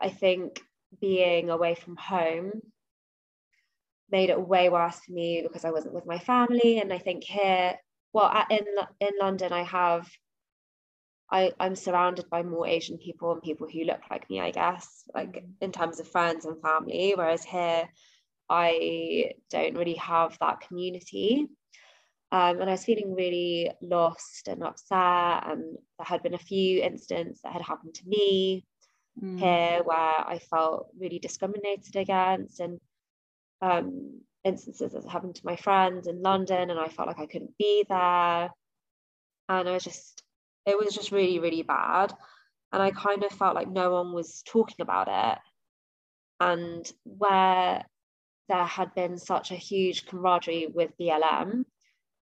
I 0.02 0.10
think 0.10 0.62
being 1.00 1.50
away 1.50 1.76
from 1.76 1.96
home 1.96 2.62
made 4.10 4.30
it 4.30 4.48
way 4.48 4.68
worse 4.70 5.00
for 5.00 5.14
me 5.14 5.42
because 5.42 5.64
I 5.64 5.72
wasn't 5.72 5.94
with 5.94 6.06
my 6.06 6.20
family. 6.20 6.80
And 6.80 6.92
I 6.92 6.98
think 6.98 7.24
here, 7.24 7.76
well, 8.12 8.46
in 8.50 8.66
in 9.00 9.12
London, 9.20 9.54
I 9.54 9.64
have, 9.64 10.10
I 11.32 11.54
I'm 11.60 11.76
surrounded 11.76 12.30
by 12.30 12.44
more 12.44 12.68
Asian 12.68 12.98
people 12.98 13.32
and 13.32 13.42
people 13.42 13.68
who 13.72 13.86
look 13.86 14.02
like 14.10 14.30
me. 14.30 14.42
I 14.42 14.52
guess, 14.52 15.04
like 15.14 15.34
mm. 15.34 15.52
in 15.62 15.72
terms 15.72 16.00
of 16.00 16.08
friends 16.08 16.46
and 16.46 16.62
family. 16.62 17.14
Whereas 17.16 17.44
here, 17.44 17.88
I 18.52 19.32
don't 19.50 19.78
really 19.78 19.96
have 19.96 20.38
that 20.40 20.60
community. 20.60 21.48
Um, 22.34 22.60
and 22.60 22.70
I 22.70 22.74
was 22.74 22.84
feeling 22.84 23.16
really 23.16 23.72
lost 23.82 24.50
and 24.50 24.62
upset. 24.62 25.50
And 25.50 25.78
there 25.98 26.06
had 26.06 26.22
been 26.22 26.34
a 26.34 26.40
few 26.40 26.82
incidents 26.82 27.40
that 27.44 27.54
had 27.54 27.62
happened 27.62 27.94
to 27.96 28.08
me 28.08 28.66
mm. 29.22 29.40
here 29.40 29.82
where 29.84 30.28
I 30.28 30.40
felt 30.50 30.88
really 31.00 31.20
discriminated 31.20 31.96
against 31.96 32.60
and 32.60 32.78
um, 33.62 34.20
instances 34.44 34.92
that 34.92 35.10
happened 35.10 35.36
to 35.36 35.46
my 35.46 35.56
friends 35.56 36.08
in 36.08 36.22
London 36.22 36.70
and 36.70 36.80
I 36.80 36.90
felt 36.90 37.08
like 37.08 37.20
I 37.20 37.28
couldn't 37.28 37.58
be 37.58 37.86
there. 37.88 38.50
And 39.48 39.70
I 39.70 39.72
was 39.72 39.84
just, 39.84 40.24
it 40.66 40.78
was 40.78 40.94
just 40.94 41.14
really, 41.14 41.40
really 41.40 41.64
bad. 41.64 42.14
And 42.74 42.82
I 42.82 42.92
kind 42.92 43.24
of 43.24 43.32
felt 43.32 43.56
like 43.56 43.70
no 43.70 43.92
one 43.92 44.12
was 44.12 44.44
talking 44.46 44.82
about 44.82 45.08
it. 45.10 45.40
And 46.40 46.92
where 47.04 47.86
there 48.50 48.66
had 48.66 48.94
been 48.96 49.18
such 49.18 49.52
a 49.52 49.56
huge 49.56 50.06
camaraderie 50.06 50.68
with 50.74 50.92
BLM, 51.00 51.64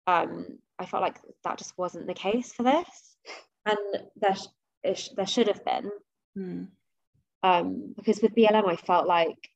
um, 0.07 0.59
I 0.77 0.85
felt 0.85 1.03
like 1.03 1.17
that 1.43 1.57
just 1.57 1.77
wasn't 1.77 2.07
the 2.07 2.13
case 2.13 2.53
for 2.53 2.63
this. 2.63 3.17
And 3.65 3.77
there, 4.17 4.35
sh- 4.95 5.09
there 5.15 5.25
should 5.25 5.47
have 5.47 5.65
been. 5.65 5.89
Mm. 6.37 6.67
Um, 7.43 7.93
because 7.95 8.21
with 8.21 8.35
BLM, 8.35 8.67
I 8.67 8.75
felt 8.75 9.07
like 9.07 9.49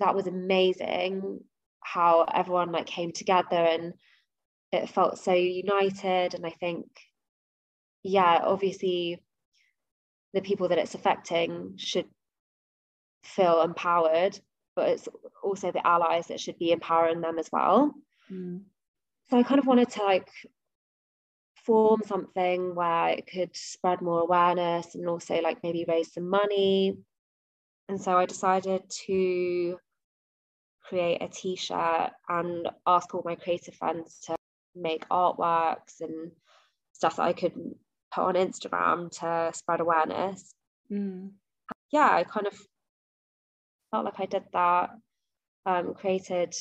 that 0.00 0.14
was 0.14 0.26
amazing 0.26 1.40
how 1.80 2.24
everyone 2.32 2.72
like 2.72 2.86
came 2.86 3.12
together 3.12 3.56
and 3.56 3.94
it 4.72 4.88
felt 4.88 5.18
so 5.18 5.32
united. 5.32 6.34
And 6.34 6.44
I 6.44 6.50
think, 6.50 6.86
yeah, 8.02 8.40
obviously 8.42 9.22
the 10.34 10.40
people 10.40 10.68
that 10.68 10.78
it's 10.78 10.94
affecting 10.94 11.74
should 11.76 12.06
feel 13.24 13.62
empowered, 13.62 14.38
but 14.78 14.90
it's 14.90 15.08
also 15.42 15.72
the 15.72 15.84
allies 15.84 16.28
that 16.28 16.38
should 16.38 16.56
be 16.56 16.70
empowering 16.70 17.20
them 17.20 17.36
as 17.36 17.48
well. 17.50 17.92
Mm. 18.30 18.60
So 19.28 19.36
I 19.36 19.42
kind 19.42 19.58
of 19.58 19.66
wanted 19.66 19.90
to 19.90 20.04
like 20.04 20.30
form 21.66 22.00
something 22.06 22.76
where 22.76 23.08
it 23.08 23.26
could 23.26 23.56
spread 23.56 24.00
more 24.00 24.20
awareness 24.20 24.94
and 24.94 25.08
also 25.08 25.40
like 25.40 25.64
maybe 25.64 25.84
raise 25.88 26.12
some 26.12 26.28
money. 26.30 26.96
And 27.88 28.00
so 28.00 28.16
I 28.16 28.26
decided 28.26 28.82
to 29.06 29.78
create 30.84 31.20
a 31.20 31.26
t-shirt 31.26 32.10
and 32.28 32.68
ask 32.86 33.12
all 33.12 33.22
my 33.24 33.34
creative 33.34 33.74
friends 33.74 34.20
to 34.26 34.36
make 34.76 35.08
artworks 35.08 36.00
and 36.02 36.30
stuff 36.92 37.16
that 37.16 37.22
I 37.22 37.32
could 37.32 37.54
put 38.14 38.22
on 38.22 38.34
Instagram 38.34 39.10
to 39.18 39.50
spread 39.58 39.80
awareness. 39.80 40.54
Mm. 40.88 41.30
Yeah, 41.90 42.10
I 42.12 42.22
kind 42.22 42.46
of 42.46 42.56
felt 43.90 44.04
like 44.04 44.20
I 44.20 44.26
did 44.26 44.44
that, 44.52 44.90
um, 45.66 45.94
created 45.94 46.54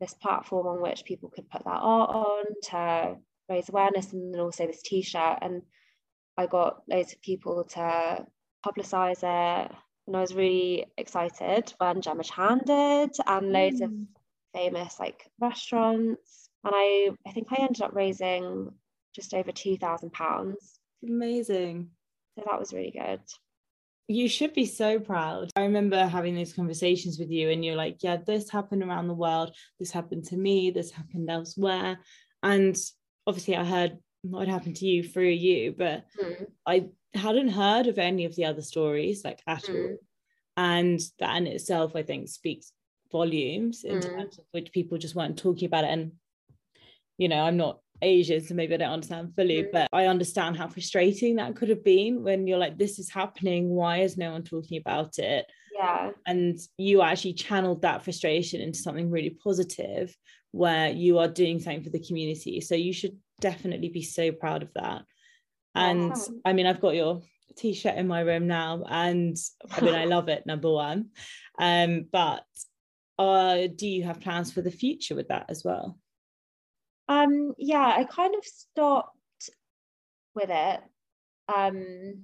this 0.00 0.14
platform 0.14 0.66
on 0.66 0.82
which 0.82 1.04
people 1.04 1.28
could 1.28 1.48
put 1.50 1.64
their 1.64 1.74
art 1.74 2.10
on 2.10 2.44
to 2.70 3.16
raise 3.48 3.68
awareness 3.68 4.12
and 4.12 4.32
then 4.34 4.40
also 4.40 4.66
this 4.66 4.82
t-shirt. 4.82 5.38
And 5.42 5.62
I 6.36 6.46
got 6.46 6.82
loads 6.88 7.12
of 7.12 7.20
people 7.20 7.64
to 7.64 8.26
publicize 8.66 9.22
it. 9.22 9.72
And 10.06 10.16
I 10.16 10.20
was 10.20 10.34
really 10.34 10.86
excited 10.96 11.72
when 11.78 12.00
Gemma 12.00 12.24
Chan 12.24 12.62
did 12.66 13.10
and 13.26 13.52
loads 13.52 13.80
mm. 13.80 13.84
of 13.84 13.92
famous 14.54 14.98
like 14.98 15.30
restaurants. 15.38 16.48
And 16.64 16.72
I 16.74 17.10
I 17.26 17.32
think 17.32 17.48
I 17.50 17.62
ended 17.62 17.82
up 17.82 17.94
raising 17.94 18.70
just 19.14 19.34
over 19.34 19.52
two 19.52 19.76
thousand 19.76 20.12
pounds. 20.12 20.80
Amazing. 21.06 21.90
So 22.36 22.44
that 22.48 22.58
was 22.58 22.72
really 22.72 22.90
good 22.90 23.20
you 24.10 24.28
should 24.28 24.52
be 24.54 24.66
so 24.66 24.98
proud. 24.98 25.50
I 25.54 25.62
remember 25.62 26.04
having 26.04 26.34
these 26.34 26.52
conversations 26.52 27.18
with 27.18 27.30
you, 27.30 27.50
and 27.50 27.64
you're 27.64 27.76
like, 27.76 28.02
Yeah, 28.02 28.16
this 28.16 28.50
happened 28.50 28.82
around 28.82 29.06
the 29.06 29.14
world. 29.14 29.54
This 29.78 29.92
happened 29.92 30.24
to 30.26 30.36
me. 30.36 30.72
This 30.72 30.90
happened 30.90 31.30
elsewhere. 31.30 32.00
And 32.42 32.76
obviously 33.26 33.56
I 33.56 33.64
heard 33.64 33.98
what 34.22 34.48
happened 34.48 34.76
to 34.76 34.86
you 34.86 35.04
through 35.04 35.28
you, 35.28 35.74
but 35.78 36.06
mm. 36.20 36.46
I 36.66 36.88
hadn't 37.14 37.50
heard 37.50 37.86
of 37.86 37.98
any 37.98 38.24
of 38.24 38.34
the 38.34 38.46
other 38.46 38.62
stories 38.62 39.24
like 39.24 39.42
at 39.46 39.62
mm. 39.64 39.74
all. 39.74 39.96
And 40.56 41.00
that 41.20 41.36
in 41.36 41.46
itself, 41.46 41.94
I 41.94 42.02
think, 42.02 42.28
speaks 42.28 42.72
volumes 43.12 43.84
in 43.84 43.98
mm. 43.98 44.02
terms 44.02 44.38
of 44.38 44.44
which 44.50 44.72
people 44.72 44.98
just 44.98 45.14
weren't 45.14 45.38
talking 45.38 45.66
about 45.66 45.84
it. 45.84 45.90
And, 45.90 46.12
you 47.16 47.28
know, 47.28 47.42
I'm 47.42 47.56
not 47.56 47.78
Asian, 48.02 48.40
so 48.42 48.54
maybe 48.54 48.74
I 48.74 48.78
don't 48.78 48.92
understand 48.92 49.34
fully, 49.34 49.64
mm. 49.64 49.72
but 49.72 49.88
I 49.92 50.06
understand 50.06 50.56
how 50.56 50.68
frustrating 50.68 51.36
that 51.36 51.56
could 51.56 51.68
have 51.68 51.84
been 51.84 52.22
when 52.22 52.46
you're 52.46 52.58
like, 52.58 52.78
this 52.78 52.98
is 52.98 53.10
happening. 53.10 53.68
Why 53.68 53.98
is 53.98 54.16
no 54.16 54.32
one 54.32 54.42
talking 54.42 54.78
about 54.78 55.18
it? 55.18 55.46
Yeah. 55.76 56.10
And 56.26 56.58
you 56.76 57.02
actually 57.02 57.34
channeled 57.34 57.82
that 57.82 58.02
frustration 58.02 58.60
into 58.60 58.78
something 58.78 59.10
really 59.10 59.30
positive 59.30 60.16
where 60.52 60.90
you 60.90 61.18
are 61.18 61.28
doing 61.28 61.60
something 61.60 61.84
for 61.84 61.90
the 61.90 62.04
community. 62.04 62.60
So 62.60 62.74
you 62.74 62.92
should 62.92 63.16
definitely 63.40 63.88
be 63.88 64.02
so 64.02 64.32
proud 64.32 64.62
of 64.62 64.72
that. 64.74 65.02
And 65.74 66.14
I 66.44 66.52
mean, 66.52 66.66
I've 66.66 66.80
got 66.80 66.96
your 66.96 67.22
t-shirt 67.56 67.96
in 67.96 68.08
my 68.08 68.20
room 68.20 68.46
now, 68.46 68.84
and 68.88 69.36
I 69.70 69.80
mean, 69.80 69.94
I 69.94 70.04
love 70.04 70.28
it. 70.28 70.46
Number 70.46 70.70
one, 70.70 71.10
um, 71.60 72.06
but 72.10 72.44
uh, 73.18 73.68
do 73.74 73.88
you 73.88 74.02
have 74.04 74.20
plans 74.20 74.52
for 74.52 74.62
the 74.62 74.70
future 74.70 75.14
with 75.14 75.28
that 75.28 75.46
as 75.48 75.62
well? 75.64 75.98
Um, 77.10 77.54
yeah, 77.58 77.92
I 77.96 78.04
kind 78.04 78.36
of 78.36 78.44
stopped 78.44 79.50
with 80.36 80.48
it. 80.48 80.80
Um, 81.54 82.22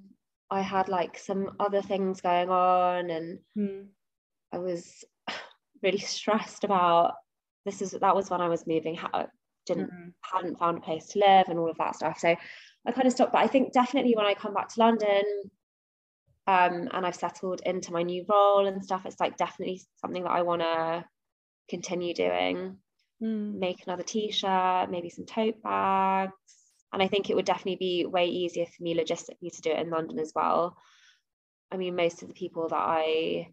I 0.49 0.61
had 0.61 0.89
like 0.89 1.18
some 1.18 1.57
other 1.59 1.82
things 1.82 2.20
going 2.20 2.51
on, 2.51 3.11
and 3.11 3.41
hmm. 3.57 3.82
I 4.53 4.59
was 4.59 5.05
really 5.82 5.99
stressed 5.99 6.62
about 6.62 7.14
this 7.64 7.82
is 7.82 7.91
that 7.91 8.14
was 8.14 8.30
when 8.30 8.41
I 8.41 8.49
was 8.49 8.64
moving 8.68 8.97
out, 9.12 9.28
didn't 9.66 9.91
mm-hmm. 9.91 10.09
hadn't 10.22 10.61
found 10.61 10.78
a 10.78 10.82
place 10.82 11.07
to 11.09 11.18
live 11.18 11.49
and 11.49 11.59
all 11.59 11.68
of 11.68 11.78
that 11.78 11.97
stuff. 11.97 12.20
So 12.20 12.37
I 12.87 12.93
kind 12.93 13.09
of 13.09 13.12
stopped. 13.12 13.32
But 13.32 13.43
I 13.43 13.49
think 13.49 13.72
definitely 13.72 14.14
when 14.14 14.24
I 14.24 14.34
come 14.34 14.55
back 14.55 14.68
to 14.68 14.80
London, 14.80 15.24
um, 16.47 16.89
and 16.93 17.05
I've 17.05 17.16
settled 17.16 17.61
into 17.66 17.93
my 17.93 18.05
new 18.05 18.24
role 18.28 18.68
and 18.68 18.84
stuff, 18.84 19.05
it's 19.05 19.18
like 19.18 19.37
definitely 19.37 19.82
something 20.01 20.22
that 20.22 20.30
I 20.30 20.43
want 20.43 20.62
to 20.62 21.05
continue 21.68 22.14
doing. 22.14 22.78
Mm. 23.23 23.59
Make 23.59 23.83
another 23.87 24.03
t-shirt, 24.03 24.91
maybe 24.91 25.11
some 25.11 25.27
tote 25.27 25.62
bags. 25.62 26.33
And 26.93 27.03
I 27.03 27.09
think 27.09 27.29
it 27.29 27.37
would 27.37 27.45
definitely 27.45 27.77
be 27.77 28.07
way 28.07 28.27
easier 28.27 28.67
for 28.67 28.83
me 28.83 28.97
logistically 28.97 29.55
to 29.55 29.62
do 29.62 29.71
it 29.71 29.81
in 29.81 29.91
London 29.91 30.19
as 30.19 30.33
well. 30.35 30.77
I 31.71 31.77
mean, 31.77 31.97
most 31.97 32.23
of 32.23 32.29
the 32.29 32.35
people 32.35 32.69
that 32.69 32.77
I 32.77 33.49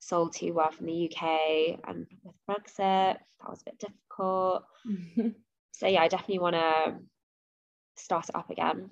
sold 0.00 0.32
to 0.34 0.50
were 0.50 0.70
from 0.70 0.86
the 0.86 1.10
UK 1.10 1.80
and 1.86 2.06
with 2.22 2.34
Brexit, 2.48 3.16
that 3.16 3.48
was 3.48 3.62
a 3.62 3.70
bit 3.70 3.78
difficult. 3.78 4.64
so 5.72 5.86
yeah, 5.86 6.02
I 6.02 6.08
definitely 6.08 6.40
want 6.40 6.56
to 6.56 6.96
start 7.96 8.28
it 8.28 8.36
up 8.36 8.50
again. 8.50 8.90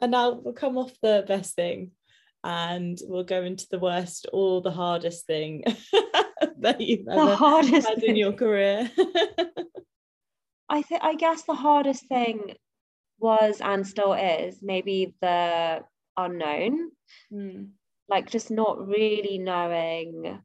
And 0.00 0.12
now 0.12 0.32
we'll 0.32 0.54
come 0.54 0.78
off 0.78 0.92
the 1.02 1.24
best 1.26 1.54
thing 1.54 1.92
and 2.42 2.98
we'll 3.04 3.24
go 3.24 3.42
into 3.42 3.66
the 3.70 3.78
worst 3.78 4.26
or 4.32 4.60
the 4.60 4.70
hardest 4.70 5.26
thing 5.26 5.64
that 6.58 6.80
you've 6.80 7.08
ever 7.08 7.26
the 7.26 7.36
hardest 7.36 7.88
had 7.88 8.02
in 8.02 8.16
your 8.16 8.32
career. 8.32 8.90
I 10.68 10.82
think 10.82 11.02
I 11.02 11.14
guess 11.14 11.42
the 11.42 11.54
hardest 11.54 12.06
thing 12.06 12.54
was 13.18 13.60
and 13.60 13.86
still 13.86 14.14
is 14.14 14.58
maybe 14.62 15.14
the 15.20 15.80
unknown. 16.16 16.90
Mm. 17.32 17.70
Like 18.08 18.30
just 18.30 18.50
not 18.50 18.86
really 18.86 19.38
knowing 19.38 20.40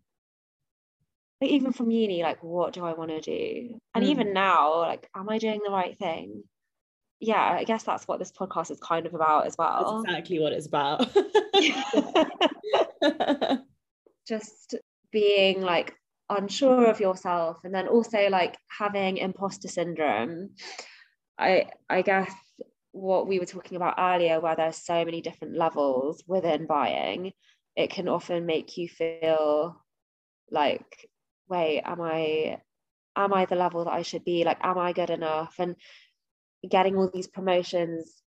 like 1.41 1.52
even 1.52 1.72
from 1.72 1.89
uni 1.89 2.22
like 2.22 2.43
what 2.43 2.74
do 2.74 2.84
i 2.84 2.91
want 2.91 3.10
to 3.10 3.22
do 3.22 3.80
and 3.95 4.04
mm. 4.04 4.10
even 4.10 4.34
now 4.34 4.80
like 4.80 5.10
am 5.16 5.30
i 5.30 5.38
doing 5.38 5.62
the 5.64 5.72
right 5.72 5.97
thing 5.97 6.43
yeah, 7.20 7.58
I 7.60 7.66
guess 7.66 7.84
that's 7.84 8.08
what 8.08 8.20
this 8.20 8.32
podcast 8.32 8.72
is 8.72 8.80
kind 8.80 9.06
of 9.06 9.14
about 9.14 9.45
as 9.45 9.56
well. 9.58 10.02
That's 10.04 10.10
exactly 10.10 10.39
what 10.39 10.54
it's 10.54 10.68
about. 10.68 11.02
Just 14.28 14.76
being 15.12 15.62
like 15.62 15.93
unsure 16.30 16.86
of 16.86 16.99
yourself 16.99 17.57
and 17.64 17.74
then 17.74 17.88
also 17.88 18.30
like 18.30 18.57
having 18.78 19.18
imposter 19.18 19.68
syndrome. 19.68 20.51
I 21.38 21.68
I 21.89 22.01
guess 22.01 22.34
what 22.91 23.28
we 23.28 23.39
were 23.39 23.45
talking 23.45 23.78
about 23.78 23.95
earlier, 23.97 24.39
where 24.39 24.55
there's 24.55 24.78
so 24.78 25.05
many 25.05 25.22
different 25.22 25.55
levels 25.55 26.24
within 26.28 26.66
buying, 26.66 27.34
it 27.76 27.91
can 27.91 28.07
often 28.07 28.45
make 28.45 28.78
you 28.78 28.89
feel 28.89 29.82
like, 30.51 31.10
wait, 31.47 31.82
am 31.86 32.01
I 32.01 32.62
am 33.16 33.34
I 33.34 33.45
the 33.45 33.55
level 33.55 33.86
that 33.86 33.93
I 33.93 34.01
should 34.01 34.24
be? 34.24 34.43
Like, 34.43 34.60
am 34.62 34.78
I 34.78 34.93
good 34.93 35.10
enough? 35.10 35.55
And 35.60 35.76
getting 36.70 36.97
all 36.97 37.10
these 37.14 37.28
promotions 37.28 38.22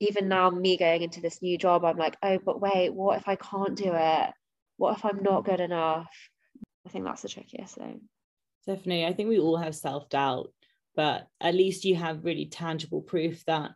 even 0.00 0.28
now 0.28 0.50
me 0.50 0.76
going 0.76 1.02
into 1.02 1.20
this 1.20 1.40
new 1.42 1.56
job 1.56 1.84
i'm 1.84 1.96
like 1.96 2.16
oh 2.22 2.38
but 2.44 2.60
wait 2.60 2.92
what 2.92 3.18
if 3.18 3.28
i 3.28 3.36
can't 3.36 3.76
do 3.76 3.92
it 3.94 4.30
what 4.80 4.96
if 4.96 5.04
i'm 5.04 5.22
not 5.22 5.42
mm. 5.42 5.46
good 5.46 5.60
enough? 5.60 6.10
I 6.86 6.88
think 6.88 7.04
that's 7.04 7.22
the 7.22 7.28
trickiest 7.28 7.76
thing. 7.76 8.00
Definitely. 8.66 9.04
I 9.04 9.12
think 9.12 9.28
we 9.28 9.38
all 9.38 9.58
have 9.58 9.74
self-doubt 9.74 10.50
but 10.96 11.28
at 11.40 11.54
least 11.54 11.84
you 11.84 11.94
have 11.96 12.24
really 12.24 12.46
tangible 12.46 13.00
proof 13.00 13.44
that 13.46 13.70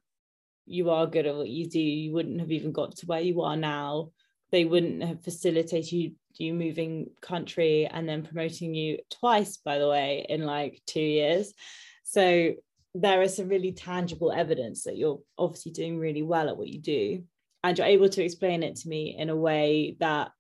you 0.67 0.91
are 0.91 1.07
good 1.07 1.27
at 1.27 1.35
what 1.37 1.49
you 1.49 1.69
do. 1.69 1.81
You 1.81 2.13
wouldn't 2.13 2.41
have 2.41 2.51
even 2.51 2.73
got 2.73 2.97
to 2.97 3.07
where 3.07 3.21
you 3.21 3.43
are 3.43 3.57
now. 3.57 4.11
They 4.51 4.65
wouldn't 4.65 5.03
have 5.03 5.23
facilitated 5.23 5.93
you 5.93 6.13
you 6.37 6.53
moving 6.53 7.11
country 7.21 7.87
and 7.87 8.09
then 8.09 8.25
promoting 8.25 8.75
you 8.75 8.99
twice 9.21 9.57
by 9.59 9.79
the 9.79 9.89
way 9.89 10.27
in 10.29 10.43
like 10.45 10.83
two 10.85 11.01
years. 11.01 11.55
So 12.03 12.55
there 12.95 13.23
is 13.23 13.37
some 13.37 13.49
really 13.49 13.73
tangible 13.73 14.33
evidence 14.33 14.85
that 14.85 14.97
you're 14.97 15.21
obviously 15.39 15.71
doing 15.71 15.99
really 15.99 16.23
well 16.23 16.49
at 16.49 16.57
what 16.57 16.69
you 16.69 16.81
do. 16.81 17.23
And 17.63 17.79
you're 17.79 17.87
able 17.87 18.09
to 18.09 18.25
explain 18.25 18.65
it 18.65 18.77
to 18.77 18.89
me 18.89 19.17
in 19.17 19.31
a 19.31 19.37
way 19.37 19.97
that 20.01 20.33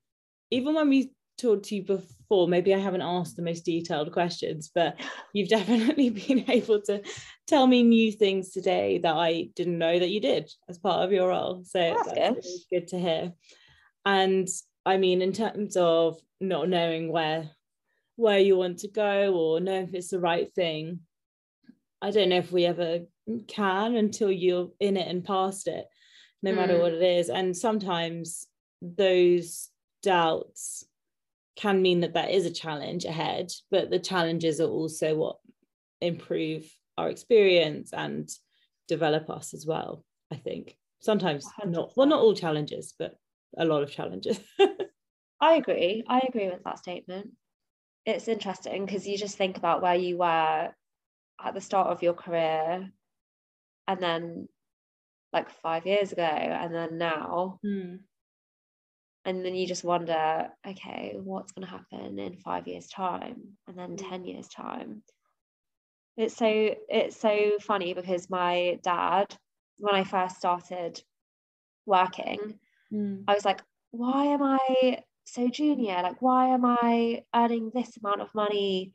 even 0.50 0.74
when 0.74 0.88
we 0.88 1.12
talked 1.38 1.64
to 1.64 1.76
you 1.76 1.82
before 1.82 2.46
maybe 2.46 2.74
i 2.74 2.78
haven't 2.78 3.02
asked 3.02 3.36
the 3.36 3.42
most 3.42 3.64
detailed 3.64 4.12
questions 4.12 4.70
but 4.74 4.96
you've 5.32 5.48
definitely 5.58 6.10
been 6.10 6.48
able 6.50 6.80
to 6.80 7.02
tell 7.46 7.66
me 7.66 7.82
new 7.82 8.12
things 8.12 8.50
today 8.50 8.98
that 8.98 9.14
i 9.14 9.48
didn't 9.56 9.78
know 9.78 9.98
that 9.98 10.10
you 10.10 10.20
did 10.20 10.50
as 10.68 10.78
part 10.78 11.04
of 11.04 11.12
your 11.12 11.28
role 11.28 11.62
so 11.64 11.78
that's, 11.78 12.12
that's 12.12 12.64
good. 12.70 12.80
Good 12.80 12.88
to 12.88 12.98
hear 12.98 13.32
and 14.06 14.48
i 14.86 14.96
mean 14.96 15.22
in 15.22 15.32
terms 15.32 15.76
of 15.76 16.18
not 16.40 16.68
knowing 16.68 17.10
where 17.10 17.50
where 18.16 18.38
you 18.38 18.56
want 18.56 18.78
to 18.78 18.88
go 18.88 19.34
or 19.34 19.60
know 19.60 19.80
if 19.80 19.94
it's 19.94 20.10
the 20.10 20.20
right 20.20 20.52
thing 20.54 21.00
I 22.04 22.10
don't 22.10 22.28
know 22.28 22.36
if 22.36 22.52
we 22.52 22.66
ever 22.66 23.00
can 23.48 23.96
until 23.96 24.30
you're 24.30 24.70
in 24.78 24.98
it 24.98 25.08
and 25.08 25.24
past 25.24 25.66
it, 25.68 25.86
no 26.42 26.52
mm. 26.52 26.56
matter 26.56 26.78
what 26.78 26.92
it 26.92 27.02
is. 27.02 27.30
And 27.30 27.56
sometimes 27.56 28.46
those 28.82 29.70
doubts 30.04 30.84
can 31.56 31.82
mean 31.82 32.00
that 32.00 32.14
there 32.14 32.28
is 32.28 32.46
a 32.46 32.52
challenge 32.52 33.04
ahead, 33.04 33.50
but 33.70 33.90
the 33.90 33.98
challenges 33.98 34.60
are 34.60 34.68
also 34.68 35.14
what 35.14 35.36
improve 36.00 36.64
our 36.98 37.08
experience 37.08 37.92
and 37.92 38.28
develop 38.88 39.30
us 39.30 39.54
as 39.54 39.66
well. 39.66 40.04
I 40.32 40.36
think 40.36 40.76
sometimes 41.00 41.46
100%. 41.60 41.70
not 41.70 41.92
well, 41.96 42.06
not 42.06 42.20
all 42.20 42.34
challenges, 42.34 42.94
but 42.98 43.14
a 43.56 43.64
lot 43.64 43.82
of 43.82 43.90
challenges. 43.90 44.38
I 45.40 45.54
agree. 45.54 46.04
I 46.08 46.20
agree 46.28 46.48
with 46.48 46.64
that 46.64 46.78
statement. 46.78 47.30
It's 48.06 48.28
interesting 48.28 48.84
because 48.84 49.06
you 49.06 49.16
just 49.16 49.36
think 49.36 49.56
about 49.56 49.82
where 49.82 49.94
you 49.94 50.18
were 50.18 50.70
at 51.42 51.54
the 51.54 51.60
start 51.60 51.88
of 51.88 52.02
your 52.02 52.14
career 52.14 52.90
and 53.88 54.00
then 54.00 54.48
like 55.32 55.50
five 55.50 55.86
years 55.86 56.12
ago 56.12 56.22
and 56.22 56.74
then 56.74 56.98
now 56.98 57.58
mm. 57.64 57.98
And 59.24 59.44
then 59.44 59.54
you 59.54 59.66
just 59.66 59.84
wonder 59.84 60.48
okay 60.66 61.16
what's 61.22 61.52
going 61.52 61.66
to 61.66 61.70
happen 61.70 62.18
in 62.18 62.36
five 62.36 62.66
years 62.68 62.88
time 62.88 63.56
and 63.66 63.78
then 63.78 63.96
mm. 63.96 64.08
10 64.08 64.24
years 64.24 64.48
time 64.48 65.02
it's 66.16 66.36
so 66.36 66.74
it's 66.88 67.16
so 67.16 67.52
funny 67.60 67.94
because 67.94 68.30
my 68.30 68.78
dad 68.82 69.34
when 69.78 69.94
i 69.94 70.04
first 70.04 70.36
started 70.36 71.00
working 71.86 72.58
mm. 72.92 73.24
i 73.26 73.34
was 73.34 73.44
like 73.44 73.62
why 73.90 74.26
am 74.26 74.42
i 74.42 74.98
so 75.24 75.48
junior 75.48 76.00
like 76.02 76.20
why 76.20 76.48
am 76.48 76.64
i 76.64 77.22
earning 77.34 77.70
this 77.74 77.96
amount 77.96 78.20
of 78.20 78.34
money 78.34 78.92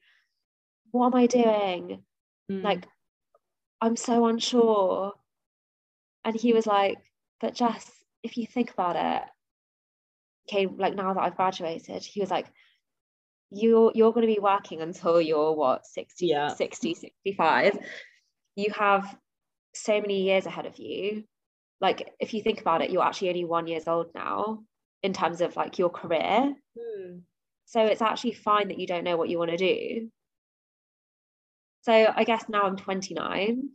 what 0.91 1.07
am 1.07 1.15
i 1.15 1.25
doing 1.25 2.03
mm. 2.51 2.63
like 2.63 2.85
i'm 3.81 3.95
so 3.95 4.25
unsure 4.27 5.13
and 6.23 6.35
he 6.35 6.53
was 6.53 6.67
like 6.67 6.97
but 7.41 7.55
Jess 7.55 7.89
if 8.21 8.37
you 8.37 8.45
think 8.45 8.71
about 8.71 8.95
it 8.95 9.29
okay 10.49 10.67
like 10.67 10.95
now 10.95 11.13
that 11.13 11.21
I've 11.21 11.35
graduated 11.35 12.03
he 12.03 12.19
was 12.19 12.31
like 12.31 12.47
you're 13.51 13.91
you're 13.95 14.13
going 14.13 14.27
to 14.27 14.33
be 14.33 14.39
working 14.39 14.81
until 14.81 15.21
you're 15.21 15.53
what 15.53 15.85
60 15.85 16.27
yeah. 16.27 16.47
60 16.49 16.93
65 16.95 17.77
you 18.55 18.71
have 18.77 19.17
so 19.73 20.01
many 20.01 20.23
years 20.23 20.45
ahead 20.45 20.65
of 20.65 20.77
you 20.77 21.23
like 21.81 22.13
if 22.19 22.33
you 22.33 22.41
think 22.41 22.61
about 22.61 22.81
it 22.81 22.91
you're 22.91 23.03
actually 23.03 23.29
only 23.29 23.45
one 23.45 23.67
years 23.67 23.87
old 23.87 24.07
now 24.13 24.59
in 25.03 25.13
terms 25.13 25.41
of 25.41 25.55
like 25.55 25.77
your 25.77 25.89
career 25.89 26.53
mm. 26.77 27.21
so 27.65 27.85
it's 27.85 28.01
actually 28.01 28.33
fine 28.33 28.67
that 28.67 28.79
you 28.79 28.87
don't 28.87 29.03
know 29.03 29.17
what 29.17 29.29
you 29.29 29.37
want 29.37 29.51
to 29.51 29.57
do 29.57 30.09
so 31.81 32.13
I 32.15 32.23
guess 32.23 32.45
now 32.49 32.63
I'm 32.63 32.75
29, 32.75 33.69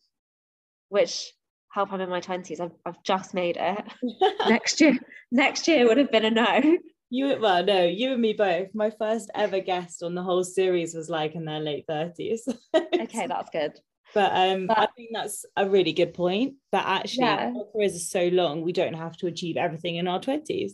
which 0.88 1.32
help 1.74 1.92
I'm 1.92 2.00
in 2.00 2.08
my 2.08 2.20
20s. 2.20 2.60
I've, 2.60 2.70
I've 2.86 3.02
just 3.02 3.34
made 3.34 3.58
it. 3.58 3.84
next 4.48 4.80
year, 4.80 4.96
next 5.32 5.66
year 5.66 5.86
would 5.88 5.98
have 5.98 6.12
been 6.12 6.24
a 6.24 6.30
no. 6.30 6.78
You 7.10 7.36
well, 7.40 7.64
no, 7.64 7.84
you 7.84 8.12
and 8.12 8.22
me 8.22 8.32
both. 8.32 8.68
My 8.74 8.90
first 8.90 9.30
ever 9.34 9.60
guest 9.60 10.02
on 10.02 10.14
the 10.14 10.22
whole 10.22 10.44
series 10.44 10.94
was 10.94 11.10
like 11.10 11.34
in 11.34 11.44
their 11.44 11.60
late 11.60 11.84
30s. 11.88 12.40
okay, 12.74 13.26
that's 13.26 13.50
good. 13.50 13.72
But 14.14 14.30
um, 14.32 14.68
but, 14.68 14.78
I 14.78 14.86
think 14.96 15.10
that's 15.12 15.44
a 15.56 15.68
really 15.68 15.92
good 15.92 16.14
point. 16.14 16.54
That 16.70 16.86
actually 16.86 17.24
yeah. 17.24 17.52
our 17.56 17.64
careers 17.72 17.96
are 17.96 17.98
so 17.98 18.28
long, 18.28 18.62
we 18.62 18.72
don't 18.72 18.94
have 18.94 19.16
to 19.18 19.26
achieve 19.26 19.56
everything 19.56 19.96
in 19.96 20.06
our 20.06 20.20
20s. 20.20 20.72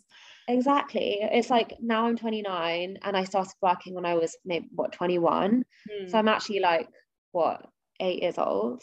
Exactly. 0.48 1.18
It's 1.20 1.48
like 1.48 1.76
now 1.80 2.06
I'm 2.06 2.16
29 2.16 2.98
and 3.02 3.16
I 3.16 3.24
started 3.24 3.54
working 3.62 3.94
when 3.94 4.04
I 4.04 4.14
was 4.14 4.36
maybe 4.44 4.68
what 4.74 4.92
21. 4.92 5.64
Hmm. 5.88 6.08
So 6.08 6.18
I'm 6.18 6.28
actually 6.28 6.60
like 6.60 6.88
what 7.32 7.66
eight 8.00 8.22
years 8.22 8.36
old 8.36 8.82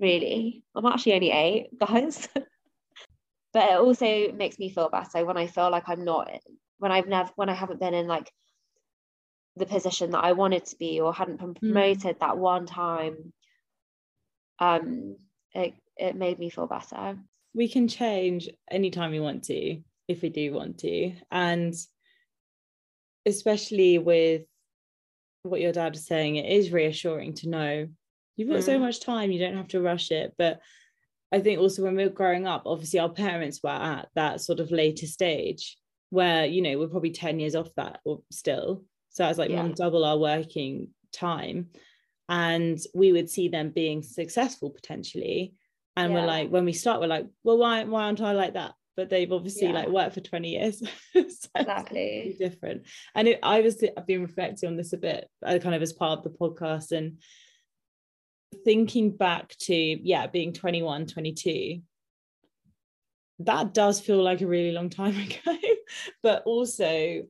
really 0.00 0.62
i'm 0.74 0.86
actually 0.86 1.14
only 1.14 1.30
eight 1.30 1.68
guys 1.78 2.28
but 3.52 3.70
it 3.70 3.78
also 3.78 4.32
makes 4.32 4.58
me 4.58 4.68
feel 4.68 4.88
better 4.88 5.24
when 5.24 5.36
i 5.36 5.46
feel 5.46 5.70
like 5.70 5.88
i'm 5.88 6.04
not 6.04 6.30
when 6.78 6.92
i've 6.92 7.08
never 7.08 7.30
when 7.36 7.48
i 7.48 7.54
haven't 7.54 7.80
been 7.80 7.94
in 7.94 8.06
like 8.06 8.30
the 9.56 9.66
position 9.66 10.10
that 10.10 10.24
i 10.24 10.32
wanted 10.32 10.64
to 10.64 10.76
be 10.76 11.00
or 11.00 11.12
hadn't 11.12 11.38
been 11.38 11.54
hmm. 11.54 11.72
promoted 11.72 12.16
mm. 12.16 12.20
that 12.20 12.36
one 12.36 12.66
time 12.66 13.32
um 14.58 15.16
it, 15.52 15.74
it 15.96 16.16
made 16.16 16.38
me 16.38 16.50
feel 16.50 16.66
better 16.66 17.16
we 17.54 17.68
can 17.68 17.86
change 17.86 18.48
anytime 18.70 19.12
we 19.12 19.20
want 19.20 19.44
to 19.44 19.78
if 20.08 20.22
we 20.22 20.28
do 20.28 20.52
want 20.52 20.78
to 20.78 21.12
and 21.30 21.74
especially 23.26 23.98
with 23.98 24.42
what 25.44 25.60
your 25.60 25.72
dad 25.72 25.94
is 25.94 26.06
saying, 26.06 26.36
it 26.36 26.50
is 26.50 26.72
reassuring 26.72 27.34
to 27.34 27.48
know 27.48 27.88
you've 28.36 28.48
got 28.48 28.58
mm. 28.58 28.64
so 28.64 28.78
much 28.78 29.00
time, 29.00 29.30
you 29.30 29.38
don't 29.38 29.56
have 29.56 29.68
to 29.68 29.80
rush 29.80 30.10
it. 30.10 30.34
But 30.38 30.60
I 31.32 31.40
think 31.40 31.58
also 31.58 31.82
when 31.82 31.96
we 31.96 32.04
are 32.04 32.10
growing 32.10 32.46
up, 32.46 32.62
obviously 32.66 33.00
our 33.00 33.08
parents 33.08 33.60
were 33.62 33.70
at 33.70 34.08
that 34.14 34.40
sort 34.40 34.60
of 34.60 34.70
later 34.70 35.06
stage 35.06 35.76
where, 36.10 36.46
you 36.46 36.62
know, 36.62 36.78
we're 36.78 36.88
probably 36.88 37.10
10 37.10 37.40
years 37.40 37.54
off 37.54 37.68
that 37.76 38.00
or 38.04 38.22
still. 38.30 38.84
So 39.10 39.24
I 39.24 39.28
was 39.28 39.38
like, 39.38 39.50
yeah. 39.50 39.62
mom, 39.62 39.72
double 39.72 40.04
our 40.04 40.18
working 40.18 40.88
time. 41.12 41.68
And 42.28 42.78
we 42.94 43.12
would 43.12 43.28
see 43.28 43.48
them 43.48 43.70
being 43.70 44.02
successful 44.02 44.70
potentially. 44.70 45.54
And 45.96 46.12
yeah. 46.12 46.20
we're 46.20 46.26
like, 46.26 46.50
when 46.50 46.64
we 46.64 46.72
start, 46.72 47.00
we're 47.00 47.06
like, 47.08 47.26
well, 47.42 47.58
why, 47.58 47.84
why 47.84 48.04
aren't 48.04 48.20
I 48.20 48.32
like 48.32 48.54
that? 48.54 48.74
but 48.96 49.10
they've 49.10 49.32
obviously 49.32 49.68
yeah. 49.68 49.74
like 49.74 49.88
worked 49.88 50.14
for 50.14 50.20
20 50.20 50.50
years 50.50 50.78
so 51.12 51.48
exactly 51.56 52.36
different 52.38 52.82
and 53.14 53.28
it, 53.28 53.40
i 53.42 53.60
was 53.60 53.82
i've 53.96 54.06
been 54.06 54.22
reflecting 54.22 54.68
on 54.68 54.76
this 54.76 54.92
a 54.92 54.96
bit 54.96 55.28
uh, 55.44 55.58
kind 55.58 55.74
of 55.74 55.82
as 55.82 55.92
part 55.92 56.18
of 56.18 56.24
the 56.24 56.30
podcast 56.30 56.92
and 56.92 57.18
thinking 58.64 59.16
back 59.16 59.56
to 59.58 59.74
yeah 59.74 60.26
being 60.26 60.52
21 60.52 61.06
22 61.06 61.80
that 63.40 63.74
does 63.74 64.00
feel 64.00 64.22
like 64.22 64.40
a 64.40 64.46
really 64.46 64.70
long 64.70 64.88
time 64.88 65.16
ago. 65.18 65.58
But 66.22 66.44
also 66.46 67.24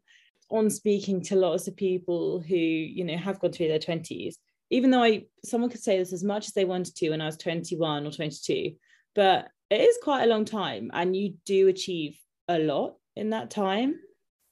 on 0.51 0.69
speaking 0.69 1.23
to 1.23 1.35
lots 1.35 1.67
of 1.67 1.77
people 1.77 2.41
who 2.41 2.55
you 2.55 3.05
know 3.05 3.17
have 3.17 3.41
gone 3.41 3.53
through 3.53 3.69
their 3.69 3.79
20s 3.79 4.35
even 4.71 4.91
though 4.91 5.03
i 5.03 5.25
someone 5.45 5.71
could 5.71 5.83
say 5.83 5.99
this 5.99 6.13
as 6.13 6.23
much 6.23 6.47
as 6.47 6.53
they 6.53 6.67
wanted 6.67 6.95
to 6.95 7.11
when 7.11 7.23
i 7.23 7.27
was 7.27 7.39
21 7.39 8.07
or 8.07 8.11
22 8.11 8.73
but 9.15 9.49
it 9.71 9.81
is 9.81 9.99
quite 10.03 10.25
a 10.25 10.29
long 10.29 10.45
time 10.45 10.91
and 10.93 11.17
you 11.17 11.35
do 11.47 11.69
achieve 11.69 12.19
a 12.49 12.59
lot 12.59 12.97
in 13.17 13.31
that 13.31 13.51
time. 13.51 13.97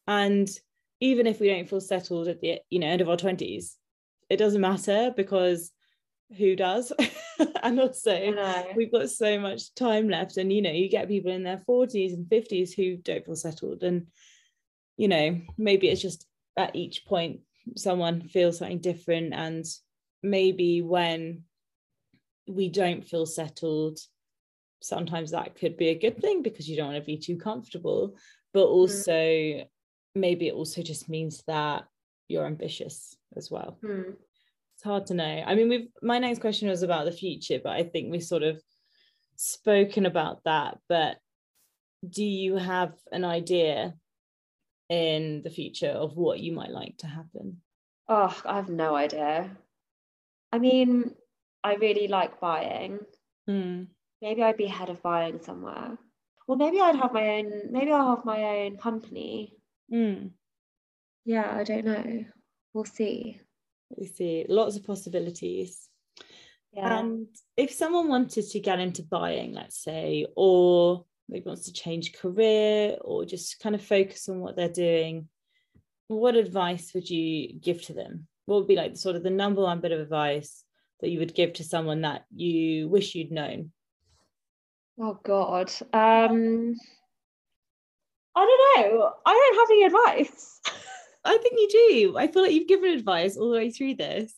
And 0.07 0.49
even 1.01 1.27
if 1.27 1.41
we 1.41 1.49
don't 1.49 1.68
feel 1.68 1.81
settled 1.81 2.29
at 2.29 2.41
the 2.41 2.61
you 2.70 2.79
know 2.79 2.87
end 2.87 3.01
of 3.01 3.09
our 3.09 3.16
20s 3.16 3.73
it 4.31 4.37
doesn't 4.37 4.61
matter 4.61 5.12
because 5.16 5.73
who 6.37 6.57
does? 6.57 6.93
and 7.62 7.80
also, 7.80 8.12
we've 8.76 8.93
got 8.93 9.11
so 9.11 9.39
much 9.39 9.74
time 9.74 10.09
left. 10.09 10.37
And, 10.37 10.53
you 10.53 10.62
know, 10.62 10.70
you 10.70 10.89
get 10.89 11.09
people 11.09 11.33
in 11.33 11.43
their 11.43 11.61
40s 11.68 12.14
and 12.14 12.26
50s 12.26 12.74
who 12.74 12.97
don't 12.97 13.24
feel 13.24 13.37
settled. 13.37 13.83
And, 13.83 14.07
you 14.97 15.09
know, 15.09 15.41
maybe 15.59 15.89
it's 15.89 16.03
just 16.03 16.26
at 16.57 16.76
each 16.76 17.07
point 17.07 17.41
someone 17.76 18.22
feels 18.22 18.59
something 18.59 18.80
different. 18.80 19.35
And 19.35 19.64
maybe 20.22 20.83
when 20.83 21.43
we 22.49 22.68
don't 22.68 23.05
feel 23.05 23.26
settled, 23.26 23.99
sometimes 24.83 25.30
that 25.30 25.55
could 25.55 25.76
be 25.76 25.89
a 25.89 25.99
good 25.99 26.20
thing 26.20 26.43
because 26.43 26.68
you 26.68 26.76
don't 26.76 26.93
want 26.93 26.99
to 26.99 27.07
be 27.07 27.18
too 27.18 27.37
comfortable. 27.37 28.16
But 28.53 28.66
mm. 28.66 28.70
also, 28.70 29.12
mm. 29.12 29.66
maybe 30.14 30.49
it 30.49 30.55
also 30.55 30.83
just 30.83 31.09
means 31.09 31.43
that 31.47 31.85
you're 32.28 32.47
ambitious 32.47 33.16
as 33.37 33.51
well. 33.51 33.78
Mm 33.85 34.14
it's 34.83 34.89
hard 34.89 35.07
to 35.07 35.14
know. 35.14 35.45
I 35.47 35.55
mean, 35.55 35.68
we've 35.68 35.89
my 36.03 36.18
next 36.18 36.41
question 36.41 36.68
was 36.68 36.83
about 36.83 37.05
the 37.05 37.12
future, 37.12 37.61
but 37.62 37.70
I 37.70 37.85
think 37.85 38.11
we've 38.11 38.22
sort 38.22 38.43
of 38.43 38.61
spoken 39.37 40.07
about 40.07 40.41
that. 40.45 40.78
But 40.89 41.18
do 42.09 42.24
you 42.24 42.57
have 42.57 42.93
an 43.12 43.24
idea 43.24 43.95
in 44.89 45.43
the 45.45 45.51
future 45.51 45.91
of 45.91 46.16
what 46.16 46.41
you 46.41 46.53
might 46.53 46.72
like 46.72 46.97
to 46.99 47.07
happen? 47.07 47.61
Oh, 48.09 48.37
I 48.45 48.57
have 48.57 48.68
no 48.68 48.97
idea. 48.97 49.57
I 50.53 50.59
mean, 50.59 51.14
I 51.62 51.74
really 51.74 52.09
like 52.09 52.41
buying. 52.41 52.99
Mm. 53.49 53.87
Maybe 54.20 54.43
I'd 54.43 54.57
be 54.57 54.66
head 54.66 54.91
of 54.91 55.01
buying 55.01 55.41
somewhere. 55.41 55.97
Well, 56.49 56.59
maybe 56.59 56.80
I'd 56.80 56.97
have 56.97 57.12
my 57.12 57.37
own, 57.37 57.70
maybe 57.70 57.93
I'll 57.93 58.16
have 58.16 58.24
my 58.24 58.43
own 58.43 58.78
company. 58.78 59.55
Mm. 59.93 60.33
Yeah, 61.24 61.55
I 61.57 61.62
don't 61.62 61.85
know. 61.85 62.24
We'll 62.74 62.85
see 62.85 63.41
we 63.97 64.07
see. 64.07 64.45
Lots 64.49 64.76
of 64.76 64.84
possibilities. 64.84 65.88
Yeah. 66.72 67.01
and 67.01 67.26
if 67.55 67.70
someone 67.70 68.09
wanted 68.09 68.49
to 68.49 68.59
get 68.59 68.80
into 68.80 69.03
buying 69.03 69.53
let's 69.53 69.76
say 69.82 70.24
or 70.34 71.05
maybe 71.28 71.45
wants 71.45 71.66
to 71.66 71.72
change 71.74 72.14
career 72.14 72.97
or 73.03 73.26
just 73.26 73.61
kind 73.61 73.74
of 73.74 73.84
focus 73.84 74.26
on 74.30 74.40
what 74.40 74.57
they're 74.57 74.70
doing 74.70 75.28
what 76.12 76.36
advice 76.36 76.93
would 76.95 77.09
you 77.09 77.59
give 77.61 77.82
to 77.82 77.95
them? 77.95 78.26
What 78.47 78.59
would 78.59 78.68
be 78.68 78.76
like 78.76 78.97
sort 78.97 79.16
of 79.16 79.22
the 79.22 79.30
number 79.30 79.62
one 79.62 79.80
bit 79.80 79.93
of 79.93 80.01
advice 80.01 80.64
that 81.01 81.11
you 81.11 81.18
would 81.18 81.34
give 81.34 81.55
to 81.55 81.64
someone 81.64 82.03
that 82.03 82.24
you 82.34 82.88
wish 82.88 83.14
you'd 83.14 83.32
known? 83.32 83.72
Oh 85.01 85.18
god. 85.22 85.72
Um 85.93 86.74
i 88.34 88.47
don't 88.47 88.90
know. 88.90 89.12
I 89.26 89.32
don't 89.32 89.59
have 89.59 89.70
any 89.70 89.84
advice 89.84 90.61
I 91.25 91.39
think 91.39 91.55
you 91.57 91.68
do. 91.68 92.18
I 92.18 92.27
feel 92.27 92.43
like 92.43 92.53
you've 92.53 92.68
given 92.68 92.91
advice 92.91 93.37
all 93.37 93.51
the 93.51 93.57
way 93.57 93.70
through 93.70 93.95
this. 93.95 94.35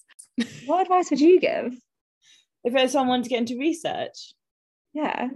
What 0.66 0.82
advice 0.82 1.10
would 1.10 1.20
you 1.20 1.40
give? 1.40 1.74
If 2.64 2.72
there's 2.72 2.92
someone 2.92 3.22
to 3.22 3.28
get 3.28 3.40
into 3.40 3.58
research? 3.58 4.34
Yeah. 4.92 5.28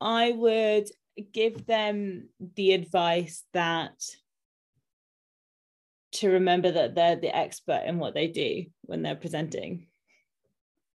I 0.00 0.32
would 0.32 0.88
give 1.32 1.66
them 1.66 2.28
the 2.56 2.72
advice 2.72 3.44
that 3.52 3.94
to 6.12 6.30
remember 6.30 6.70
that 6.70 6.94
they're 6.94 7.16
the 7.16 7.36
expert 7.36 7.82
in 7.86 7.98
what 7.98 8.14
they 8.14 8.28
do 8.28 8.66
when 8.82 9.02
they're 9.02 9.16
presenting. 9.16 9.88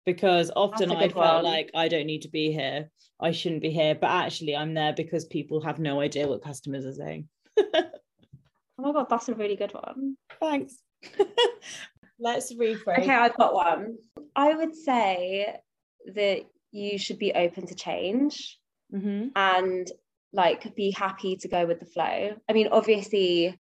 Because 0.05 0.51
often 0.55 0.91
I 0.91 1.09
felt 1.09 1.43
one. 1.43 1.45
like 1.45 1.71
I 1.73 1.87
don't 1.87 2.05
need 2.05 2.23
to 2.23 2.29
be 2.29 2.51
here. 2.51 2.91
I 3.19 3.31
shouldn't 3.31 3.61
be 3.61 3.71
here. 3.71 3.95
But 3.95 4.11
actually, 4.11 4.55
I'm 4.55 4.73
there 4.73 4.93
because 4.93 5.25
people 5.25 5.61
have 5.61 5.79
no 5.79 5.99
idea 5.99 6.27
what 6.27 6.43
customers 6.43 6.85
are 6.85 6.93
saying. 6.93 7.27
Oh 8.85 8.93
my 8.93 8.99
god, 8.99 9.07
that's 9.09 9.29
a 9.29 9.33
really 9.33 9.55
good 9.55 9.73
one. 9.73 10.15
Thanks. 10.39 10.77
Let's 12.19 12.53
rephrase. 12.53 12.99
Okay, 12.99 13.09
I've 13.09 13.35
got 13.35 13.55
one. 13.55 13.97
I 14.35 14.53
would 14.53 14.75
say 14.75 15.55
that 16.13 16.41
you 16.71 16.99
should 16.99 17.17
be 17.17 17.33
open 17.33 17.65
to 17.65 17.73
change 17.73 18.59
mm-hmm. 18.93 19.29
and 19.35 19.91
like 20.33 20.75
be 20.75 20.91
happy 20.91 21.35
to 21.37 21.47
go 21.47 21.65
with 21.65 21.79
the 21.79 21.87
flow. 21.87 22.35
I 22.47 22.53
mean, 22.53 22.69
obviously, 22.71 23.59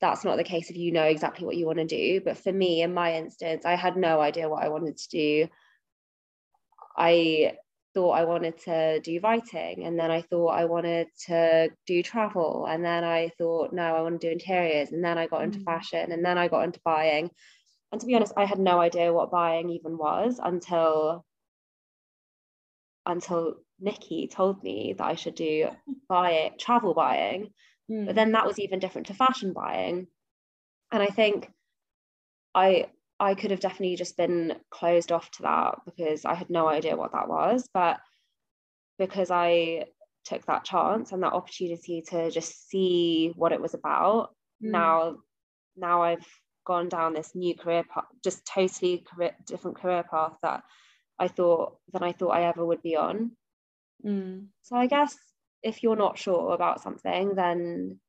that's 0.00 0.24
not 0.24 0.38
the 0.38 0.44
case 0.44 0.70
if 0.70 0.76
you 0.76 0.90
know 0.90 1.04
exactly 1.04 1.46
what 1.46 1.56
you 1.56 1.66
want 1.66 1.78
to 1.78 1.86
do. 1.86 2.20
But 2.20 2.38
for 2.38 2.52
me, 2.52 2.82
in 2.82 2.92
my 2.92 3.14
instance, 3.14 3.64
I 3.64 3.76
had 3.76 3.96
no 3.96 4.20
idea 4.20 4.48
what 4.48 4.64
I 4.64 4.70
wanted 4.70 4.96
to 4.96 5.08
do. 5.08 5.48
I 6.96 7.54
thought 7.94 8.10
I 8.12 8.24
wanted 8.24 8.58
to 8.64 9.00
do 9.00 9.20
writing 9.22 9.84
and 9.84 9.98
then 9.98 10.10
I 10.10 10.22
thought 10.22 10.48
I 10.48 10.64
wanted 10.64 11.06
to 11.26 11.70
do 11.86 12.02
travel 12.02 12.66
and 12.68 12.84
then 12.84 13.04
I 13.04 13.30
thought 13.38 13.72
no 13.72 13.82
I 13.82 14.02
want 14.02 14.20
to 14.20 14.26
do 14.26 14.32
interiors 14.32 14.90
and 14.90 15.02
then 15.02 15.16
I 15.16 15.26
got 15.26 15.42
into 15.42 15.60
mm. 15.60 15.64
fashion 15.64 16.12
and 16.12 16.24
then 16.24 16.36
I 16.36 16.48
got 16.48 16.64
into 16.64 16.80
buying 16.84 17.30
and 17.92 18.00
to 18.00 18.06
be 18.06 18.14
honest 18.14 18.34
I 18.36 18.44
had 18.44 18.58
no 18.58 18.80
idea 18.80 19.12
what 19.12 19.30
buying 19.30 19.70
even 19.70 19.96
was 19.96 20.40
until 20.42 21.24
until 23.06 23.56
Nikki 23.80 24.28
told 24.28 24.62
me 24.62 24.94
that 24.98 25.04
I 25.04 25.14
should 25.14 25.36
do 25.36 25.70
buy 26.08 26.52
travel 26.58 26.94
buying 26.94 27.50
mm. 27.90 28.06
but 28.06 28.14
then 28.14 28.32
that 28.32 28.46
was 28.46 28.58
even 28.58 28.80
different 28.80 29.06
to 29.06 29.14
fashion 29.14 29.52
buying 29.52 30.08
and 30.90 31.02
I 31.02 31.06
think 31.06 31.50
I 32.54 32.86
I 33.20 33.34
could 33.34 33.50
have 33.50 33.60
definitely 33.60 33.96
just 33.96 34.16
been 34.16 34.56
closed 34.70 35.12
off 35.12 35.30
to 35.32 35.42
that 35.42 35.78
because 35.84 36.24
I 36.24 36.34
had 36.34 36.50
no 36.50 36.68
idea 36.68 36.96
what 36.96 37.12
that 37.12 37.28
was. 37.28 37.68
But 37.72 37.98
because 38.98 39.30
I 39.30 39.86
took 40.24 40.44
that 40.46 40.64
chance 40.64 41.12
and 41.12 41.22
that 41.22 41.32
opportunity 41.32 42.02
to 42.08 42.30
just 42.30 42.68
see 42.68 43.32
what 43.36 43.52
it 43.52 43.60
was 43.60 43.74
about, 43.74 44.30
mm. 44.62 44.70
now 44.70 45.16
now 45.76 46.02
I've 46.02 46.26
gone 46.66 46.88
down 46.88 47.14
this 47.14 47.34
new 47.34 47.54
career 47.54 47.84
path, 47.84 48.04
just 48.22 48.46
totally 48.46 49.04
career, 49.06 49.32
different 49.46 49.76
career 49.76 50.04
path 50.08 50.32
that 50.42 50.62
I 51.18 51.28
thought 51.28 51.76
than 51.92 52.02
I 52.02 52.12
thought 52.12 52.30
I 52.30 52.44
ever 52.44 52.64
would 52.64 52.82
be 52.82 52.96
on. 52.96 53.32
Mm. 54.04 54.46
So 54.62 54.76
I 54.76 54.86
guess 54.86 55.16
if 55.62 55.82
you're 55.82 55.96
not 55.96 56.18
sure 56.18 56.52
about 56.52 56.82
something, 56.82 57.34
then 57.34 58.00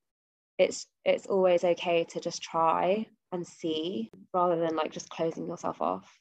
it's 0.58 0.88
it's 1.04 1.28
always 1.28 1.64
okay 1.64 2.06
to 2.06 2.20
just 2.20 2.42
try 2.42 3.08
and 3.36 3.46
see 3.46 4.10
rather 4.34 4.56
than 4.56 4.76
like 4.76 4.92
just 4.92 5.10
closing 5.10 5.48
yourself 5.48 5.82
off 5.82 6.20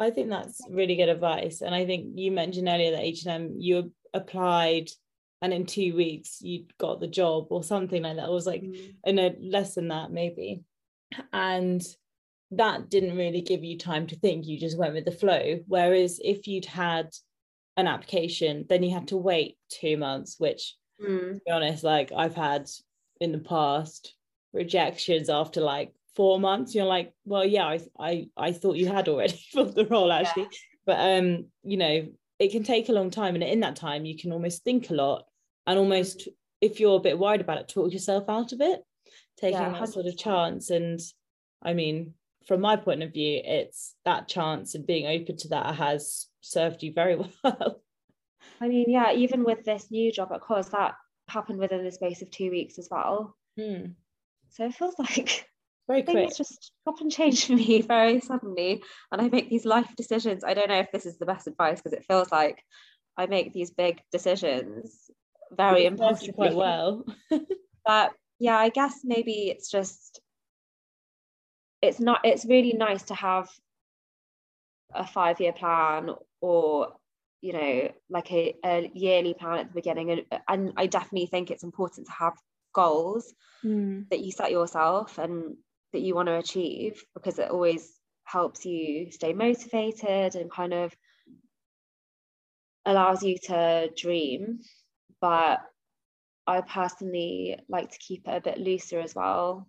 i 0.00 0.10
think 0.10 0.30
that's 0.30 0.60
really 0.70 0.96
good 0.96 1.08
advice 1.08 1.60
and 1.60 1.74
i 1.74 1.84
think 1.84 2.06
you 2.14 2.32
mentioned 2.32 2.68
earlier 2.68 2.92
that 2.92 3.04
h&m 3.04 3.54
you 3.58 3.92
applied 4.14 4.88
and 5.42 5.52
in 5.52 5.66
two 5.66 5.94
weeks 5.94 6.40
you 6.40 6.64
got 6.78 7.00
the 7.00 7.06
job 7.06 7.46
or 7.50 7.62
something 7.62 8.02
like 8.02 8.16
that 8.16 8.28
it 8.28 8.32
was 8.32 8.46
like 8.46 8.62
mm. 8.62 8.94
in 9.04 9.18
a 9.18 9.34
less 9.40 9.74
than 9.74 9.88
that 9.88 10.10
maybe 10.10 10.62
and 11.32 11.84
that 12.50 12.88
didn't 12.88 13.16
really 13.16 13.42
give 13.42 13.64
you 13.64 13.76
time 13.76 14.06
to 14.06 14.16
think 14.16 14.46
you 14.46 14.58
just 14.58 14.78
went 14.78 14.94
with 14.94 15.04
the 15.04 15.12
flow 15.12 15.58
whereas 15.66 16.20
if 16.22 16.46
you'd 16.46 16.64
had 16.64 17.10
an 17.76 17.86
application 17.86 18.64
then 18.68 18.82
you 18.82 18.94
had 18.94 19.08
to 19.08 19.16
wait 19.16 19.58
two 19.68 19.96
months 19.96 20.36
which 20.38 20.76
mm. 21.02 21.34
to 21.34 21.40
be 21.44 21.50
honest 21.52 21.84
like 21.84 22.12
i've 22.16 22.36
had 22.36 22.68
in 23.20 23.32
the 23.32 23.38
past 23.38 24.14
rejections 24.54 25.28
after 25.28 25.60
like 25.60 25.92
four 26.14 26.38
months 26.38 26.74
you're 26.74 26.84
like 26.84 27.12
well 27.24 27.44
yeah 27.44 27.66
i 27.66 27.80
i, 27.98 28.26
I 28.36 28.52
thought 28.52 28.76
you 28.76 28.88
had 28.88 29.08
already 29.08 29.36
filled 29.52 29.74
the 29.74 29.86
role 29.86 30.12
actually. 30.12 30.44
Yeah. 30.44 30.48
but 30.86 31.00
um 31.00 31.46
you 31.62 31.76
know 31.76 32.08
it 32.38 32.50
can 32.52 32.64
take 32.64 32.88
a 32.88 32.92
long 32.92 33.10
time 33.10 33.34
and 33.34 33.44
in 33.44 33.60
that 33.60 33.76
time 33.76 34.04
you 34.04 34.16
can 34.16 34.32
almost 34.32 34.62
think 34.62 34.90
a 34.90 34.94
lot 34.94 35.24
and 35.66 35.78
almost 35.78 36.28
if 36.60 36.80
you're 36.80 36.96
a 36.96 37.02
bit 37.02 37.18
worried 37.18 37.40
about 37.40 37.58
it 37.58 37.68
talk 37.68 37.92
yourself 37.92 38.28
out 38.28 38.52
of 38.52 38.60
it 38.60 38.82
taking 39.38 39.60
yeah, 39.60 39.72
that 39.72 39.88
sort 39.88 40.06
of 40.06 40.16
chance. 40.16 40.70
And 40.70 41.00
i 41.62 41.72
mean 41.72 42.14
from 42.46 42.60
my 42.60 42.76
point 42.76 43.02
of 43.02 43.12
view 43.12 43.40
it's 43.42 43.94
that 44.04 44.28
chance 44.28 44.74
and 44.74 44.86
being 44.86 45.06
open 45.06 45.36
to 45.38 45.48
that 45.48 45.74
has 45.74 46.26
served 46.40 46.82
you 46.82 46.92
very 46.92 47.16
well. 47.44 47.80
I 48.60 48.68
mean 48.68 48.86
yeah 48.88 49.12
even 49.12 49.44
with 49.44 49.64
this 49.64 49.90
new 49.90 50.12
job 50.12 50.30
at 50.32 50.40
Cos 50.42 50.68
that 50.68 50.94
happened 51.26 51.58
within 51.58 51.82
the 51.82 51.90
space 51.90 52.22
of 52.22 52.30
two 52.30 52.50
weeks 52.50 52.78
as 52.78 52.88
well. 52.90 53.36
Hmm. 53.58 53.92
so 54.50 54.66
it 54.66 54.74
feels 54.74 54.98
like 54.98 55.48
very 55.86 56.02
quick. 56.02 56.16
Things 56.16 56.36
just 56.36 56.72
chop 56.84 57.00
and 57.00 57.10
change 57.10 57.46
for 57.46 57.52
me 57.52 57.82
very 57.88 58.20
suddenly, 58.20 58.82
and 59.12 59.20
I 59.20 59.28
make 59.28 59.50
these 59.50 59.64
life 59.64 59.88
decisions. 59.96 60.44
I 60.44 60.54
don't 60.54 60.68
know 60.68 60.78
if 60.78 60.92
this 60.92 61.06
is 61.06 61.18
the 61.18 61.26
best 61.26 61.46
advice 61.46 61.80
because 61.80 61.96
it 61.96 62.06
feels 62.06 62.30
like 62.32 62.62
I 63.16 63.26
make 63.26 63.52
these 63.52 63.70
big 63.70 64.00
decisions 64.10 65.10
very 65.52 65.86
impulsively. 65.86 66.32
Quite 66.32 66.54
well, 66.54 67.04
but 67.86 68.12
yeah, 68.38 68.56
I 68.56 68.70
guess 68.70 69.00
maybe 69.04 69.48
it's 69.48 69.70
just 69.70 70.20
it's 71.82 72.00
not. 72.00 72.20
It's 72.24 72.46
really 72.46 72.72
nice 72.72 73.02
to 73.04 73.14
have 73.14 73.48
a 74.94 75.06
five 75.06 75.40
year 75.40 75.52
plan 75.52 76.10
or 76.40 76.94
you 77.40 77.52
know 77.52 77.90
like 78.08 78.32
a, 78.32 78.54
a 78.64 78.90
yearly 78.94 79.34
plan 79.34 79.58
at 79.58 79.68
the 79.68 79.74
beginning 79.74 80.10
and, 80.10 80.40
and 80.48 80.72
i 80.76 80.86
definitely 80.86 81.26
think 81.26 81.50
it's 81.50 81.64
important 81.64 82.06
to 82.06 82.12
have 82.12 82.32
goals 82.74 83.34
mm. 83.64 84.08
that 84.08 84.20
you 84.20 84.30
set 84.32 84.50
yourself 84.50 85.18
and 85.18 85.56
that 85.94 86.02
you 86.02 86.14
want 86.14 86.28
to 86.28 86.36
achieve 86.36 87.02
because 87.14 87.38
it 87.38 87.50
always 87.50 87.98
helps 88.24 88.66
you 88.66 89.10
stay 89.10 89.32
motivated 89.32 90.34
and 90.34 90.50
kind 90.50 90.74
of 90.74 90.94
allows 92.84 93.22
you 93.22 93.38
to 93.38 93.88
dream 93.96 94.58
but 95.20 95.60
i 96.46 96.60
personally 96.60 97.58
like 97.68 97.90
to 97.90 97.98
keep 97.98 98.28
it 98.28 98.36
a 98.36 98.40
bit 98.40 98.58
looser 98.58 99.00
as 99.00 99.14
well 99.14 99.66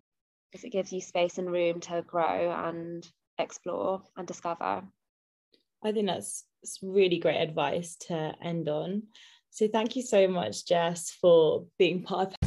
because 0.52 0.66
it 0.66 0.72
gives 0.72 0.92
you 0.92 1.00
space 1.00 1.38
and 1.38 1.52
room 1.52 1.80
to 1.80 2.04
grow 2.06 2.52
and 2.66 3.08
explore 3.38 4.02
and 4.18 4.28
discover 4.28 4.84
I 5.84 5.92
think 5.92 6.08
that's 6.08 6.46
really 6.82 7.20
great 7.20 7.42
advice 7.42 7.96
to 8.08 8.34
end 8.42 8.68
on. 8.68 9.04
So 9.52 9.68
thank 9.68 9.96
you 9.96 10.02
so 10.02 10.28
much, 10.28 10.66
Jess, 10.66 11.12
for 11.12 11.68
being 11.78 12.02
part 12.02 12.34
of. 12.42 12.45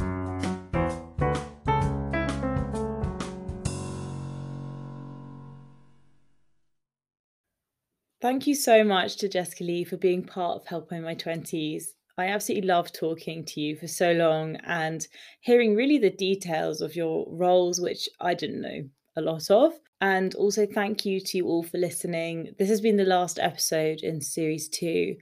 Thank 8.21 8.47
you 8.47 8.53
so 8.53 8.83
much 8.83 9.15
to 9.17 9.29
Jessica 9.29 9.63
Lee 9.63 9.85
for 9.85 9.95
being 9.95 10.23
part 10.25 10.57
of 10.57 10.67
Help 10.67 10.91
in 10.91 11.03
My 11.03 11.15
20s. 11.15 11.83
I 12.17 12.25
absolutely 12.25 12.67
love 12.67 12.91
talking 12.91 13.45
to 13.45 13.61
you 13.61 13.77
for 13.77 13.87
so 13.87 14.11
long 14.11 14.57
and 14.65 15.07
hearing 15.39 15.73
really 15.73 15.97
the 15.97 16.09
details 16.09 16.81
of 16.81 16.97
your 16.97 17.25
roles, 17.29 17.79
which 17.79 18.09
I 18.19 18.33
didn't 18.33 18.59
know 18.59 18.89
a 19.15 19.21
lot 19.21 19.49
of. 19.49 19.71
And 20.01 20.35
also, 20.35 20.65
thank 20.65 21.05
you 21.05 21.21
to 21.21 21.37
you 21.37 21.45
all 21.45 21.63
for 21.63 21.77
listening. 21.77 22.53
This 22.59 22.67
has 22.67 22.81
been 22.81 22.97
the 22.97 23.05
last 23.05 23.39
episode 23.39 24.01
in 24.01 24.19
series 24.19 24.67
two. 24.67 25.15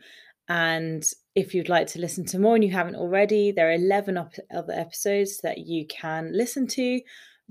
And 0.49 1.05
if 1.35 1.53
you'd 1.53 1.69
like 1.69 1.85
to 1.89 1.99
listen 1.99 2.25
to 2.25 2.39
more 2.39 2.55
and 2.55 2.63
you 2.63 2.71
haven't 2.71 2.95
already, 2.95 3.51
there 3.51 3.69
are 3.69 3.73
11 3.73 4.17
other 4.17 4.73
episodes 4.73 5.37
that 5.43 5.59
you 5.59 5.85
can 5.85 6.35
listen 6.35 6.65
to 6.69 6.99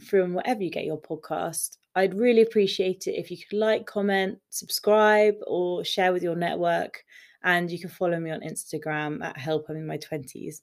from 0.05 0.35
wherever 0.35 0.61
you 0.61 0.71
get 0.71 0.87
your 0.87 1.01
podcast. 1.01 1.77
I'd 1.97 2.15
really 2.15 2.43
appreciate 2.43 3.07
it 3.07 3.19
if 3.19 3.31
you 3.31 3.39
could 3.39 3.57
like, 3.57 3.87
comment, 3.87 4.39
subscribe, 4.51 5.37
or 5.47 5.83
share 5.83 6.13
with 6.13 6.23
your 6.23 6.37
network. 6.37 7.03
And 7.43 7.71
you 7.71 7.81
can 7.81 7.89
follow 7.89 8.21
me 8.21 8.31
on 8.31 8.41
Instagram 8.41 9.25
at 9.25 9.39
Help 9.39 9.67
I'm 9.71 9.77
in 9.77 9.87
My 9.87 9.97
20s. 9.97 10.57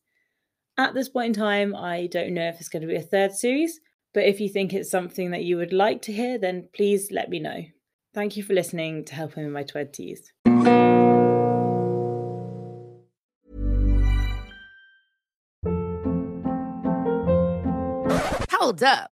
At 0.77 0.93
this 0.93 1.09
point 1.09 1.35
in 1.35 1.41
time, 1.41 1.75
I 1.75 2.05
don't 2.05 2.35
know 2.35 2.47
if 2.47 2.59
it's 2.59 2.69
going 2.69 2.83
to 2.83 2.87
be 2.87 2.97
a 2.97 3.01
third 3.01 3.33
series, 3.33 3.79
but 4.13 4.25
if 4.25 4.39
you 4.39 4.47
think 4.47 4.73
it's 4.73 4.91
something 4.91 5.31
that 5.31 5.43
you 5.43 5.57
would 5.57 5.73
like 5.73 6.03
to 6.03 6.13
hear, 6.13 6.37
then 6.37 6.69
please 6.71 7.09
let 7.11 7.29
me 7.29 7.39
know. 7.39 7.63
Thank 8.13 8.37
you 8.37 8.43
for 8.43 8.53
listening 8.53 9.03
to 9.05 9.15
Help 9.15 9.35
I'm 9.35 9.45
in 9.45 9.51
My 9.51 9.63
20s. 9.63 10.19
Hold 18.51 18.83
up. 18.83 19.12